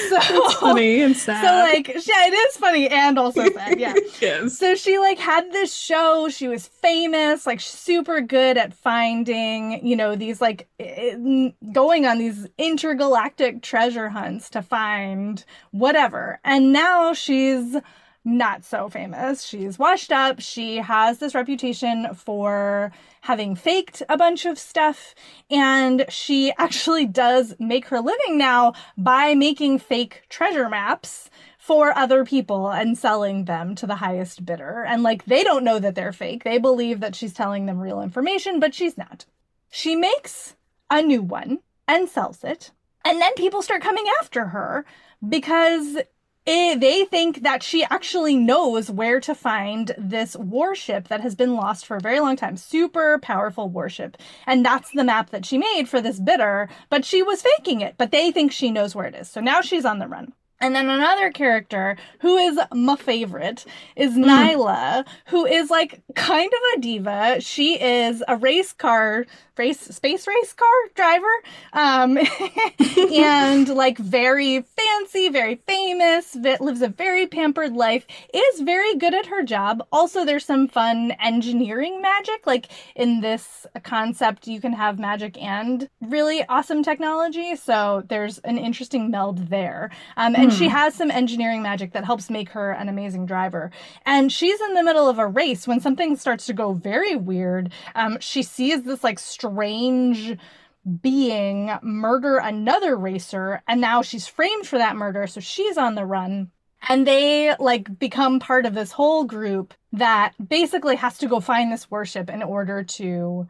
So 0.08 0.18
It's 0.20 0.54
funny 0.54 1.00
and 1.00 1.16
sad. 1.16 1.42
So 1.42 1.72
like, 1.74 1.88
yeah, 2.06 2.26
it 2.26 2.34
is 2.34 2.56
funny 2.56 2.88
and 2.88 3.18
also 3.18 3.50
sad. 3.52 3.80
Yeah. 3.80 3.94
yes. 4.20 4.58
So 4.58 4.74
she 4.74 4.98
like 4.98 5.18
had 5.18 5.50
this 5.50 5.74
show. 5.74 6.28
She 6.28 6.46
was 6.46 6.66
famous, 6.68 7.46
like 7.46 7.60
super 7.60 8.20
good 8.20 8.58
at 8.58 8.74
finding, 8.74 9.84
you 9.84 9.96
know, 9.96 10.14
these 10.14 10.40
like 10.40 10.68
going 11.72 12.06
on 12.06 12.18
these 12.18 12.46
intergalactic 12.58 13.62
treasure 13.62 14.10
hunts 14.10 14.50
to 14.50 14.62
find 14.62 15.44
whatever. 15.72 16.38
And 16.44 16.72
now 16.72 17.12
she's 17.12 17.76
not 18.26 18.64
so 18.64 18.88
famous. 18.88 19.44
She's 19.44 19.78
washed 19.78 20.10
up. 20.10 20.40
She 20.40 20.78
has 20.78 21.18
this 21.18 21.34
reputation 21.34 22.08
for 22.14 22.92
having 23.22 23.54
faked 23.54 24.02
a 24.08 24.18
bunch 24.18 24.44
of 24.44 24.58
stuff. 24.58 25.14
And 25.48 26.04
she 26.08 26.52
actually 26.58 27.06
does 27.06 27.54
make 27.58 27.86
her 27.86 28.00
living 28.00 28.36
now 28.36 28.74
by 28.98 29.34
making 29.34 29.78
fake 29.78 30.24
treasure 30.28 30.68
maps 30.68 31.30
for 31.56 31.96
other 31.96 32.24
people 32.24 32.70
and 32.70 32.98
selling 32.98 33.44
them 33.44 33.74
to 33.76 33.86
the 33.86 33.96
highest 33.96 34.44
bidder. 34.44 34.84
And 34.84 35.02
like 35.02 35.24
they 35.24 35.44
don't 35.44 35.64
know 35.64 35.78
that 35.78 35.94
they're 35.94 36.12
fake. 36.12 36.42
They 36.42 36.58
believe 36.58 37.00
that 37.00 37.14
she's 37.14 37.32
telling 37.32 37.66
them 37.66 37.80
real 37.80 38.00
information, 38.00 38.60
but 38.60 38.74
she's 38.74 38.98
not. 38.98 39.24
She 39.70 39.94
makes 39.94 40.56
a 40.90 41.00
new 41.00 41.22
one 41.22 41.60
and 41.86 42.08
sells 42.08 42.42
it. 42.42 42.72
And 43.04 43.20
then 43.20 43.34
people 43.34 43.62
start 43.62 43.82
coming 43.82 44.04
after 44.20 44.46
her 44.46 44.84
because 45.26 45.98
eh, 46.46 46.76
they 46.76 47.04
think 47.04 47.42
that 47.42 47.62
she 47.62 47.84
actually 47.84 48.36
knows 48.36 48.90
where 48.90 49.20
to 49.20 49.34
find 49.34 49.94
this 49.98 50.36
warship 50.36 51.08
that 51.08 51.20
has 51.20 51.34
been 51.34 51.54
lost 51.54 51.86
for 51.86 51.96
a 51.96 52.00
very 52.00 52.20
long 52.20 52.36
time. 52.36 52.56
Super 52.56 53.18
powerful 53.18 53.68
warship. 53.68 54.16
And 54.46 54.64
that's 54.64 54.90
the 54.92 55.04
map 55.04 55.30
that 55.30 55.46
she 55.46 55.58
made 55.58 55.88
for 55.88 56.00
this 56.00 56.20
bidder, 56.20 56.68
but 56.90 57.04
she 57.04 57.22
was 57.22 57.42
faking 57.42 57.80
it. 57.80 57.94
But 57.98 58.10
they 58.10 58.30
think 58.30 58.52
she 58.52 58.70
knows 58.70 58.94
where 58.94 59.06
it 59.06 59.14
is. 59.14 59.28
So 59.28 59.40
now 59.40 59.60
she's 59.60 59.84
on 59.84 59.98
the 59.98 60.08
run. 60.08 60.32
And 60.58 60.74
then 60.74 60.88
another 60.88 61.30
character 61.30 61.96
who 62.20 62.36
is 62.36 62.58
my 62.72 62.96
favorite 62.96 63.66
is 63.94 64.14
mm. 64.14 64.24
Nilah, 64.24 65.04
who 65.26 65.44
is 65.44 65.68
like 65.68 66.00
kind 66.14 66.50
of 66.50 66.78
a 66.78 66.80
diva. 66.80 67.40
She 67.40 67.78
is 67.80 68.24
a 68.26 68.36
race 68.36 68.72
car 68.72 69.26
race 69.58 69.80
space 69.80 70.26
race 70.26 70.52
car 70.52 70.68
driver 70.94 71.26
um 71.72 72.18
and 73.12 73.68
like 73.68 73.98
very 73.98 74.62
fancy 74.62 75.28
very 75.28 75.56
famous 75.66 76.32
That 76.32 76.60
lives 76.60 76.82
a 76.82 76.88
very 76.88 77.26
pampered 77.26 77.74
life 77.74 78.06
is 78.32 78.60
very 78.60 78.94
good 78.96 79.14
at 79.14 79.26
her 79.26 79.42
job. 79.42 79.82
Also 79.92 80.24
there's 80.24 80.44
some 80.44 80.68
fun 80.68 81.12
engineering 81.20 82.00
magic 82.00 82.46
like 82.46 82.68
in 82.94 83.20
this 83.20 83.66
concept 83.82 84.46
you 84.46 84.60
can 84.60 84.72
have 84.72 84.98
magic 84.98 85.40
and 85.42 85.88
really 86.00 86.44
awesome 86.48 86.82
technology 86.82 87.56
so 87.56 88.02
there's 88.08 88.38
an 88.38 88.58
interesting 88.58 89.10
meld 89.10 89.48
there. 89.48 89.90
Um 90.16 90.34
and 90.34 90.52
hmm. 90.52 90.58
she 90.58 90.68
has 90.68 90.94
some 90.94 91.10
engineering 91.10 91.62
magic 91.62 91.92
that 91.92 92.04
helps 92.04 92.30
make 92.30 92.50
her 92.50 92.72
an 92.72 92.88
amazing 92.88 93.26
driver. 93.26 93.70
And 94.04 94.32
she's 94.32 94.60
in 94.60 94.74
the 94.74 94.82
middle 94.82 95.08
of 95.08 95.18
a 95.18 95.26
race 95.26 95.66
when 95.66 95.80
something 95.80 96.16
starts 96.16 96.46
to 96.46 96.52
go 96.52 96.72
very 96.72 97.16
weird. 97.16 97.72
Um 97.94 98.18
she 98.20 98.42
sees 98.42 98.82
this 98.82 99.02
like 99.02 99.18
strange 99.46 100.36
being 101.02 101.70
murder 101.82 102.38
another 102.38 102.96
racer 102.96 103.62
and 103.66 103.80
now 103.80 104.02
she's 104.02 104.26
framed 104.26 104.66
for 104.66 104.78
that 104.78 104.96
murder 104.96 105.26
so 105.26 105.40
she's 105.40 105.76
on 105.76 105.94
the 105.94 106.04
run. 106.06 106.50
And 106.88 107.06
they 107.06 107.54
like 107.58 107.98
become 107.98 108.38
part 108.38 108.66
of 108.66 108.74
this 108.74 108.92
whole 108.92 109.24
group 109.24 109.74
that 109.92 110.34
basically 110.48 110.94
has 110.96 111.18
to 111.18 111.26
go 111.26 111.40
find 111.40 111.72
this 111.72 111.90
worship 111.90 112.30
in 112.30 112.42
order 112.42 112.84
to 112.84 113.48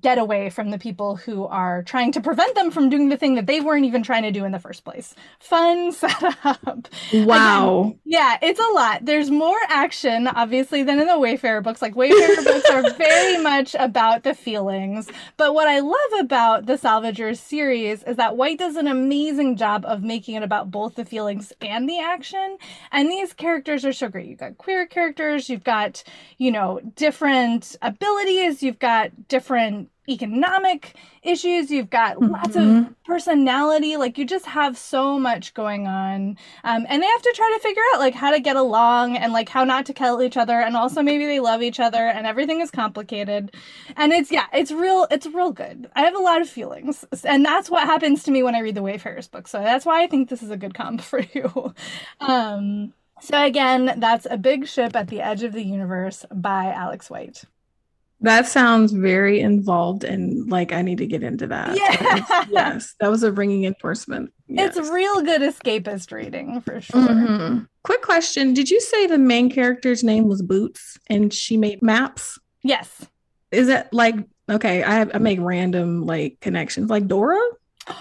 get 0.00 0.18
away 0.18 0.48
from 0.48 0.70
the 0.70 0.78
people 0.78 1.16
who 1.16 1.44
are 1.46 1.82
trying 1.82 2.12
to 2.12 2.20
prevent 2.20 2.54
them 2.54 2.70
from 2.70 2.88
doing 2.88 3.08
the 3.08 3.16
thing 3.16 3.34
that 3.34 3.46
they 3.46 3.60
weren't 3.60 3.84
even 3.84 4.02
trying 4.02 4.22
to 4.22 4.30
do 4.30 4.44
in 4.44 4.52
the 4.52 4.58
first 4.58 4.84
place. 4.84 5.14
Fun 5.38 5.92
setup. 5.92 6.88
Wow. 7.12 7.80
Again, 7.80 7.98
yeah, 8.04 8.38
it's 8.40 8.60
a 8.60 8.72
lot. 8.74 9.04
There's 9.04 9.30
more 9.30 9.58
action, 9.68 10.28
obviously, 10.28 10.82
than 10.82 10.98
in 10.98 11.06
the 11.06 11.18
Wayfarer 11.18 11.60
books. 11.60 11.82
Like, 11.82 11.94
Wayfarer 11.94 12.36
books 12.44 12.70
are 12.70 12.90
very 12.94 13.42
much 13.42 13.74
about 13.78 14.22
the 14.22 14.34
feelings. 14.34 15.10
But 15.36 15.54
what 15.54 15.68
I 15.68 15.80
love 15.80 16.20
about 16.20 16.66
the 16.66 16.74
Salvagers 16.78 17.38
series 17.38 18.02
is 18.04 18.16
that 18.16 18.36
White 18.36 18.58
does 18.58 18.76
an 18.76 18.86
amazing 18.86 19.56
job 19.56 19.84
of 19.84 20.02
making 20.02 20.36
it 20.36 20.42
about 20.42 20.70
both 20.70 20.94
the 20.94 21.04
feelings 21.04 21.52
and 21.60 21.88
the 21.88 21.98
action. 21.98 22.56
And 22.90 23.10
these 23.10 23.32
characters 23.32 23.84
are 23.84 23.92
so 23.92 24.08
great. 24.08 24.26
You've 24.26 24.38
got 24.38 24.58
queer 24.58 24.86
characters, 24.86 25.50
you've 25.50 25.64
got, 25.64 26.02
you 26.38 26.50
know, 26.50 26.80
different 26.96 27.76
abilities, 27.82 28.62
you've 28.62 28.78
got 28.78 29.28
different 29.28 29.81
economic 30.08 30.96
issues. 31.22 31.70
You've 31.70 31.90
got 31.90 32.16
mm-hmm. 32.16 32.32
lots 32.32 32.56
of 32.56 32.92
personality. 33.04 33.96
Like 33.96 34.18
you 34.18 34.24
just 34.24 34.46
have 34.46 34.76
so 34.76 35.18
much 35.18 35.54
going 35.54 35.86
on. 35.86 36.36
Um, 36.64 36.86
and 36.88 37.02
they 37.02 37.06
have 37.06 37.22
to 37.22 37.32
try 37.36 37.52
to 37.56 37.62
figure 37.62 37.82
out 37.92 38.00
like 38.00 38.14
how 38.14 38.32
to 38.32 38.40
get 38.40 38.56
along 38.56 39.16
and 39.16 39.32
like 39.32 39.48
how 39.48 39.64
not 39.64 39.86
to 39.86 39.92
kill 39.92 40.22
each 40.22 40.36
other. 40.36 40.60
And 40.60 40.76
also 40.76 41.02
maybe 41.02 41.26
they 41.26 41.40
love 41.40 41.62
each 41.62 41.78
other 41.78 42.08
and 42.08 42.26
everything 42.26 42.60
is 42.60 42.70
complicated. 42.70 43.54
And 43.96 44.12
it's 44.12 44.30
yeah 44.32 44.46
it's 44.52 44.72
real 44.72 45.06
it's 45.10 45.26
real 45.26 45.52
good. 45.52 45.88
I 45.94 46.02
have 46.02 46.16
a 46.16 46.22
lot 46.22 46.40
of 46.40 46.48
feelings. 46.48 47.04
And 47.24 47.44
that's 47.44 47.70
what 47.70 47.86
happens 47.86 48.24
to 48.24 48.30
me 48.30 48.42
when 48.42 48.54
i 48.54 48.60
read 48.60 48.74
the 48.74 48.82
wayfarers 48.82 49.28
book. 49.28 49.46
So 49.46 49.58
that's 49.60 49.86
why 49.86 50.02
i 50.02 50.06
think 50.06 50.28
this 50.28 50.42
is 50.42 50.50
a 50.50 50.56
good 50.56 50.74
comp 50.74 51.00
for 51.12 51.20
you. 51.32 51.74
Um 52.20 52.94
so 53.20 53.40
again 53.40 53.94
that's 53.98 54.26
a 54.30 54.36
big 54.36 54.66
ship 54.66 54.96
at 54.96 55.06
the 55.06 55.20
edge 55.20 55.44
of 55.44 55.52
the 55.52 55.62
universe 55.62 56.26
by 56.34 56.72
alex 56.72 57.08
white 57.08 57.44
that 58.22 58.46
sounds 58.46 58.92
very 58.92 59.40
involved 59.40 60.04
and 60.04 60.48
like 60.50 60.72
I 60.72 60.82
need 60.82 60.98
to 60.98 61.06
get 61.06 61.22
into 61.22 61.46
that. 61.48 61.76
Yeah. 61.76 62.44
yes, 62.50 62.94
that 63.00 63.10
was 63.10 63.22
a 63.22 63.32
ringing 63.32 63.64
endorsement. 63.64 64.32
Yes. 64.46 64.76
It's 64.76 64.90
real 64.90 65.22
good 65.22 65.42
escapist 65.42 66.12
reading 66.12 66.60
for 66.60 66.80
sure. 66.80 67.00
Mm-hmm. 67.00 67.64
Quick 67.84 68.02
question 68.02 68.54
Did 68.54 68.70
you 68.70 68.80
say 68.80 69.06
the 69.06 69.18
main 69.18 69.50
character's 69.50 70.04
name 70.04 70.28
was 70.28 70.42
Boots 70.42 70.98
and 71.08 71.32
she 71.32 71.56
made 71.56 71.82
maps? 71.82 72.38
Yes. 72.62 73.06
Is 73.50 73.68
it 73.68 73.88
like, 73.92 74.14
okay, 74.50 74.82
I, 74.82 75.02
I 75.02 75.18
make 75.18 75.40
random 75.40 76.06
like 76.06 76.38
connections 76.40 76.90
like 76.90 77.06
Dora? 77.06 77.40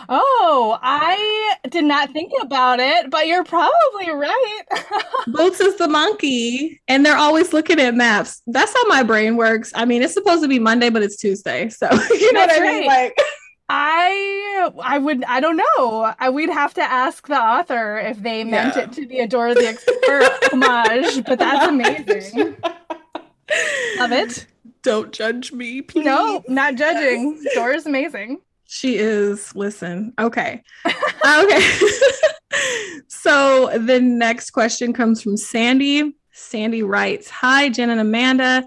Oh, 0.10 0.78
I 0.82 1.56
did 1.70 1.86
not 1.86 2.12
think 2.12 2.32
about 2.42 2.80
it, 2.80 3.10
but 3.10 3.28
you're 3.28 3.44
probably 3.44 4.10
right. 4.12 4.62
Boots 5.28 5.60
is 5.60 5.78
the 5.78 5.88
monkey, 5.88 6.82
and 6.88 7.06
they're 7.06 7.18
always 7.18 7.54
looking 7.54 7.80
at 7.80 7.96
maps. 7.96 8.42
That's 8.48 8.74
how 8.74 8.88
my 8.88 9.04
brain 9.04 9.38
works. 9.38 9.72
I 9.76 9.86
mean, 9.86 10.02
it's 10.02 10.14
supposed 10.14 10.44
to 10.44 10.48
be 10.48 10.60
Monday, 10.60 10.90
but 10.90 11.04
it's 11.04 11.18
Tuesday. 11.18 11.70
So 11.70 11.90
you 12.10 12.34
know 12.34 12.46
That's 12.46 12.60
what 12.60 12.68
I 12.68 12.72
mean? 12.72 12.88
Like 12.88 13.18
I 13.70 14.72
I 14.84 14.98
would 14.98 15.24
I 15.24 15.40
don't 15.40 15.58
know. 15.58 16.14
I 16.20 16.30
we'd 16.30 16.50
have 16.50 16.74
to 16.76 16.84
ask 16.84 17.28
the 17.28 17.40
author 17.40 17.98
if 17.98 18.22
they 18.22 18.44
meant 18.44 18.76
yeah. 18.76 18.84
it 18.84 18.92
to 18.94 19.08
be 19.08 19.20
a 19.20 19.28
Dora 19.28 19.54
the 19.54 19.70
Explorer 19.70 20.30
homage, 20.52 21.24
but 21.26 21.40
that's 21.40 21.68
amazing. 21.68 22.58
Love 23.98 24.12
it. 24.12 24.46
Don't 24.84 25.12
judge 25.12 25.52
me, 25.52 25.82
please. 25.82 26.06
No, 26.06 26.44
not 26.48 26.76
judging. 26.76 27.42
Dora's 27.54 27.86
amazing. 27.86 28.42
She 28.72 28.96
is. 28.96 29.54
Listen. 29.54 30.14
Okay. 30.18 30.64
okay. 30.86 31.62
so 33.10 33.70
the 33.78 34.00
next 34.00 34.52
question 34.52 34.94
comes 34.94 35.22
from 35.22 35.36
Sandy. 35.36 36.16
Sandy 36.32 36.82
writes 36.82 37.30
Hi, 37.30 37.68
Jenn 37.68 37.90
and 37.90 38.00
Amanda. 38.00 38.66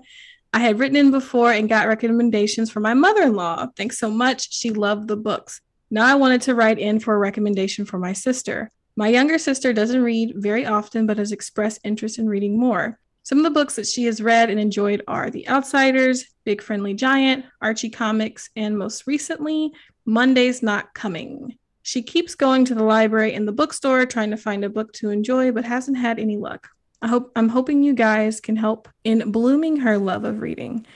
I 0.53 0.59
had 0.59 0.79
written 0.79 0.97
in 0.97 1.11
before 1.11 1.53
and 1.53 1.71
got 1.71 1.89
recommendations 1.89 2.71
for 2.71 2.81
my 2.81 2.93
mother 2.93 3.23
in 3.23 3.35
law. 3.35 3.69
Thanks 3.79 3.99
so 3.99 4.11
much. 4.11 4.53
She 4.53 4.69
loved 4.69 5.09
the 5.09 5.17
books. 5.17 5.63
Now 5.91 6.05
I 6.05 6.17
wanted 6.17 6.43
to 6.43 6.55
write 6.55 6.79
in 6.79 7.01
for 7.01 7.15
a 7.15 7.19
recommendation 7.19 7.87
for 7.87 7.99
my 7.99 8.13
sister. 8.13 8.71
My 8.97 9.09
younger 9.09 9.39
sister 9.39 9.73
doesn't 9.73 10.03
read 10.03 10.35
very 10.37 10.67
often, 10.67 11.07
but 11.07 11.17
has 11.17 11.33
expressed 11.33 11.81
interest 11.83 12.19
in 12.19 12.29
reading 12.29 12.61
more. 12.61 13.01
Some 13.25 13.39
of 13.39 13.45
the 13.45 13.51
books 13.51 13.77
that 13.77 13.87
she 13.87 14.05
has 14.05 14.21
read 14.21 14.51
and 14.51 14.61
enjoyed 14.61 15.03
are 15.09 15.31
The 15.31 15.49
Outsiders, 15.49 16.27
Big 16.45 16.61
Friendly 16.61 16.93
Giant, 16.93 17.47
Archie 17.63 17.89
Comics, 17.89 18.51
and 18.55 18.77
most 18.77 19.07
recently, 19.07 19.73
Monday's 20.05 20.63
Not 20.63 20.93
Coming. 20.93 21.57
She 21.81 22.03
keeps 22.03 22.35
going 22.35 22.67
to 22.67 22.75
the 22.75 22.85
library 22.85 23.33
and 23.33 23.49
the 23.49 23.53
bookstore 23.53 24.05
trying 24.05 24.31
to 24.31 24.37
find 24.37 24.63
a 24.63 24.69
book 24.69 24.93
to 24.95 25.09
enjoy, 25.09 25.53
but 25.53 25.65
hasn't 25.65 25.97
had 25.97 26.19
any 26.19 26.37
luck. 26.37 26.69
I 27.01 27.09
hope 27.09 27.33
I'm 27.35 27.49
hoping 27.49 27.83
you 27.83 27.95
guys 27.95 28.41
can 28.41 28.57
help 28.57 28.91
in 29.05 29.31
blooming 29.31 29.79
her 29.79 29.97
love 29.97 30.25
of 30.25 30.43
reading. 30.43 30.87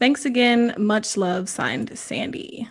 Thanks 0.00 0.24
again. 0.24 0.74
Much 0.76 1.16
love, 1.16 1.48
signed 1.48 1.96
Sandy. 1.96 2.68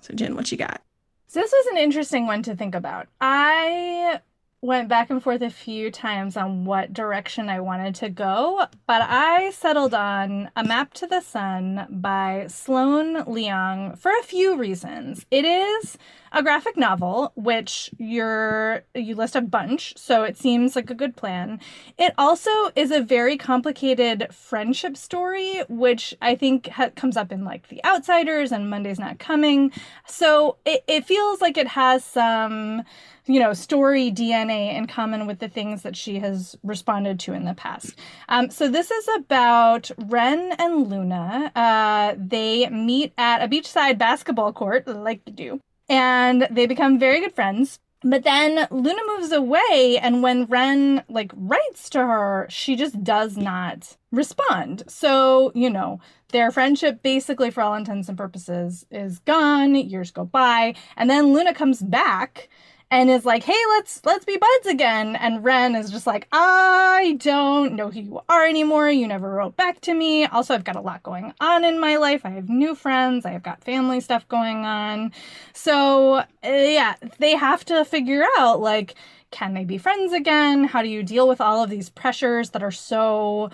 So 0.00 0.12
Jenn, 0.12 0.34
what 0.34 0.50
you 0.50 0.58
got? 0.58 0.82
So 1.28 1.38
this 1.40 1.52
was 1.52 1.66
an 1.66 1.78
interesting 1.78 2.26
one 2.26 2.42
to 2.42 2.56
think 2.56 2.74
about. 2.74 3.06
I 3.20 4.20
went 4.62 4.88
back 4.88 5.10
and 5.10 5.22
forth 5.22 5.42
a 5.42 5.50
few 5.50 5.90
times 5.90 6.36
on 6.36 6.64
what 6.64 6.92
direction 6.92 7.48
I 7.48 7.60
wanted 7.60 7.94
to 7.96 8.08
go, 8.08 8.66
but 8.86 9.02
I 9.02 9.50
settled 9.50 9.94
on 9.94 10.50
A 10.56 10.64
Map 10.64 10.94
to 10.94 11.06
the 11.06 11.20
Sun 11.20 11.86
by 11.90 12.46
Sloane 12.48 13.24
Leong 13.24 13.98
for 13.98 14.10
a 14.18 14.24
few 14.24 14.56
reasons. 14.56 15.26
It 15.30 15.44
is 15.44 15.98
a 16.36 16.42
graphic 16.42 16.76
novel, 16.76 17.32
which 17.34 17.90
you're 17.96 18.84
you 18.94 19.14
list 19.14 19.34
a 19.36 19.40
bunch, 19.40 19.94
so 19.96 20.22
it 20.22 20.36
seems 20.36 20.76
like 20.76 20.90
a 20.90 20.94
good 20.94 21.16
plan. 21.16 21.58
It 21.96 22.12
also 22.18 22.50
is 22.76 22.90
a 22.90 23.00
very 23.00 23.38
complicated 23.38 24.28
friendship 24.30 24.98
story, 24.98 25.62
which 25.70 26.14
I 26.20 26.34
think 26.34 26.68
ha- 26.68 26.90
comes 26.94 27.16
up 27.16 27.32
in 27.32 27.42
like 27.42 27.68
The 27.68 27.82
Outsiders 27.86 28.52
and 28.52 28.68
Monday's 28.68 28.98
Not 28.98 29.18
Coming. 29.18 29.72
So 30.06 30.58
it, 30.66 30.84
it 30.86 31.06
feels 31.06 31.40
like 31.40 31.56
it 31.56 31.68
has 31.68 32.04
some 32.04 32.82
you 33.28 33.40
know, 33.40 33.52
story 33.52 34.12
DNA 34.12 34.76
in 34.76 34.86
common 34.86 35.26
with 35.26 35.40
the 35.40 35.48
things 35.48 35.82
that 35.82 35.96
she 35.96 36.20
has 36.20 36.56
responded 36.62 37.18
to 37.18 37.32
in 37.32 37.44
the 37.44 37.54
past. 37.54 37.98
Um, 38.28 38.50
so 38.50 38.68
this 38.68 38.90
is 38.90 39.08
about 39.16 39.90
Ren 39.98 40.52
and 40.60 40.88
Luna. 40.88 41.50
Uh, 41.56 42.14
they 42.16 42.68
meet 42.68 43.12
at 43.18 43.42
a 43.42 43.48
beachside 43.48 43.98
basketball 43.98 44.52
court, 44.52 44.86
like 44.86 45.24
they 45.24 45.32
do, 45.32 45.60
and 45.88 46.46
they 46.50 46.66
become 46.66 46.98
very 46.98 47.20
good 47.20 47.34
friends. 47.34 47.78
But 48.02 48.24
then 48.24 48.68
Luna 48.70 49.00
moves 49.06 49.32
away, 49.32 49.98
and 50.00 50.22
when 50.22 50.44
Ren 50.44 51.02
like 51.08 51.32
writes 51.34 51.88
to 51.90 52.00
her, 52.00 52.46
she 52.50 52.76
just 52.76 53.02
does 53.02 53.36
not 53.36 53.96
respond. 54.12 54.84
So, 54.86 55.50
you 55.54 55.70
know, 55.70 56.00
their 56.28 56.50
friendship 56.50 57.02
basically 57.02 57.50
for 57.50 57.62
all 57.62 57.74
intents 57.74 58.08
and 58.08 58.18
purposes 58.18 58.86
is 58.90 59.18
gone. 59.20 59.74
Years 59.74 60.10
go 60.10 60.24
by, 60.24 60.74
and 60.96 61.08
then 61.08 61.32
Luna 61.32 61.54
comes 61.54 61.80
back 61.82 62.48
and 62.90 63.10
is 63.10 63.24
like, 63.24 63.42
"Hey, 63.42 63.60
let's 63.70 64.00
let's 64.04 64.24
be 64.24 64.36
buds 64.36 64.66
again." 64.66 65.16
And 65.16 65.42
Ren 65.44 65.74
is 65.74 65.90
just 65.90 66.06
like, 66.06 66.28
"I 66.32 67.16
don't 67.20 67.74
know 67.74 67.90
who 67.90 68.00
you 68.00 68.20
are 68.28 68.46
anymore. 68.46 68.90
You 68.90 69.06
never 69.06 69.30
wrote 69.30 69.56
back 69.56 69.80
to 69.82 69.94
me. 69.94 70.26
Also, 70.26 70.54
I've 70.54 70.64
got 70.64 70.76
a 70.76 70.80
lot 70.80 71.02
going 71.02 71.32
on 71.40 71.64
in 71.64 71.80
my 71.80 71.96
life. 71.96 72.22
I 72.24 72.30
have 72.30 72.48
new 72.48 72.74
friends. 72.74 73.26
I've 73.26 73.42
got 73.42 73.64
family 73.64 74.00
stuff 74.00 74.26
going 74.28 74.64
on. 74.64 75.12
So, 75.52 76.16
uh, 76.16 76.24
yeah, 76.42 76.94
they 77.18 77.36
have 77.36 77.64
to 77.66 77.84
figure 77.84 78.24
out 78.38 78.60
like 78.60 78.94
can 79.30 79.54
they 79.54 79.64
be 79.64 79.78
friends 79.78 80.12
again? 80.12 80.64
How 80.64 80.82
do 80.82 80.88
you 80.88 81.02
deal 81.02 81.28
with 81.28 81.40
all 81.40 81.62
of 81.62 81.70
these 81.70 81.90
pressures 81.90 82.50
that 82.50 82.62
are 82.62 82.70
so 82.70 83.50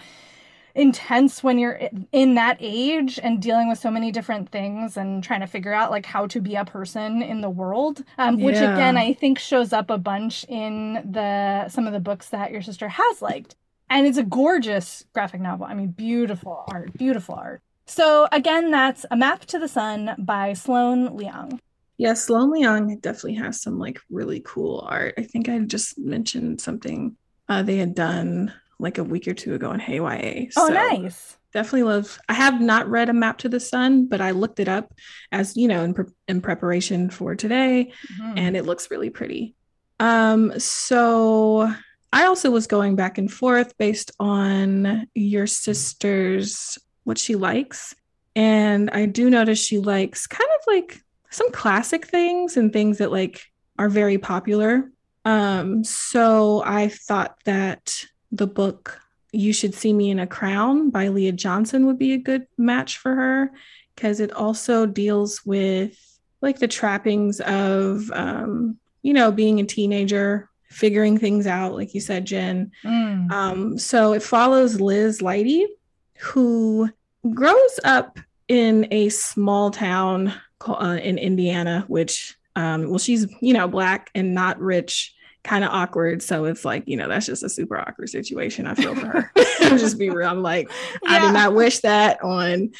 intense 0.74 1.42
when 1.42 1.58
you're 1.58 1.78
in 2.12 2.34
that 2.34 2.56
age 2.60 3.18
and 3.22 3.40
dealing 3.42 3.68
with 3.68 3.78
so 3.78 3.90
many 3.90 4.10
different 4.10 4.50
things 4.50 4.96
and 4.96 5.22
trying 5.22 5.40
to 5.40 5.46
figure 5.46 5.72
out 5.72 5.90
like 5.90 6.06
how 6.06 6.26
to 6.26 6.40
be 6.40 6.54
a 6.54 6.64
person 6.64 7.22
in 7.22 7.40
the 7.40 7.50
world 7.50 8.02
um, 8.18 8.40
which 8.40 8.56
Yeah. 8.56 8.72
again 8.74 8.96
i 8.96 9.12
think 9.12 9.38
shows 9.38 9.72
up 9.72 9.90
a 9.90 9.98
bunch 9.98 10.44
in 10.48 10.94
the 11.10 11.68
some 11.68 11.86
of 11.86 11.92
the 11.92 12.00
books 12.00 12.28
that 12.30 12.50
your 12.52 12.62
sister 12.62 12.88
has 12.88 13.22
liked 13.22 13.54
and 13.90 14.06
it's 14.06 14.18
a 14.18 14.22
gorgeous 14.22 15.04
graphic 15.12 15.40
novel 15.40 15.66
i 15.66 15.74
mean 15.74 15.88
beautiful 15.88 16.64
art 16.68 16.92
beautiful 16.96 17.34
art 17.34 17.60
so 17.86 18.26
again 18.32 18.70
that's 18.70 19.04
a 19.10 19.16
map 19.16 19.44
to 19.46 19.58
the 19.58 19.68
sun 19.68 20.14
by 20.18 20.52
sloane 20.52 21.08
leong 21.10 21.58
Yeah, 21.98 22.14
Sloane 22.14 22.50
Leong 22.50 23.00
definitely 23.00 23.34
has 23.34 23.60
some 23.62 23.78
like 23.78 24.00
really 24.10 24.40
cool 24.44 24.82
art. 24.88 25.14
I 25.18 25.22
think 25.22 25.48
I 25.48 25.58
just 25.60 25.98
mentioned 25.98 26.60
something 26.60 27.16
uh, 27.48 27.62
they 27.62 27.76
had 27.76 27.94
done 27.94 28.52
like 28.82 28.98
a 28.98 29.04
week 29.04 29.26
or 29.28 29.34
two 29.34 29.54
ago 29.54 29.70
in 29.72 29.80
Hey 29.80 29.96
YA. 29.96 30.48
oh 30.56 30.66
So 30.66 30.72
nice 30.74 31.36
Definitely 31.54 31.82
love. 31.82 32.18
I 32.30 32.32
have 32.32 32.62
not 32.62 32.88
read 32.88 33.10
A 33.10 33.12
Map 33.12 33.36
to 33.38 33.48
the 33.50 33.60
Sun, 33.60 34.06
but 34.06 34.22
I 34.22 34.30
looked 34.30 34.58
it 34.58 34.68
up 34.68 34.94
as 35.32 35.54
you 35.54 35.68
know 35.68 35.82
in, 35.84 35.92
pre- 35.92 36.06
in 36.26 36.40
preparation 36.40 37.10
for 37.10 37.34
today, 37.34 37.92
Mhm. 38.18 38.38
and 38.38 38.56
it 38.56 38.64
looks 38.64 38.90
really 38.90 39.10
pretty. 39.10 39.54
Um, 40.00 40.58
so 40.58 41.70
I 42.10 42.24
also 42.24 42.50
was 42.50 42.66
going 42.66 42.96
back 42.96 43.18
and 43.18 43.30
forth 43.30 43.76
based 43.76 44.12
on 44.18 45.06
your 45.14 45.46
sister's 45.46 46.78
what 47.04 47.18
she 47.18 47.34
likes. 47.34 47.94
And 48.34 48.88
I 48.90 49.04
do 49.04 49.28
notice 49.28 49.58
she 49.62 49.78
likes 49.78 50.26
kind 50.26 50.48
of 50.58 50.60
like 50.66 51.02
some 51.28 51.50
classic 51.52 52.06
things 52.06 52.56
and 52.56 52.72
things 52.72 52.96
that 52.96 53.12
like 53.12 53.42
are 53.78 53.90
very 53.90 54.16
popular. 54.16 54.90
Um, 55.26 55.84
so 55.84 56.62
I 56.64 56.88
thought 56.88 57.36
that 57.44 58.04
the 58.32 58.46
book 58.46 59.00
You 59.30 59.52
Should 59.52 59.74
See 59.74 59.92
Me 59.92 60.10
in 60.10 60.18
a 60.18 60.26
Crown 60.26 60.90
by 60.90 61.08
Leah 61.08 61.32
Johnson 61.32 61.86
would 61.86 61.98
be 61.98 62.14
a 62.14 62.18
good 62.18 62.46
match 62.58 62.98
for 62.98 63.14
her 63.14 63.52
because 63.94 64.18
it 64.18 64.32
also 64.32 64.86
deals 64.86 65.44
with 65.44 65.96
like 66.40 66.58
the 66.58 66.66
trappings 66.66 67.40
of 67.40 68.10
um, 68.12 68.78
you 69.02 69.12
know, 69.12 69.30
being 69.30 69.60
a 69.60 69.64
teenager, 69.64 70.48
figuring 70.68 71.18
things 71.18 71.46
out, 71.46 71.74
like 71.74 71.94
you 71.94 72.00
said, 72.00 72.24
Jenn. 72.24 72.72
Mm. 72.84 73.30
Um, 73.30 73.78
so 73.78 74.12
it 74.12 74.22
follows 74.22 74.80
Liz 74.80 75.20
Lighty, 75.20 75.66
who 76.18 76.88
grows 77.34 77.80
up 77.84 78.18
in 78.48 78.86
a 78.90 79.08
small 79.08 79.70
town 79.70 80.32
uh, 80.66 80.98
in 81.02 81.18
Indiana, 81.18 81.84
which, 81.88 82.36
um, 82.56 82.88
well, 82.88 82.98
she's, 82.98 83.26
you 83.40 83.52
know, 83.52 83.68
black 83.68 84.10
and 84.14 84.34
not 84.34 84.60
rich, 84.60 85.14
kind 85.45 85.64
of 85.64 85.70
awkward. 85.70 86.22
So 86.22 86.45
it's 86.45 86.64
like, 86.64 86.84
you 86.86 86.97
know, 86.97 87.09
that's 87.09 87.26
just 87.26 87.43
a 87.43 87.49
super 87.49 87.78
awkward 87.78 88.09
situation. 88.09 88.66
I 88.66 88.74
feel 88.74 88.95
for 88.95 89.07
her. 89.07 89.32
I'll 89.61 89.78
just 89.78 89.99
be 89.99 90.11
real. 90.11 90.28
I'm 90.28 90.43
like, 90.43 90.70
I 91.07 91.16
Yeah. 91.18 91.26
did 91.26 91.32
not 91.32 91.55
wish 91.55 91.80
that 91.80 92.22
on 92.22 92.70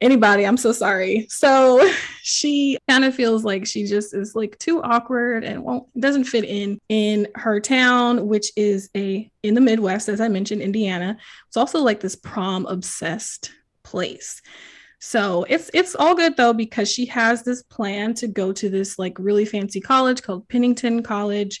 anybody. 0.00 0.44
I'm 0.44 0.56
so 0.56 0.72
sorry. 0.72 1.26
So 1.28 1.88
she 2.22 2.78
kind 2.88 3.04
of 3.04 3.14
feels 3.14 3.44
like 3.44 3.66
she 3.66 3.84
just 3.86 4.14
is 4.14 4.34
like 4.34 4.58
too 4.58 4.82
awkward 4.82 5.44
and 5.44 5.62
won't 5.64 5.86
doesn't 6.00 6.24
fit 6.24 6.44
in 6.44 6.78
in 6.88 7.28
her 7.34 7.60
town, 7.60 8.26
which 8.26 8.50
is 8.56 8.90
a 8.96 9.30
in 9.42 9.54
the 9.54 9.60
Midwest, 9.60 10.08
as 10.08 10.20
I 10.20 10.28
mentioned, 10.28 10.62
Indiana. 10.62 11.16
It's 11.48 11.56
also 11.56 11.80
like 11.80 12.00
this 12.00 12.16
prom 12.16 12.66
obsessed 12.66 13.52
place. 13.84 14.42
So 15.00 15.46
it's 15.48 15.70
it's 15.72 15.94
all 15.94 16.16
good 16.16 16.36
though 16.36 16.52
because 16.52 16.90
she 16.90 17.06
has 17.06 17.44
this 17.44 17.62
plan 17.62 18.14
to 18.14 18.26
go 18.26 18.52
to 18.52 18.68
this 18.68 18.98
like 18.98 19.16
really 19.20 19.44
fancy 19.44 19.80
college 19.80 20.22
called 20.22 20.48
Pennington 20.48 21.04
College 21.04 21.60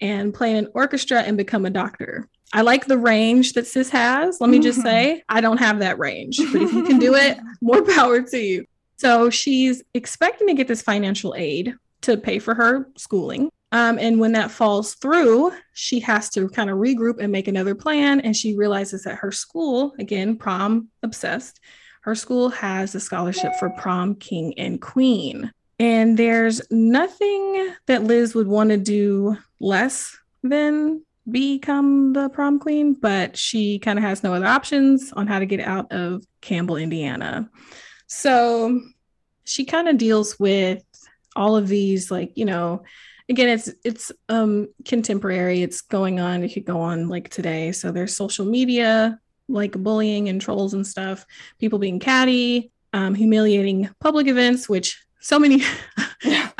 and 0.00 0.32
play 0.34 0.50
in 0.50 0.56
an 0.56 0.68
orchestra 0.74 1.20
and 1.20 1.36
become 1.36 1.64
a 1.66 1.70
doctor. 1.70 2.28
I 2.52 2.62
like 2.62 2.86
the 2.86 2.98
range 2.98 3.54
that 3.54 3.66
sis 3.66 3.88
has. 3.90 4.40
Let 4.40 4.50
me 4.50 4.58
just 4.58 4.80
Mhm. 4.80 4.82
say, 4.82 5.22
I 5.28 5.40
don't 5.40 5.56
have 5.58 5.78
that 5.78 5.98
range, 5.98 6.38
but 6.52 6.60
if 6.62 6.72
you 6.72 6.82
can 6.84 6.98
do 6.98 7.14
it, 7.14 7.38
more 7.62 7.82
power 7.82 8.20
to 8.20 8.38
you. 8.38 8.64
So 8.98 9.30
she's 9.30 9.82
expecting 9.94 10.48
to 10.48 10.54
get 10.54 10.68
this 10.68 10.82
financial 10.82 11.34
aid 11.36 11.74
to 12.02 12.16
pay 12.16 12.38
for 12.38 12.54
her 12.54 12.88
schooling. 12.96 13.50
Um, 13.72 13.98
and 13.98 14.20
when 14.20 14.32
that 14.32 14.50
falls 14.50 14.94
through, 14.96 15.52
she 15.72 16.00
has 16.00 16.28
to 16.30 16.46
kind 16.50 16.68
of 16.68 16.76
regroup 16.76 17.18
and 17.20 17.32
make 17.32 17.48
another 17.48 17.74
plan. 17.74 18.20
And 18.20 18.36
she 18.36 18.54
realizes 18.54 19.04
that 19.04 19.16
her 19.16 19.32
school, 19.32 19.94
again, 19.98 20.36
prom 20.36 20.88
obsessed, 21.02 21.58
her 22.02 22.14
school 22.14 22.50
has 22.50 22.94
a 22.94 23.00
scholarship 23.00 23.54
for 23.58 23.70
prom 23.70 24.14
king 24.16 24.58
and 24.58 24.78
queen. 24.82 25.50
And 25.78 26.18
there's 26.18 26.60
nothing 26.70 27.74
that 27.86 28.04
Liz 28.04 28.34
would 28.34 28.46
want 28.46 28.70
to 28.70 28.76
do 28.76 29.38
less 29.62 30.18
than 30.42 31.02
become 31.30 32.12
the 32.12 32.28
prom 32.28 32.58
queen, 32.58 32.94
but 32.94 33.36
she 33.36 33.78
kind 33.78 33.98
of 33.98 34.04
has 34.04 34.22
no 34.22 34.34
other 34.34 34.46
options 34.46 35.12
on 35.12 35.26
how 35.26 35.38
to 35.38 35.46
get 35.46 35.60
out 35.60 35.92
of 35.92 36.24
Campbell, 36.40 36.76
Indiana. 36.76 37.48
So 38.08 38.80
she 39.44 39.64
kind 39.64 39.88
of 39.88 39.96
deals 39.98 40.38
with 40.38 40.82
all 41.36 41.56
of 41.56 41.68
these, 41.68 42.10
like, 42.10 42.32
you 42.34 42.44
know, 42.44 42.82
again, 43.28 43.48
it's 43.48 43.70
it's 43.84 44.12
um 44.28 44.68
contemporary, 44.84 45.62
it's 45.62 45.80
going 45.80 46.18
on, 46.20 46.42
it 46.42 46.52
could 46.52 46.64
go 46.64 46.80
on 46.80 47.08
like 47.08 47.30
today. 47.30 47.72
So 47.72 47.92
there's 47.92 48.16
social 48.16 48.44
media, 48.44 49.18
like 49.48 49.72
bullying 49.72 50.28
and 50.28 50.40
trolls 50.40 50.74
and 50.74 50.86
stuff, 50.86 51.24
people 51.58 51.78
being 51.78 52.00
catty, 52.00 52.72
um, 52.92 53.14
humiliating 53.14 53.88
public 54.00 54.26
events, 54.26 54.68
which 54.68 55.02
so 55.20 55.38
many 55.38 55.62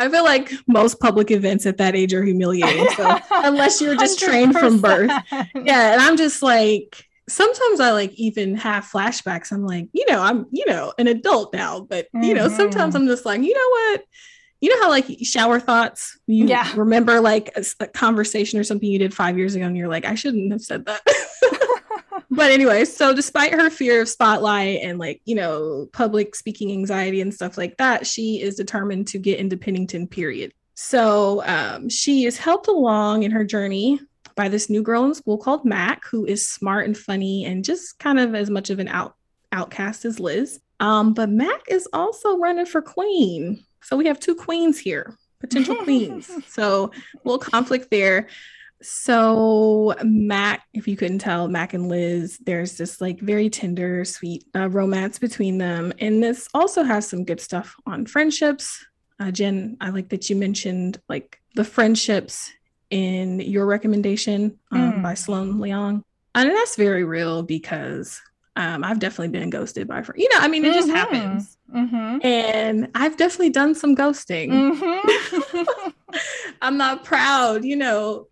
I 0.03 0.09
feel 0.09 0.25
like 0.25 0.53
most 0.67 1.01
public 1.01 1.31
events 1.31 1.65
at 1.67 1.77
that 1.79 1.95
age 1.95 2.13
are 2.13 2.25
humiliating. 2.25 2.89
So 2.97 3.19
unless 3.31 3.81
you're 3.81 3.97
just 3.97 4.19
trained 4.19 4.55
from 4.59 4.81
birth. 4.81 5.11
yeah, 5.55 5.93
and 5.93 6.01
I'm 6.01 6.17
just 6.17 6.43
like 6.43 7.07
sometimes 7.29 7.79
I 7.81 7.93
like 7.93 8.13
even 8.15 8.57
have 8.57 8.85
flashbacks. 8.85 9.53
I'm 9.53 9.65
like, 9.65 9.89
you 9.93 10.05
know, 10.09 10.21
I'm 10.21 10.47
you 10.51 10.65
know 10.67 10.93
an 10.99 11.07
adult 11.07 11.55
now, 11.55 11.81
but 11.81 12.09
you 12.15 12.35
know, 12.35 12.49
sometimes 12.49 12.95
Mhm. 12.95 12.99
I'm 12.99 13.07
just 13.07 13.25
like, 13.25 13.41
you 13.43 13.55
know 13.55 13.69
what? 13.71 14.05
You 14.61 14.71
know 14.71 14.83
how 14.85 14.91
like 14.91 15.07
shower 15.23 15.59
thoughts, 15.61 16.19
you 16.27 16.47
Yeah. 16.47 16.71
remember 16.77 17.21
like 17.21 17.51
a 17.81 17.87
conversation 17.89 18.61
or 18.61 18.65
something 18.65 18.89
you 18.89 18.99
did 18.99 19.15
five 19.15 19.37
years 19.39 19.55
ago, 19.55 19.65
and 19.67 19.77
you're 19.77 19.89
like, 19.89 20.05
I 20.05 20.15
shouldn't 20.15 20.53
have 20.53 20.63
said 20.63 20.85
that. 20.87 21.01
but 22.33 22.51
anyway, 22.51 22.87
so 22.87 23.15
despite 23.15 23.53
her 23.53 23.69
fear 23.69 24.01
of 24.01 24.09
spotlight 24.09 24.81
and 24.83 24.99
like, 24.99 25.21
you 25.27 25.35
know, 25.35 25.87
public 25.93 26.35
speaking 26.35 26.73
anxiety 26.73 27.21
and 27.21 27.33
stuff 27.33 27.59
like 27.59 27.77
that, 27.77 28.07
she 28.07 28.41
is 28.41 28.57
determined 28.57 29.07
to 29.09 29.19
get 29.19 29.39
into 29.39 29.59
Pennington, 29.59 30.07
period. 30.09 30.53
So 30.75 31.45
um, 31.45 31.91
she 31.91 32.25
is 32.25 32.39
helped 32.39 32.69
along 32.69 33.25
in 33.25 33.31
her 33.33 33.45
journey 33.45 34.01
by 34.35 34.49
this 34.49 34.71
new 34.71 34.83
girl 34.83 35.05
in 35.05 35.15
school 35.15 35.37
called 35.37 35.67
Mac, 35.67 36.07
who 36.07 36.25
is 36.25 36.49
smart 36.49 36.87
and 36.87 36.97
funny 36.97 37.45
and 37.45 37.63
just 37.63 37.99
kind 37.99 38.19
of 38.19 38.35
as 38.35 38.49
much 38.49 38.71
of 38.71 38.79
an 38.79 38.89
out 38.89 39.15
outcast 39.53 40.07
as 40.07 40.19
Liz. 40.19 40.59
Um, 40.81 41.13
but 41.13 41.29
Mac 41.29 41.61
is 41.69 41.87
also 41.93 42.39
running 42.39 42.65
for 42.65 42.81
queen. 42.81 43.63
So 43.83 43.97
we 43.97 44.07
have 44.07 44.19
two 44.19 44.35
queens 44.35 44.79
here, 44.79 45.19
potential 45.39 45.77
queens. 45.77 46.31
So 46.49 46.93
a 47.15 47.29
little 47.29 47.39
conflict 47.39 47.91
there. 47.91 48.29
So 48.83 49.95
Mac, 50.05 50.63
if 50.75 50.87
you 50.89 50.97
couldn't 50.97 51.19
tell, 51.21 51.49
Mac 51.49 51.75
and 51.75 51.89
Liz, 51.89 52.39
there's 52.45 52.77
this 52.77 53.01
like 53.01 53.21
very 53.21 53.49
tender, 53.49 54.05
sweet 54.05 54.45
uh, 54.55 54.69
romance 54.69 55.19
between 55.19 55.59
them, 55.59 55.93
and 55.99 56.23
this 56.23 56.49
also 56.55 56.83
has 56.83 57.09
some 57.09 57.25
good 57.25 57.41
stuff 57.41 57.75
on 57.87 58.07
friendships. 58.07 58.85
Uh, 59.21 59.31
Jenn, 59.31 59.77
I 59.81 59.91
like 59.91 60.09
that 60.11 60.29
you 60.29 60.37
mentioned 60.37 61.01
like 61.09 61.41
the 61.55 61.65
friendships 61.65 62.51
in 62.91 63.41
your 63.41 63.67
recommendation 63.67 64.59
um, 64.71 64.93
Mm. 64.95 65.03
by 65.03 65.15
Sloane 65.15 65.55
Leong, 65.55 66.03
and 66.35 66.51
that's 66.51 66.77
very 66.77 67.05
real 67.05 67.43
because 67.43 68.21
um, 68.57 68.85
I've 68.85 68.99
definitely 68.99 69.29
been 69.39 69.49
ghosted 69.49 69.89
by 69.89 70.03
friends. 70.03 70.21
You 70.21 70.29
know, 70.35 70.41
I 70.41 70.49
mean, 70.49 70.65
it 70.65 70.75
just 70.75 70.89
Mhm. 70.89 70.95
happens, 70.95 71.57
Mm-hmm. 71.75 72.19
and 72.27 72.89
I've 72.95 73.17
definitely 73.17 73.51
done 73.51 73.75
some 73.75 73.97
ghosting. 73.97 74.51
Mm-hmm. 74.51 75.89
I'm 76.61 76.77
not 76.77 77.05
proud, 77.05 77.65
you 77.65 77.77
know, 77.77 78.27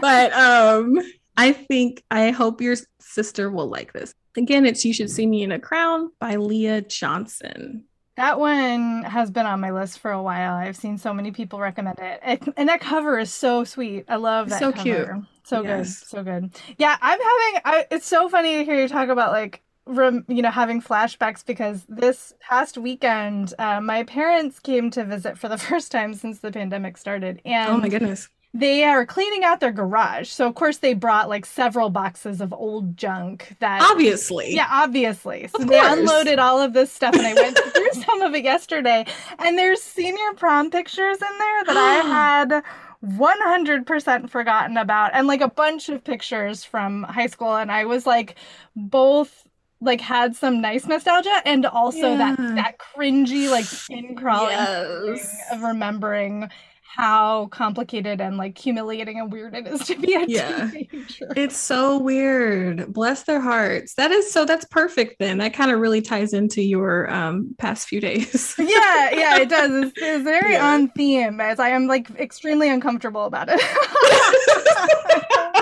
but 0.00 0.32
um 0.32 0.98
I 1.36 1.52
think 1.52 2.02
I 2.10 2.30
hope 2.30 2.60
your 2.60 2.76
sister 3.00 3.50
will 3.50 3.68
like 3.68 3.92
this. 3.92 4.12
Again, 4.36 4.66
it's 4.66 4.84
You 4.84 4.92
Should 4.94 5.10
See 5.10 5.26
Me 5.26 5.42
in 5.42 5.52
a 5.52 5.58
Crown 5.58 6.10
by 6.20 6.36
Leah 6.36 6.82
Johnson. 6.82 7.84
That 8.16 8.38
one 8.38 9.02
has 9.04 9.30
been 9.30 9.46
on 9.46 9.60
my 9.60 9.70
list 9.72 9.98
for 9.98 10.10
a 10.10 10.22
while. 10.22 10.54
I've 10.54 10.76
seen 10.76 10.98
so 10.98 11.14
many 11.14 11.30
people 11.32 11.58
recommend 11.58 11.98
it. 11.98 12.20
it 12.22 12.48
and 12.56 12.68
that 12.68 12.80
cover 12.80 13.18
is 13.18 13.32
so 13.32 13.64
sweet. 13.64 14.04
I 14.08 14.16
love 14.16 14.50
that 14.50 14.58
So 14.58 14.70
cover. 14.72 14.82
cute. 14.82 15.24
So 15.44 15.62
Yes. 15.62 16.00
good. 16.00 16.08
So 16.08 16.22
good. 16.22 16.50
Yeah, 16.78 16.96
I'm 17.00 17.18
having 17.18 17.62
I, 17.64 17.86
it's 17.90 18.06
so 18.06 18.28
funny 18.28 18.58
to 18.58 18.64
hear 18.64 18.80
you 18.80 18.88
talk 18.88 19.08
about 19.08 19.32
like 19.32 19.62
rem, 19.86 20.24
you 20.28 20.42
know 20.42 20.50
having 20.50 20.80
flashbacks 20.82 21.44
because 21.44 21.84
this 21.88 22.32
past 22.40 22.78
weekend 22.78 23.54
uh, 23.58 23.80
my 23.80 24.04
parents 24.04 24.58
came 24.60 24.90
to 24.90 25.04
visit 25.04 25.38
for 25.38 25.48
the 25.48 25.58
first 25.68 25.90
time 25.92 26.14
since 26.14 26.38
the 26.40 26.52
pandemic 26.52 26.96
started 26.96 27.40
and 27.44 27.70
oh 27.70 27.78
my 27.78 27.88
goodness. 27.88 28.28
they 28.54 28.84
are 28.84 29.06
cleaning 29.06 29.44
out 29.44 29.60
their 29.60 29.72
garage. 29.72 30.28
So 30.28 30.46
of 30.46 30.54
course 30.54 30.78
they 30.78 30.92
brought 30.94 31.28
like 31.28 31.46
several 31.46 31.88
boxes 31.90 32.40
of 32.40 32.52
old 32.52 32.96
junk 32.96 33.56
that 33.60 33.80
Obviously. 33.82 34.54
yeah, 34.54 34.68
obviously. 34.70 35.48
So 35.48 35.64
they 35.64 35.80
unloaded 35.80 36.38
all 36.38 36.60
of 36.60 36.74
this 36.74 36.92
stuff, 36.92 37.14
and 37.14 37.26
I 37.26 37.34
went 37.34 37.58
through 37.74 37.92
some 38.02 38.20
of 38.22 38.34
it 38.34 38.44
yesterday. 38.44 39.06
And 39.38 39.56
there's 39.58 39.80
senior 39.80 40.34
prom 40.36 40.70
pictures 40.70 41.16
in 41.16 41.38
there 41.38 41.64
that 41.64 41.76
I 41.76 42.52
had 42.52 42.62
100% 43.04 44.30
forgotten 44.30 44.76
about, 44.76 45.10
and 45.14 45.26
like 45.26 45.40
a 45.40 45.48
bunch 45.48 45.88
of 45.88 46.04
pictures 46.04 46.62
from 46.62 47.04
high 47.04 47.26
school. 47.26 47.56
And 47.56 47.72
I 47.72 47.86
was 47.86 48.06
like, 48.06 48.36
both 48.76 49.46
like 49.82 50.00
had 50.00 50.36
some 50.36 50.60
nice 50.60 50.86
nostalgia 50.86 51.42
and 51.44 51.66
also 51.66 52.16
that 52.16 52.38
Yeah. 52.38 52.54
that 52.54 52.78
cringy 52.78 53.50
like 53.50 53.64
skin 53.64 54.14
crawling 54.16 54.52
Yes. 54.52 55.36
of 55.52 55.62
remembering 55.62 56.48
how 56.94 57.46
complicated 57.46 58.20
and 58.20 58.36
like 58.36 58.58
humiliating 58.58 59.18
and 59.18 59.32
weird 59.32 59.54
it 59.54 59.66
is 59.66 59.86
to 59.86 59.98
be 59.98 60.12
a 60.14 60.26
Yeah. 60.26 60.68
teenager. 60.70 61.32
It's 61.34 61.56
so 61.56 61.96
weird. 61.98 62.92
Bless 62.92 63.22
their 63.22 63.40
hearts. 63.40 63.94
That 63.94 64.10
is 64.10 64.30
so 64.30 64.44
that's 64.44 64.66
perfect 64.66 65.18
then. 65.18 65.38
That 65.38 65.54
kind 65.54 65.70
of 65.70 65.80
really 65.80 66.02
ties 66.02 66.34
into 66.34 66.60
your 66.62 67.10
um 67.10 67.54
past 67.58 67.88
few 67.88 68.00
days. 68.00 68.54
yeah, 68.58 69.10
yeah, 69.10 69.38
it 69.38 69.48
does. 69.48 69.70
It's, 69.72 69.92
it's 69.96 70.22
very 70.22 70.52
Yeah. 70.52 70.74
on 70.74 70.88
theme 70.90 71.40
as 71.40 71.58
I 71.58 71.70
am 71.70 71.86
like 71.86 72.10
extremely 72.20 72.68
uncomfortable 72.68 73.24
about 73.24 73.48
it. 73.50 73.58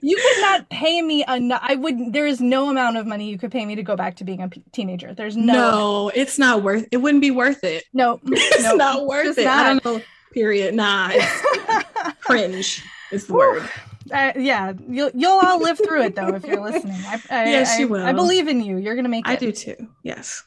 you 0.00 0.16
could 0.16 0.40
not 0.42 0.68
pay 0.70 1.02
me 1.02 1.24
enough. 1.28 1.60
I 1.62 1.74
would. 1.76 2.12
There 2.12 2.26
is 2.26 2.40
no 2.40 2.70
amount 2.70 2.96
of 2.96 3.06
money 3.06 3.28
you 3.30 3.38
could 3.38 3.50
pay 3.52 3.64
me 3.66 3.74
to 3.76 3.82
go 3.82 3.96
back 3.96 4.16
to 4.16 4.24
being 4.24 4.42
a 4.42 4.48
p- 4.48 4.62
teenager. 4.72 5.14
There's 5.14 5.36
no, 5.36 5.52
no, 5.52 6.08
it's 6.14 6.38
not 6.38 6.62
worth 6.62 6.86
it 6.90 6.98
wouldn't 6.98 7.20
be 7.22 7.30
worth 7.30 7.64
it. 7.64 7.84
no, 7.92 8.20
It's 8.26 8.64
no, 8.64 8.76
not 8.76 9.06
worth 9.06 9.38
it. 9.38 9.46
I 9.46 9.72
not. 9.74 9.82
don't 9.82 9.98
know. 9.98 10.04
Period. 10.32 10.74
Nah, 10.74 11.10
it's 11.12 12.14
cringe 12.20 12.84
is 13.10 13.26
the 13.26 13.32
Whew. 13.32 13.38
word. 13.38 13.68
Uh, 14.12 14.32
yeah, 14.36 14.72
you'll 14.88 15.10
you'll 15.14 15.38
all 15.42 15.60
live 15.60 15.76
through 15.78 16.02
it 16.02 16.14
though 16.16 16.34
if 16.34 16.44
you're 16.44 16.60
listening. 16.60 17.00
I, 17.06 17.14
I, 17.30 17.44
Yes, 17.50 17.76
I, 17.76 17.80
you 17.80 17.88
will. 17.88 18.04
I 18.04 18.12
believe 18.12 18.48
in 18.48 18.60
you. 18.62 18.76
You're 18.76 18.96
gonna 18.96 19.08
make 19.08 19.26
it. 19.26 19.30
I 19.30 19.36
do 19.36 19.52
too. 19.52 19.76
Yes. 20.02 20.42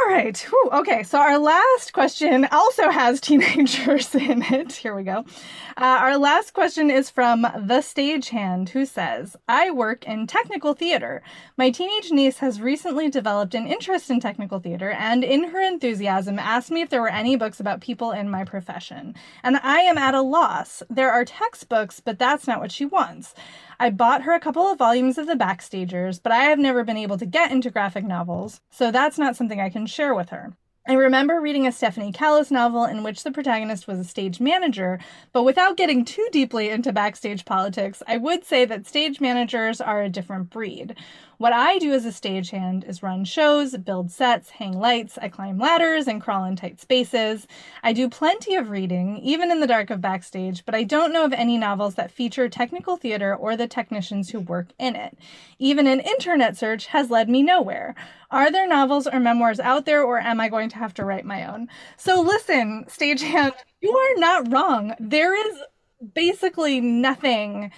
All 0.00 0.12
right. 0.12 0.38
Whew. 0.38 0.70
Okay. 0.72 1.02
So 1.02 1.18
our 1.18 1.38
last 1.38 1.92
question 1.92 2.46
also 2.52 2.90
has 2.90 3.20
teenagers 3.22 4.14
in 4.14 4.42
it. 4.42 4.72
Here 4.72 4.94
we 4.94 5.02
go. 5.02 5.24
Uh, 5.76 5.98
our 6.00 6.18
last 6.18 6.52
question 6.52 6.90
is 6.90 7.10
from 7.10 7.42
the 7.42 7.80
stagehand 7.80 8.70
who 8.70 8.84
says, 8.84 9.36
I 9.48 9.70
work 9.70 10.06
in 10.06 10.26
technical 10.26 10.74
theater. 10.74 11.22
My 11.56 11.70
teenage 11.70 12.10
niece 12.10 12.38
has 12.38 12.60
recently 12.60 13.08
developed 13.08 13.54
an 13.54 13.66
interest 13.66 14.10
in 14.10 14.20
technical 14.20 14.60
theater 14.60 14.90
and, 14.90 15.24
in 15.24 15.44
her 15.50 15.60
enthusiasm, 15.60 16.38
asked 16.38 16.70
me 16.70 16.82
if 16.82 16.90
there 16.90 17.02
were 17.02 17.08
any 17.08 17.36
books 17.36 17.58
about 17.58 17.80
people 17.80 18.12
in 18.12 18.30
my 18.30 18.44
profession. 18.44 19.14
And 19.42 19.56
I 19.62 19.80
am 19.80 19.98
at 19.98 20.14
a 20.14 20.22
loss. 20.22 20.82
There 20.90 21.10
are 21.10 21.24
textbooks, 21.24 22.00
but 22.00 22.18
that's 22.18 22.46
not 22.46 22.60
what 22.60 22.72
she 22.72 22.84
wants. 22.84 23.34
I 23.80 23.90
bought 23.90 24.22
her 24.22 24.32
a 24.32 24.40
couple 24.40 24.66
of 24.66 24.76
volumes 24.76 25.18
of 25.18 25.28
the 25.28 25.34
Backstagers, 25.34 26.20
but 26.20 26.32
I 26.32 26.38
have 26.44 26.58
never 26.58 26.82
been 26.82 26.96
able 26.96 27.16
to 27.16 27.26
get 27.26 27.52
into 27.52 27.70
graphic 27.70 28.04
novels, 28.04 28.60
so 28.70 28.90
that's 28.90 29.18
not 29.18 29.36
something 29.36 29.60
I 29.60 29.70
can 29.70 29.86
share 29.86 30.14
with 30.14 30.30
her. 30.30 30.52
I 30.88 30.94
remember 30.94 31.40
reading 31.40 31.64
a 31.64 31.70
Stephanie 31.70 32.10
Callis 32.10 32.50
novel 32.50 32.86
in 32.86 33.04
which 33.04 33.22
the 33.22 33.30
protagonist 33.30 33.86
was 33.86 33.98
a 34.00 34.04
stage 34.04 34.40
manager, 34.40 34.98
but 35.32 35.44
without 35.44 35.76
getting 35.76 36.04
too 36.04 36.26
deeply 36.32 36.70
into 36.70 36.92
backstage 36.92 37.44
politics, 37.44 38.02
I 38.08 38.16
would 38.16 38.44
say 38.44 38.64
that 38.64 38.86
stage 38.86 39.20
managers 39.20 39.80
are 39.80 40.02
a 40.02 40.08
different 40.08 40.50
breed. 40.50 40.96
What 41.38 41.52
I 41.52 41.78
do 41.78 41.92
as 41.92 42.04
a 42.04 42.08
stagehand 42.08 42.88
is 42.88 43.00
run 43.00 43.24
shows, 43.24 43.76
build 43.76 44.10
sets, 44.10 44.50
hang 44.50 44.72
lights, 44.72 45.16
I 45.22 45.28
climb 45.28 45.56
ladders, 45.56 46.08
and 46.08 46.20
crawl 46.20 46.42
in 46.44 46.56
tight 46.56 46.80
spaces. 46.80 47.46
I 47.80 47.92
do 47.92 48.08
plenty 48.08 48.56
of 48.56 48.70
reading, 48.70 49.18
even 49.18 49.52
in 49.52 49.60
the 49.60 49.68
dark 49.68 49.90
of 49.90 50.00
backstage, 50.00 50.64
but 50.64 50.74
I 50.74 50.82
don't 50.82 51.12
know 51.12 51.24
of 51.24 51.32
any 51.32 51.56
novels 51.56 51.94
that 51.94 52.10
feature 52.10 52.48
technical 52.48 52.96
theater 52.96 53.36
or 53.36 53.56
the 53.56 53.68
technicians 53.68 54.30
who 54.30 54.40
work 54.40 54.70
in 54.80 54.96
it. 54.96 55.16
Even 55.60 55.86
an 55.86 56.00
internet 56.00 56.56
search 56.56 56.86
has 56.86 57.08
led 57.08 57.28
me 57.28 57.44
nowhere. 57.44 57.94
Are 58.32 58.50
there 58.50 58.66
novels 58.66 59.06
or 59.06 59.20
memoirs 59.20 59.60
out 59.60 59.86
there, 59.86 60.02
or 60.02 60.18
am 60.18 60.40
I 60.40 60.48
going 60.48 60.70
to 60.70 60.78
have 60.78 60.94
to 60.94 61.04
write 61.04 61.24
my 61.24 61.46
own? 61.46 61.68
So, 61.96 62.20
listen, 62.20 62.84
stagehand, 62.88 63.52
you 63.80 63.96
are 63.96 64.18
not 64.18 64.52
wrong. 64.52 64.96
There 64.98 65.36
is 65.36 65.62
basically 66.14 66.80
nothing 66.80 67.70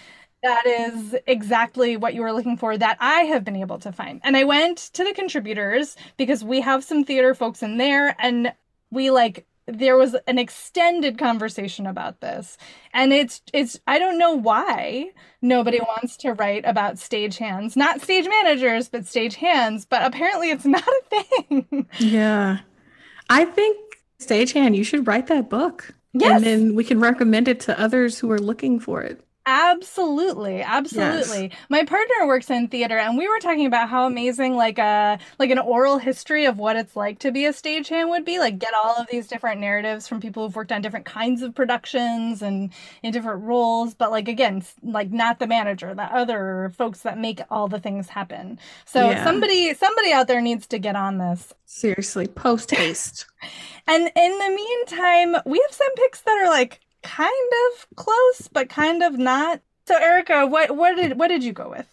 that 0.42 0.66
is 0.66 1.16
exactly 1.26 1.96
what 1.96 2.14
you 2.14 2.22
were 2.22 2.32
looking 2.32 2.56
for 2.56 2.76
that 2.76 2.96
I 3.00 3.22
have 3.22 3.44
been 3.44 3.56
able 3.56 3.78
to 3.80 3.92
find. 3.92 4.20
And 4.24 4.36
I 4.36 4.44
went 4.44 4.78
to 4.94 5.04
the 5.04 5.12
contributors 5.12 5.96
because 6.16 6.42
we 6.44 6.60
have 6.60 6.84
some 6.84 7.04
theater 7.04 7.34
folks 7.34 7.62
in 7.62 7.76
there 7.76 8.16
and 8.18 8.52
we 8.90 9.10
like 9.10 9.46
there 9.66 9.96
was 9.96 10.16
an 10.26 10.38
extended 10.38 11.18
conversation 11.18 11.86
about 11.86 12.20
this. 12.20 12.56
And 12.92 13.12
it's 13.12 13.42
it's 13.52 13.78
I 13.86 13.98
don't 13.98 14.18
know 14.18 14.34
why 14.34 15.10
nobody 15.42 15.78
wants 15.78 16.16
to 16.18 16.32
write 16.32 16.64
about 16.64 16.98
stage 16.98 17.38
hands, 17.38 17.76
not 17.76 18.00
stage 18.00 18.26
managers, 18.26 18.88
but 18.88 19.06
stage 19.06 19.36
hands, 19.36 19.84
but 19.84 20.02
apparently 20.04 20.50
it's 20.50 20.66
not 20.66 20.86
a 20.86 21.22
thing. 21.22 21.86
Yeah. 21.98 22.60
I 23.28 23.44
think 23.44 23.78
stagehand, 24.18 24.76
you 24.76 24.84
should 24.84 25.06
write 25.06 25.28
that 25.28 25.48
book. 25.48 25.94
Yes. 26.12 26.36
And 26.36 26.44
then 26.44 26.74
we 26.74 26.82
can 26.82 26.98
recommend 26.98 27.46
it 27.46 27.60
to 27.60 27.80
others 27.80 28.18
who 28.18 28.30
are 28.32 28.40
looking 28.40 28.80
for 28.80 29.02
it. 29.02 29.24
Absolutely, 29.46 30.62
absolutely. 30.62 31.50
My 31.70 31.82
partner 31.84 32.26
works 32.26 32.50
in 32.50 32.68
theater, 32.68 32.98
and 32.98 33.16
we 33.16 33.26
were 33.26 33.38
talking 33.38 33.66
about 33.66 33.88
how 33.88 34.06
amazing 34.06 34.54
like 34.54 34.78
a 34.78 35.18
like 35.38 35.50
an 35.50 35.58
oral 35.58 35.98
history 35.98 36.44
of 36.44 36.58
what 36.58 36.76
it's 36.76 36.94
like 36.94 37.18
to 37.20 37.32
be 37.32 37.46
a 37.46 37.52
stagehand 37.52 38.10
would 38.10 38.24
be. 38.24 38.38
Like 38.38 38.58
get 38.58 38.74
all 38.84 38.96
of 38.96 39.06
these 39.10 39.26
different 39.26 39.60
narratives 39.60 40.06
from 40.06 40.20
people 40.20 40.44
who've 40.46 40.54
worked 40.54 40.72
on 40.72 40.82
different 40.82 41.06
kinds 41.06 41.40
of 41.42 41.54
productions 41.54 42.42
and 42.42 42.70
in 43.02 43.12
different 43.12 43.42
roles. 43.42 43.94
But 43.94 44.10
like 44.10 44.28
again, 44.28 44.62
like 44.82 45.10
not 45.10 45.38
the 45.38 45.46
manager, 45.46 45.94
the 45.94 46.02
other 46.04 46.70
folks 46.76 47.00
that 47.00 47.18
make 47.18 47.40
all 47.50 47.66
the 47.66 47.80
things 47.80 48.08
happen. 48.10 48.58
So 48.84 49.10
Yeah. 49.10 49.24
somebody 49.24 49.72
somebody 49.74 50.12
out 50.12 50.28
there 50.28 50.42
needs 50.42 50.66
to 50.68 50.78
get 50.78 50.96
on 50.96 51.18
this. 51.18 51.52
Seriously, 51.64 52.26
post 52.28 52.70
haste. 52.70 53.26
And 53.86 54.10
in 54.14 54.38
the 54.38 54.50
meantime, 54.54 55.42
we 55.46 55.58
have 55.66 55.72
some 55.74 55.92
picks 55.96 56.20
that 56.20 56.38
are 56.42 56.48
like 56.48 56.80
kind 57.02 57.52
of 57.72 57.86
close, 57.96 58.48
but 58.52 58.68
kind 58.68 59.02
of 59.02 59.18
not. 59.18 59.60
So 59.86 59.96
Erica, 59.96 60.46
what 60.46 60.76
what 60.76 60.96
did 60.96 61.18
what 61.18 61.28
did 61.28 61.42
you 61.42 61.52
go 61.52 61.70
with? 61.70 61.86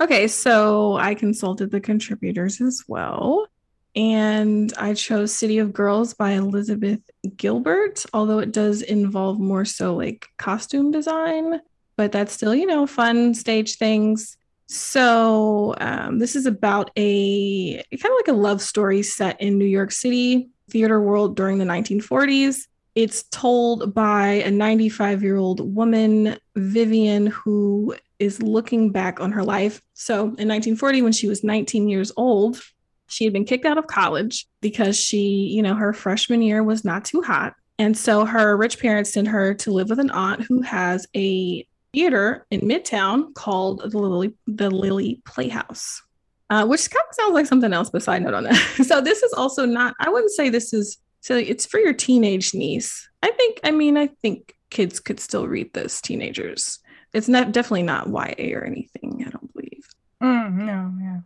Okay, 0.00 0.26
so 0.26 0.96
I 0.96 1.14
consulted 1.14 1.70
the 1.70 1.80
contributors 1.80 2.60
as 2.60 2.82
well. 2.88 3.46
And 3.94 4.72
I 4.78 4.94
chose 4.94 5.34
City 5.34 5.58
of 5.58 5.72
Girls 5.72 6.14
by 6.14 6.32
Elizabeth 6.32 7.00
Gilbert, 7.36 8.04
although 8.14 8.38
it 8.38 8.50
does 8.50 8.80
involve 8.82 9.38
more 9.38 9.64
so 9.64 9.94
like 9.94 10.26
costume 10.38 10.90
design, 10.90 11.60
but 11.96 12.10
that's 12.10 12.32
still, 12.32 12.54
you 12.54 12.66
know, 12.66 12.86
fun 12.86 13.34
stage 13.34 13.76
things. 13.76 14.38
So, 14.66 15.74
um, 15.78 16.18
this 16.18 16.34
is 16.34 16.46
about 16.46 16.90
a 16.96 17.74
kind 17.74 18.04
of 18.06 18.16
like 18.16 18.28
a 18.28 18.32
love 18.32 18.62
story 18.62 19.02
set 19.02 19.38
in 19.40 19.58
New 19.58 19.66
York 19.66 19.92
City 19.92 20.48
theater 20.70 21.00
world 21.00 21.36
during 21.36 21.58
the 21.58 21.66
1940s. 21.66 22.66
It's 22.94 23.22
told 23.24 23.94
by 23.94 24.26
a 24.28 24.50
95 24.50 25.22
year 25.22 25.36
old 25.36 25.74
woman, 25.74 26.38
Vivian, 26.56 27.26
who 27.28 27.96
is 28.18 28.42
looking 28.42 28.90
back 28.90 29.20
on 29.20 29.32
her 29.32 29.42
life. 29.42 29.80
So 29.94 30.20
in 30.20 30.48
1940, 30.48 31.02
when 31.02 31.12
she 31.12 31.28
was 31.28 31.42
19 31.42 31.88
years 31.88 32.12
old, 32.16 32.60
she 33.08 33.24
had 33.24 33.32
been 33.32 33.44
kicked 33.44 33.64
out 33.64 33.78
of 33.78 33.86
college 33.86 34.46
because 34.60 34.98
she, 34.98 35.48
you 35.52 35.62
know, 35.62 35.74
her 35.74 35.92
freshman 35.92 36.42
year 36.42 36.62
was 36.62 36.84
not 36.84 37.04
too 37.04 37.22
hot. 37.22 37.54
And 37.78 37.96
so 37.96 38.24
her 38.24 38.56
rich 38.56 38.78
parents 38.78 39.12
sent 39.12 39.28
her 39.28 39.54
to 39.54 39.72
live 39.72 39.90
with 39.90 39.98
an 39.98 40.10
aunt 40.10 40.42
who 40.42 40.62
has 40.62 41.06
a 41.16 41.66
theater 41.92 42.46
in 42.50 42.60
Midtown 42.60 43.34
called 43.34 43.80
the 43.90 43.98
Lily, 43.98 44.34
the 44.46 44.70
Lily 44.70 45.20
Playhouse. 45.24 46.02
Uh, 46.48 46.66
which 46.66 46.90
kind 46.90 47.04
of 47.08 47.14
sounds 47.14 47.32
like 47.32 47.46
something 47.46 47.72
else, 47.72 47.88
but 47.88 48.02
side 48.02 48.22
note 48.22 48.34
on 48.34 48.44
that. 48.44 48.54
so 48.86 49.00
this 49.00 49.22
is 49.22 49.32
also 49.32 49.64
not, 49.64 49.94
I 49.98 50.10
wouldn't 50.10 50.32
say 50.32 50.50
this 50.50 50.74
is 50.74 50.98
so 51.22 51.36
it's 51.36 51.66
for 51.66 51.78
your 51.78 51.94
teenage 51.94 52.52
niece. 52.52 53.08
I 53.22 53.30
think, 53.30 53.60
I 53.62 53.70
mean, 53.70 53.96
I 53.96 54.08
think 54.08 54.54
kids 54.70 54.98
could 54.98 55.20
still 55.20 55.46
read 55.46 55.72
this, 55.72 56.00
teenagers. 56.00 56.80
It's 57.14 57.28
not 57.28 57.52
definitely 57.52 57.84
not 57.84 58.08
YA 58.08 58.56
or 58.56 58.64
anything, 58.64 59.24
I 59.24 59.30
don't 59.30 59.52
believe. 59.52 59.86
Mm, 60.20 60.54
no, 60.54 60.92
yeah. 61.00 61.18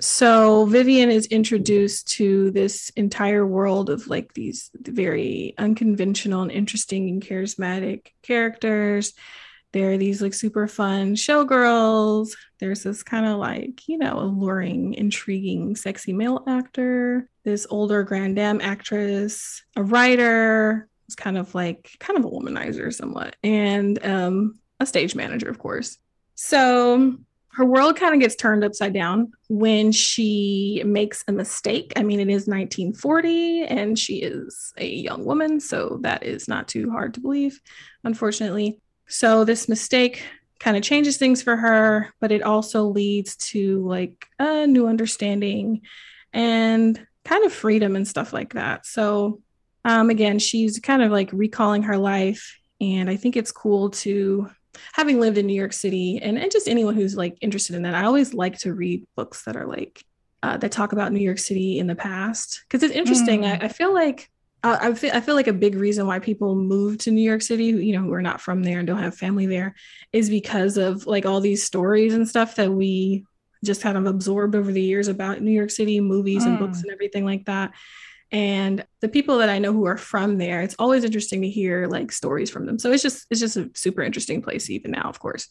So 0.00 0.64
Vivian 0.64 1.10
is 1.10 1.26
introduced 1.26 2.08
to 2.12 2.50
this 2.50 2.90
entire 2.96 3.46
world 3.46 3.90
of 3.90 4.08
like 4.08 4.32
these 4.32 4.70
very 4.74 5.54
unconventional 5.58 6.42
and 6.42 6.50
interesting 6.50 7.10
and 7.10 7.22
charismatic 7.22 8.06
characters. 8.22 9.12
There 9.72 9.92
are 9.92 9.98
these 9.98 10.22
like 10.22 10.34
super 10.34 10.66
fun 10.66 11.14
showgirls. 11.14 12.30
There's 12.58 12.82
this 12.82 13.02
kind 13.02 13.26
of 13.26 13.38
like, 13.38 13.86
you 13.86 13.98
know, 13.98 14.18
alluring, 14.18 14.94
intriguing, 14.94 15.76
sexy 15.76 16.12
male 16.12 16.42
actor, 16.48 17.28
this 17.44 17.66
older 17.70 18.02
grand 18.02 18.36
dame 18.36 18.60
actress, 18.62 19.62
a 19.76 19.82
writer, 19.82 20.88
who's 21.06 21.14
kind 21.14 21.36
of 21.36 21.54
like 21.54 21.90
kind 21.98 22.18
of 22.18 22.24
a 22.24 22.28
womanizer 22.28 22.92
somewhat, 22.92 23.36
and 23.42 24.04
um, 24.04 24.58
a 24.80 24.86
stage 24.86 25.14
manager, 25.14 25.48
of 25.48 25.58
course. 25.58 25.98
So 26.34 27.16
her 27.52 27.64
world 27.66 27.96
kind 27.96 28.14
of 28.14 28.20
gets 28.20 28.34
turned 28.34 28.64
upside 28.64 28.94
down 28.94 29.32
when 29.48 29.92
she 29.92 30.82
makes 30.86 31.22
a 31.28 31.32
mistake. 31.32 31.92
I 31.96 32.02
mean, 32.02 32.18
it 32.18 32.28
is 32.28 32.46
1940 32.46 33.64
and 33.64 33.98
she 33.98 34.16
is 34.16 34.72
a 34.78 34.86
young 34.86 35.24
woman, 35.24 35.60
so 35.60 35.98
that 36.02 36.22
is 36.22 36.48
not 36.48 36.66
too 36.66 36.90
hard 36.90 37.14
to 37.14 37.20
believe, 37.20 37.60
unfortunately. 38.04 38.80
So 39.06 39.44
this 39.44 39.68
mistake 39.68 40.22
kind 40.60 40.76
of 40.78 40.82
changes 40.82 41.18
things 41.18 41.42
for 41.42 41.56
her, 41.56 42.14
but 42.20 42.32
it 42.32 42.42
also 42.42 42.84
leads 42.84 43.36
to 43.36 43.86
like 43.86 44.26
a 44.38 44.66
new 44.66 44.86
understanding 44.86 45.82
and 46.32 47.06
kind 47.24 47.44
of 47.44 47.52
freedom 47.52 47.96
and 47.96 48.06
stuff 48.06 48.32
like 48.32 48.54
that. 48.54 48.86
So 48.86 49.40
um, 49.84 50.10
again, 50.10 50.38
she's 50.38 50.78
kind 50.78 51.02
of 51.02 51.10
like 51.10 51.30
recalling 51.32 51.84
her 51.84 51.98
life. 51.98 52.58
And 52.80 53.08
I 53.08 53.16
think 53.16 53.36
it's 53.36 53.52
cool 53.52 53.90
to 53.90 54.50
having 54.92 55.20
lived 55.20 55.38
in 55.38 55.46
New 55.46 55.54
York 55.54 55.72
City 55.72 56.18
and, 56.22 56.38
and 56.38 56.50
just 56.50 56.68
anyone 56.68 56.94
who's 56.94 57.16
like 57.16 57.36
interested 57.40 57.76
in 57.76 57.82
that, 57.82 57.94
I 57.94 58.04
always 58.04 58.34
like 58.34 58.58
to 58.58 58.74
read 58.74 59.06
books 59.16 59.44
that 59.44 59.56
are 59.56 59.66
like 59.66 60.04
uh, 60.42 60.56
that 60.56 60.72
talk 60.72 60.92
about 60.92 61.12
New 61.12 61.20
York 61.20 61.38
City 61.38 61.78
in 61.78 61.86
the 61.86 61.94
past. 61.94 62.64
Because 62.66 62.82
it's 62.82 62.94
interesting. 62.94 63.42
Mm. 63.42 63.62
I, 63.62 63.66
I 63.66 63.68
feel 63.68 63.94
like 63.94 64.28
uh, 64.64 64.78
I 64.80 64.94
feel 64.94 65.10
I 65.12 65.20
feel 65.20 65.34
like 65.34 65.48
a 65.48 65.52
big 65.52 65.74
reason 65.74 66.06
why 66.06 66.18
people 66.20 66.54
move 66.54 66.98
to 66.98 67.10
New 67.10 67.22
York 67.22 67.42
City, 67.42 67.64
you 67.64 67.92
know, 67.92 68.02
who 68.02 68.12
are 68.12 68.22
not 68.22 68.40
from 68.40 68.62
there 68.62 68.78
and 68.78 68.86
don't 68.86 69.02
have 69.02 69.16
family 69.16 69.46
there, 69.46 69.74
is 70.12 70.30
because 70.30 70.76
of 70.76 71.06
like 71.06 71.26
all 71.26 71.40
these 71.40 71.64
stories 71.64 72.14
and 72.14 72.28
stuff 72.28 72.56
that 72.56 72.72
we 72.72 73.24
just 73.64 73.82
kind 73.82 73.96
of 73.96 74.06
absorbed 74.06 74.54
over 74.54 74.72
the 74.72 74.82
years 74.82 75.08
about 75.08 75.40
New 75.40 75.50
York 75.52 75.70
City, 75.70 76.00
movies 76.00 76.44
and 76.44 76.58
books 76.58 76.78
Mm. 76.78 76.82
and 76.84 76.92
everything 76.92 77.24
like 77.24 77.44
that. 77.46 77.72
And 78.30 78.84
the 79.00 79.08
people 79.08 79.38
that 79.38 79.50
I 79.50 79.58
know 79.58 79.72
who 79.72 79.84
are 79.86 79.98
from 79.98 80.38
there, 80.38 80.62
it's 80.62 80.76
always 80.78 81.04
interesting 81.04 81.42
to 81.42 81.50
hear 81.50 81.86
like 81.86 82.10
stories 82.12 82.50
from 82.50 82.64
them. 82.66 82.78
So 82.78 82.90
it's 82.90 83.02
just 83.02 83.26
it's 83.30 83.40
just 83.40 83.56
a 83.56 83.70
super 83.74 84.02
interesting 84.02 84.40
place 84.42 84.70
even 84.70 84.90
now, 84.92 85.02
of 85.08 85.18
course. 85.20 85.48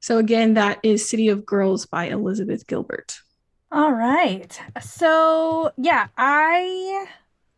So 0.00 0.18
again, 0.18 0.54
that 0.54 0.80
is 0.82 1.08
City 1.08 1.28
of 1.28 1.46
Girls 1.46 1.86
by 1.86 2.06
Elizabeth 2.08 2.66
Gilbert. 2.66 3.18
All 3.72 3.92
right. 3.92 4.60
So, 4.82 5.72
yeah, 5.78 6.08
I 6.16 7.06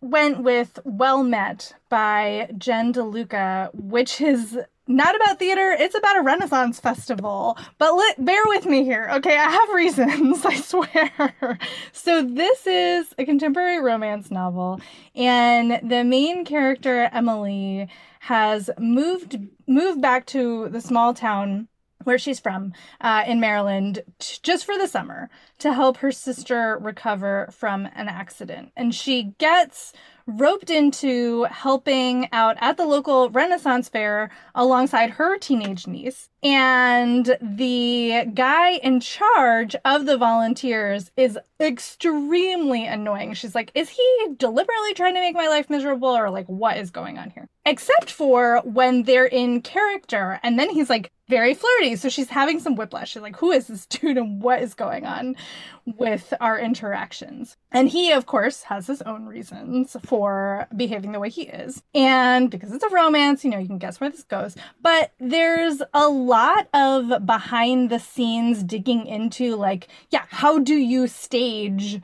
went 0.00 0.42
with 0.42 0.78
Well 0.84 1.22
Met 1.24 1.72
by 1.88 2.50
Jen 2.57 2.92
DeLuca, 2.92 3.74
which 3.74 4.20
is 4.20 4.59
not 4.87 5.16
about 5.16 5.39
theater, 5.39 5.74
it's 5.78 5.97
about 5.97 6.16
a 6.18 6.22
Renaissance 6.22 6.80
festival. 6.80 7.59
But 7.78 7.95
let, 7.95 8.24
bear 8.24 8.43
with 8.47 8.66
me 8.66 8.84
here, 8.84 9.09
okay? 9.14 9.37
I 9.37 9.51
have 9.51 9.68
reasons, 9.70 10.45
I 10.45 10.57
swear. 10.57 11.59
So, 11.93 12.22
this 12.22 12.66
is 12.66 13.14
a 13.18 13.24
contemporary 13.24 13.80
romance 13.80 14.30
novel, 14.30 14.80
and 15.14 15.80
the 15.89 16.05
main 16.05 16.45
character, 16.45 17.11
Emily, 17.12 17.89
has 18.20 18.70
moved 18.78 19.39
moved 19.66 20.01
back 20.01 20.26
to 20.26 20.68
the 20.68 20.80
small 20.80 21.14
town 21.14 21.68
where 22.07 22.18
she's 22.18 22.39
from 22.39 22.72
uh, 23.01 23.24
in 23.26 23.41
Maryland 23.41 24.03
t- 24.20 24.39
just 24.43 24.64
for 24.64 24.78
the 24.78 24.87
summer 24.87 25.28
to 25.59 25.72
help 25.72 25.99
her 25.99 26.12
sister 26.12 26.78
recover 26.80 27.49
from 27.51 27.87
an 27.97 28.09
accident. 28.09 28.70
And 28.76 28.95
she 28.95 29.34
gets 29.39 29.93
roped 30.26 30.70
into 30.70 31.44
helping 31.44 32.28
out 32.32 32.56
at 32.60 32.76
the 32.76 32.84
local 32.84 33.30
Renaissance 33.30 33.88
fair 33.88 34.30
alongside 34.54 35.10
her 35.10 35.38
teenage 35.38 35.86
niece. 35.86 36.28
And 36.42 37.36
the 37.40 38.24
guy 38.34 38.72
in 38.72 39.00
charge 39.00 39.74
of 39.84 40.06
the 40.06 40.16
volunteers 40.16 41.10
is 41.16 41.38
extremely 41.60 42.86
annoying. 42.86 43.34
She's 43.34 43.54
like, 43.54 43.70
Is 43.74 43.88
he 43.90 44.26
deliberately 44.36 44.94
trying 44.94 45.14
to 45.14 45.20
make 45.20 45.34
my 45.34 45.48
life 45.48 45.70
miserable? 45.70 46.16
Or 46.16 46.30
like, 46.30 46.46
what 46.46 46.76
is 46.76 46.90
going 46.90 47.18
on 47.18 47.30
here? 47.30 47.48
Except 47.64 48.10
for 48.10 48.60
when 48.64 49.04
they're 49.04 49.26
in 49.26 49.62
character. 49.62 50.38
And 50.42 50.58
then 50.58 50.70
he's 50.70 50.90
like, 50.90 51.10
very 51.28 51.54
flirty. 51.54 51.96
So 51.96 52.08
she's 52.08 52.28
having 52.28 52.60
some 52.60 52.76
whiplash. 52.76 53.10
She's 53.10 53.22
like, 53.22 53.36
who 53.36 53.50
is 53.50 53.66
this 53.66 53.86
dude 53.86 54.16
and 54.16 54.40
what 54.40 54.62
is 54.62 54.74
going 54.74 55.04
on 55.04 55.36
with 55.84 56.32
our 56.40 56.58
interactions? 56.58 57.56
And 57.72 57.88
he, 57.88 58.12
of 58.12 58.26
course, 58.26 58.64
has 58.64 58.86
his 58.86 59.02
own 59.02 59.26
reasons 59.26 59.96
for 60.04 60.66
behaving 60.76 61.12
the 61.12 61.20
way 61.20 61.30
he 61.30 61.42
is. 61.42 61.82
And 61.94 62.50
because 62.50 62.72
it's 62.72 62.84
a 62.84 62.90
romance, 62.90 63.44
you 63.44 63.50
know, 63.50 63.58
you 63.58 63.66
can 63.66 63.78
guess 63.78 64.00
where 64.00 64.10
this 64.10 64.24
goes. 64.24 64.56
But 64.80 65.12
there's 65.18 65.82
a 65.92 66.08
lot 66.08 66.68
of 66.72 67.26
behind 67.26 67.90
the 67.90 67.98
scenes 67.98 68.62
digging 68.62 69.06
into, 69.06 69.56
like, 69.56 69.88
yeah, 70.10 70.24
how 70.28 70.58
do 70.58 70.74
you 70.74 71.06
stage 71.06 72.00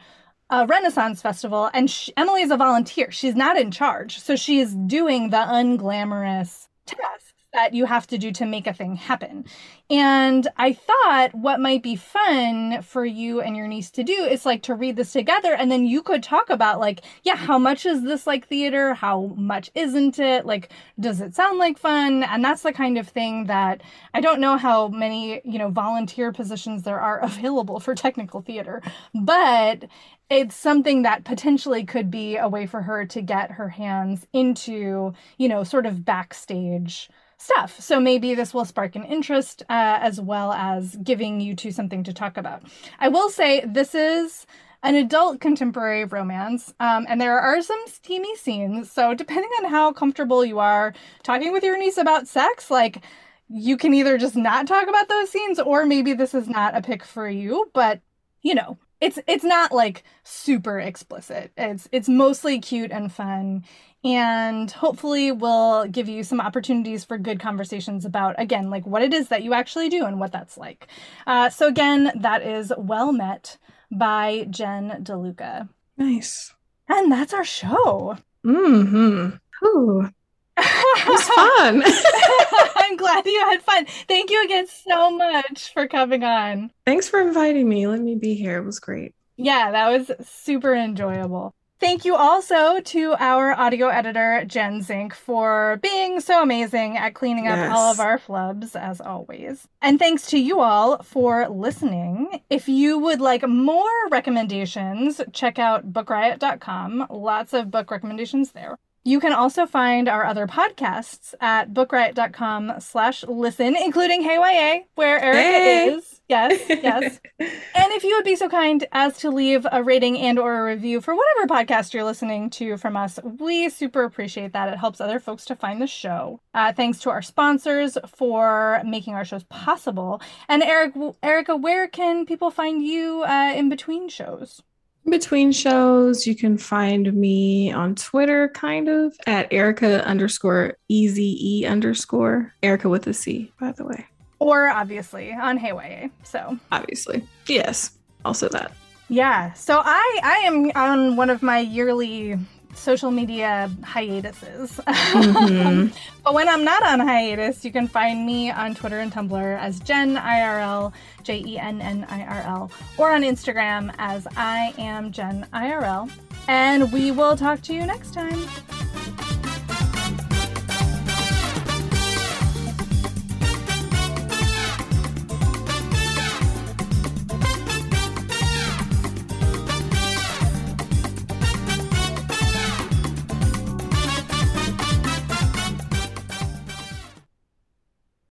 a 0.50 0.66
Renaissance 0.66 1.22
festival, 1.22 1.70
and 1.72 1.90
sh- 1.90 2.10
Emily 2.14 2.42
is 2.42 2.50
a 2.50 2.58
volunteer. 2.58 3.10
She's 3.10 3.34
not 3.34 3.56
in 3.56 3.70
charge, 3.70 4.20
so 4.20 4.36
she's 4.36 4.74
doing 4.74 5.30
the 5.30 5.38
unglamorous 5.38 6.68
tasks 6.84 7.31
that 7.52 7.74
you 7.74 7.84
have 7.86 8.06
to 8.06 8.18
do 8.18 8.32
to 8.32 8.46
make 8.46 8.66
a 8.66 8.72
thing 8.72 8.96
happen. 8.96 9.44
And 9.90 10.48
I 10.56 10.72
thought 10.72 11.34
what 11.34 11.60
might 11.60 11.82
be 11.82 11.96
fun 11.96 12.80
for 12.82 13.04
you 13.04 13.42
and 13.42 13.56
your 13.56 13.68
niece 13.68 13.90
to 13.92 14.02
do 14.02 14.12
is 14.12 14.46
like 14.46 14.62
to 14.62 14.74
read 14.74 14.96
this 14.96 15.12
together, 15.12 15.54
and 15.54 15.70
then 15.70 15.84
you 15.84 16.02
could 16.02 16.22
talk 16.22 16.48
about 16.48 16.80
like, 16.80 17.02
yeah, 17.24 17.36
how 17.36 17.58
much 17.58 17.84
is 17.84 18.02
this 18.02 18.26
like 18.26 18.48
theater? 18.48 18.94
How 18.94 19.34
much 19.36 19.70
isn't 19.74 20.18
it? 20.18 20.46
Like, 20.46 20.70
does 20.98 21.20
it 21.20 21.34
sound 21.34 21.58
like 21.58 21.78
fun? 21.78 22.22
And 22.22 22.42
that's 22.42 22.62
the 22.62 22.72
kind 22.72 22.96
of 22.96 23.08
thing 23.08 23.46
that 23.46 23.82
I 24.14 24.20
don't 24.20 24.40
know 24.40 24.56
how 24.56 24.88
many 24.88 25.42
you 25.44 25.58
know 25.58 25.68
volunteer 25.68 26.32
positions 26.32 26.84
there 26.84 27.00
are 27.00 27.20
available 27.22 27.80
for 27.80 27.94
technical 27.94 28.40
theater, 28.40 28.80
but 29.14 29.84
it's 30.30 30.56
something 30.56 31.02
that 31.02 31.24
potentially 31.24 31.84
could 31.84 32.10
be 32.10 32.36
a 32.38 32.48
way 32.48 32.64
for 32.66 32.80
her 32.80 33.04
to 33.04 33.20
get 33.20 33.50
her 33.50 33.68
hands 33.68 34.26
into, 34.32 35.12
you 35.36 35.46
know, 35.46 35.62
sort 35.62 35.84
of 35.84 36.06
backstage 36.06 37.10
stuff. 37.42 37.80
So 37.80 37.98
maybe 37.98 38.34
this 38.34 38.54
will 38.54 38.64
spark 38.64 38.94
an 38.94 39.04
interest 39.04 39.62
uh, 39.68 39.98
as 40.00 40.20
well 40.20 40.52
as 40.52 40.96
giving 41.02 41.40
you 41.40 41.56
two 41.56 41.72
something 41.72 42.04
to 42.04 42.12
talk 42.12 42.36
about. 42.36 42.62
I 43.00 43.08
will 43.08 43.28
say 43.28 43.64
this 43.66 43.94
is 43.94 44.46
an 44.84 44.94
adult 44.94 45.40
contemporary 45.40 46.04
romance, 46.04 46.72
um, 46.80 47.06
and 47.08 47.20
there 47.20 47.38
are 47.38 47.62
some 47.62 47.82
steamy 47.86 48.34
scenes. 48.36 48.90
So 48.90 49.14
depending 49.14 49.50
on 49.60 49.70
how 49.70 49.92
comfortable 49.92 50.44
you 50.44 50.58
are 50.58 50.94
talking 51.22 51.52
with 51.52 51.62
your 51.62 51.78
niece 51.78 51.98
about 51.98 52.28
sex, 52.28 52.70
like 52.70 53.02
you 53.48 53.76
can 53.76 53.92
either 53.92 54.18
just 54.18 54.36
not 54.36 54.66
talk 54.66 54.88
about 54.88 55.08
those 55.08 55.30
scenes, 55.30 55.58
or 55.58 55.84
maybe 55.84 56.14
this 56.14 56.34
is 56.34 56.48
not 56.48 56.76
a 56.76 56.82
pick 56.82 57.04
for 57.04 57.28
you. 57.28 57.70
But 57.74 58.00
you 58.42 58.54
know, 58.54 58.78
it's 59.00 59.18
it's 59.26 59.44
not 59.44 59.72
like 59.72 60.04
super 60.22 60.78
explicit. 60.78 61.52
It's 61.56 61.88
it's 61.92 62.08
mostly 62.08 62.60
cute 62.60 62.92
and 62.92 63.12
fun 63.12 63.64
and 64.04 64.70
hopefully 64.70 65.30
will 65.30 65.86
give 65.86 66.08
you 66.08 66.24
some 66.24 66.40
opportunities 66.40 67.04
for 67.04 67.18
good 67.18 67.38
conversations 67.38 68.04
about 68.04 68.34
again 68.38 68.68
like 68.70 68.86
what 68.86 69.02
it 69.02 69.14
is 69.14 69.28
that 69.28 69.42
you 69.42 69.54
actually 69.54 69.88
do 69.88 70.04
and 70.04 70.18
what 70.18 70.32
that's 70.32 70.56
like. 70.56 70.88
Uh, 71.26 71.50
so 71.50 71.68
again, 71.68 72.12
that 72.16 72.42
is 72.42 72.72
Well 72.76 73.12
Met 73.12 73.58
by 73.90 74.46
Jen 74.50 75.02
DeLuca. 75.02 75.68
Nice. 75.96 76.54
And 76.88 77.12
that's 77.12 77.32
our 77.34 77.44
show. 77.44 78.16
Mm-hmm. 78.44 79.66
Ooh, 79.66 80.08
it 80.56 81.08
was 81.08 81.28
fun. 81.28 81.82
I'm 82.76 82.96
glad 82.96 83.24
you 83.24 83.40
had 83.40 83.62
fun. 83.62 83.86
Thank 84.08 84.30
you 84.30 84.44
again 84.44 84.66
so 84.66 85.10
much 85.10 85.72
for 85.72 85.86
coming 85.86 86.24
on. 86.24 86.72
Thanks 86.84 87.08
for 87.08 87.20
inviting 87.20 87.68
me. 87.68 87.86
Let 87.86 88.00
me 88.00 88.16
be 88.16 88.34
here. 88.34 88.58
It 88.58 88.64
was 88.64 88.80
great. 88.80 89.14
Yeah, 89.36 89.70
that 89.70 89.88
was 89.88 90.10
super 90.28 90.74
enjoyable. 90.74 91.54
Thank 91.82 92.04
you 92.04 92.14
also 92.14 92.78
to 92.78 93.16
our 93.18 93.58
audio 93.58 93.88
editor, 93.88 94.44
Jen 94.46 94.82
Zink, 94.82 95.12
for 95.12 95.80
being 95.82 96.20
so 96.20 96.40
amazing 96.40 96.96
at 96.96 97.14
cleaning 97.14 97.48
up 97.48 97.72
all 97.72 97.90
of 97.90 97.98
our 97.98 98.20
flubs, 98.20 98.76
as 98.76 99.00
always. 99.00 99.66
And 99.80 99.98
thanks 99.98 100.28
to 100.28 100.38
you 100.38 100.60
all 100.60 101.02
for 101.02 101.48
listening. 101.48 102.40
If 102.48 102.68
you 102.68 103.00
would 103.00 103.20
like 103.20 103.44
more 103.48 103.90
recommendations, 104.12 105.20
check 105.32 105.58
out 105.58 105.92
bookriot.com. 105.92 107.08
Lots 107.10 107.52
of 107.52 107.72
book 107.72 107.90
recommendations 107.90 108.52
there. 108.52 108.78
You 109.04 109.18
can 109.18 109.32
also 109.32 109.66
find 109.66 110.08
our 110.08 110.24
other 110.24 110.46
podcasts 110.46 111.34
at 111.40 111.74
bookriot.com 111.74 112.74
slash 112.78 113.24
listen, 113.24 113.74
including 113.74 114.22
Hey 114.22 114.36
YA, 114.36 114.84
where 114.94 115.18
Erica 115.20 115.38
Hey. 115.40 115.88
is. 115.88 116.20
Yes, 116.28 116.60
yes. 116.68 117.20
And 117.40 117.92
if 117.94 118.04
you 118.04 118.14
would 118.14 118.24
be 118.24 118.36
so 118.36 118.48
kind 118.48 118.86
as 118.92 119.18
to 119.18 119.30
leave 119.30 119.66
a 119.72 119.82
rating 119.82 120.16
and 120.18 120.38
or 120.38 120.60
a 120.60 120.64
review 120.64 121.00
for 121.00 121.14
whatever 121.16 121.46
podcast 121.52 121.92
you're 121.92 122.04
listening 122.04 122.48
to 122.50 122.76
from 122.76 122.96
us, 122.96 123.18
we 123.40 123.68
super 123.68 124.04
appreciate 124.04 124.52
that. 124.52 124.72
It 124.72 124.78
helps 124.78 125.00
other 125.00 125.18
folks 125.18 125.44
to 125.46 125.56
find 125.56 125.82
the 125.82 125.86
show. 125.88 126.40
Uh, 126.54 126.72
thanks 126.72 127.00
to 127.00 127.10
our 127.10 127.22
sponsors 127.22 127.98
for 128.06 128.80
making 128.84 129.14
our 129.14 129.24
shows 129.24 129.42
possible. 129.44 130.22
And 130.48 130.62
Eric, 130.62 130.94
Erica, 131.24 131.56
where 131.56 131.88
can 131.88 132.24
people 132.24 132.50
find 132.52 132.84
you 132.84 133.24
uh, 133.24 133.52
in 133.56 133.68
between 133.68 134.08
shows? 134.08 134.62
Between 135.08 135.50
shows, 135.50 136.26
you 136.26 136.36
can 136.36 136.56
find 136.56 137.12
me 137.12 137.72
on 137.72 137.96
Twitter, 137.96 138.48
kind 138.50 138.88
of 138.88 139.14
at 139.26 139.52
Erica 139.52 140.04
underscore 140.06 140.76
easy 140.88 141.36
e 141.40 141.66
underscore 141.66 142.54
Erica 142.62 142.88
with 142.88 143.06
a 143.08 143.12
C, 143.14 143.52
by 143.58 143.72
the 143.72 143.84
way. 143.84 144.06
Or 144.38 144.68
obviously 144.68 145.32
on 145.32 145.56
Hey 145.58 145.72
YA. 145.72 146.08
So 146.22 146.56
Obviously, 146.70 147.26
yes. 147.46 147.98
Also 148.24 148.48
that. 148.50 148.72
yeah. 149.08 149.52
So 149.54 149.80
I 149.84 150.20
I 150.22 150.36
am 150.46 150.70
on 150.76 151.16
one 151.16 151.30
of 151.30 151.42
my 151.42 151.58
yearly 151.58 152.38
social 152.74 153.10
media 153.10 153.70
hiatuses. 153.84 154.80
Mhm. 154.86 155.92
But 156.24 156.34
when 156.34 156.48
I'm 156.48 156.62
not 156.64 156.84
on 156.84 157.00
hiatus, 157.00 157.64
you 157.64 157.72
can 157.72 157.88
find 157.88 158.24
me 158.24 158.48
on 158.50 158.76
Twitter 158.76 159.00
and 159.00 159.12
Tumblr 159.12 159.58
as 159.58 159.80
Jenn 159.80 160.14
IRL, 160.16 160.92
J 161.24 161.42
E 161.44 161.58
N 161.58 161.80
N 161.80 162.06
I 162.08 162.22
R 162.22 162.42
L, 162.42 162.70
or 162.96 163.10
on 163.12 163.22
Instagram 163.22 163.92
as 163.98 164.26
I 164.36 164.72
am 164.78 165.10
Jenn 165.10 165.46
IRL. 165.52 166.08
And 166.48 166.92
we 166.92 167.10
will 167.10 167.36
talk 167.36 167.60
to 167.62 167.74
you 167.74 167.84
next 167.86 168.14
time. 168.14 168.38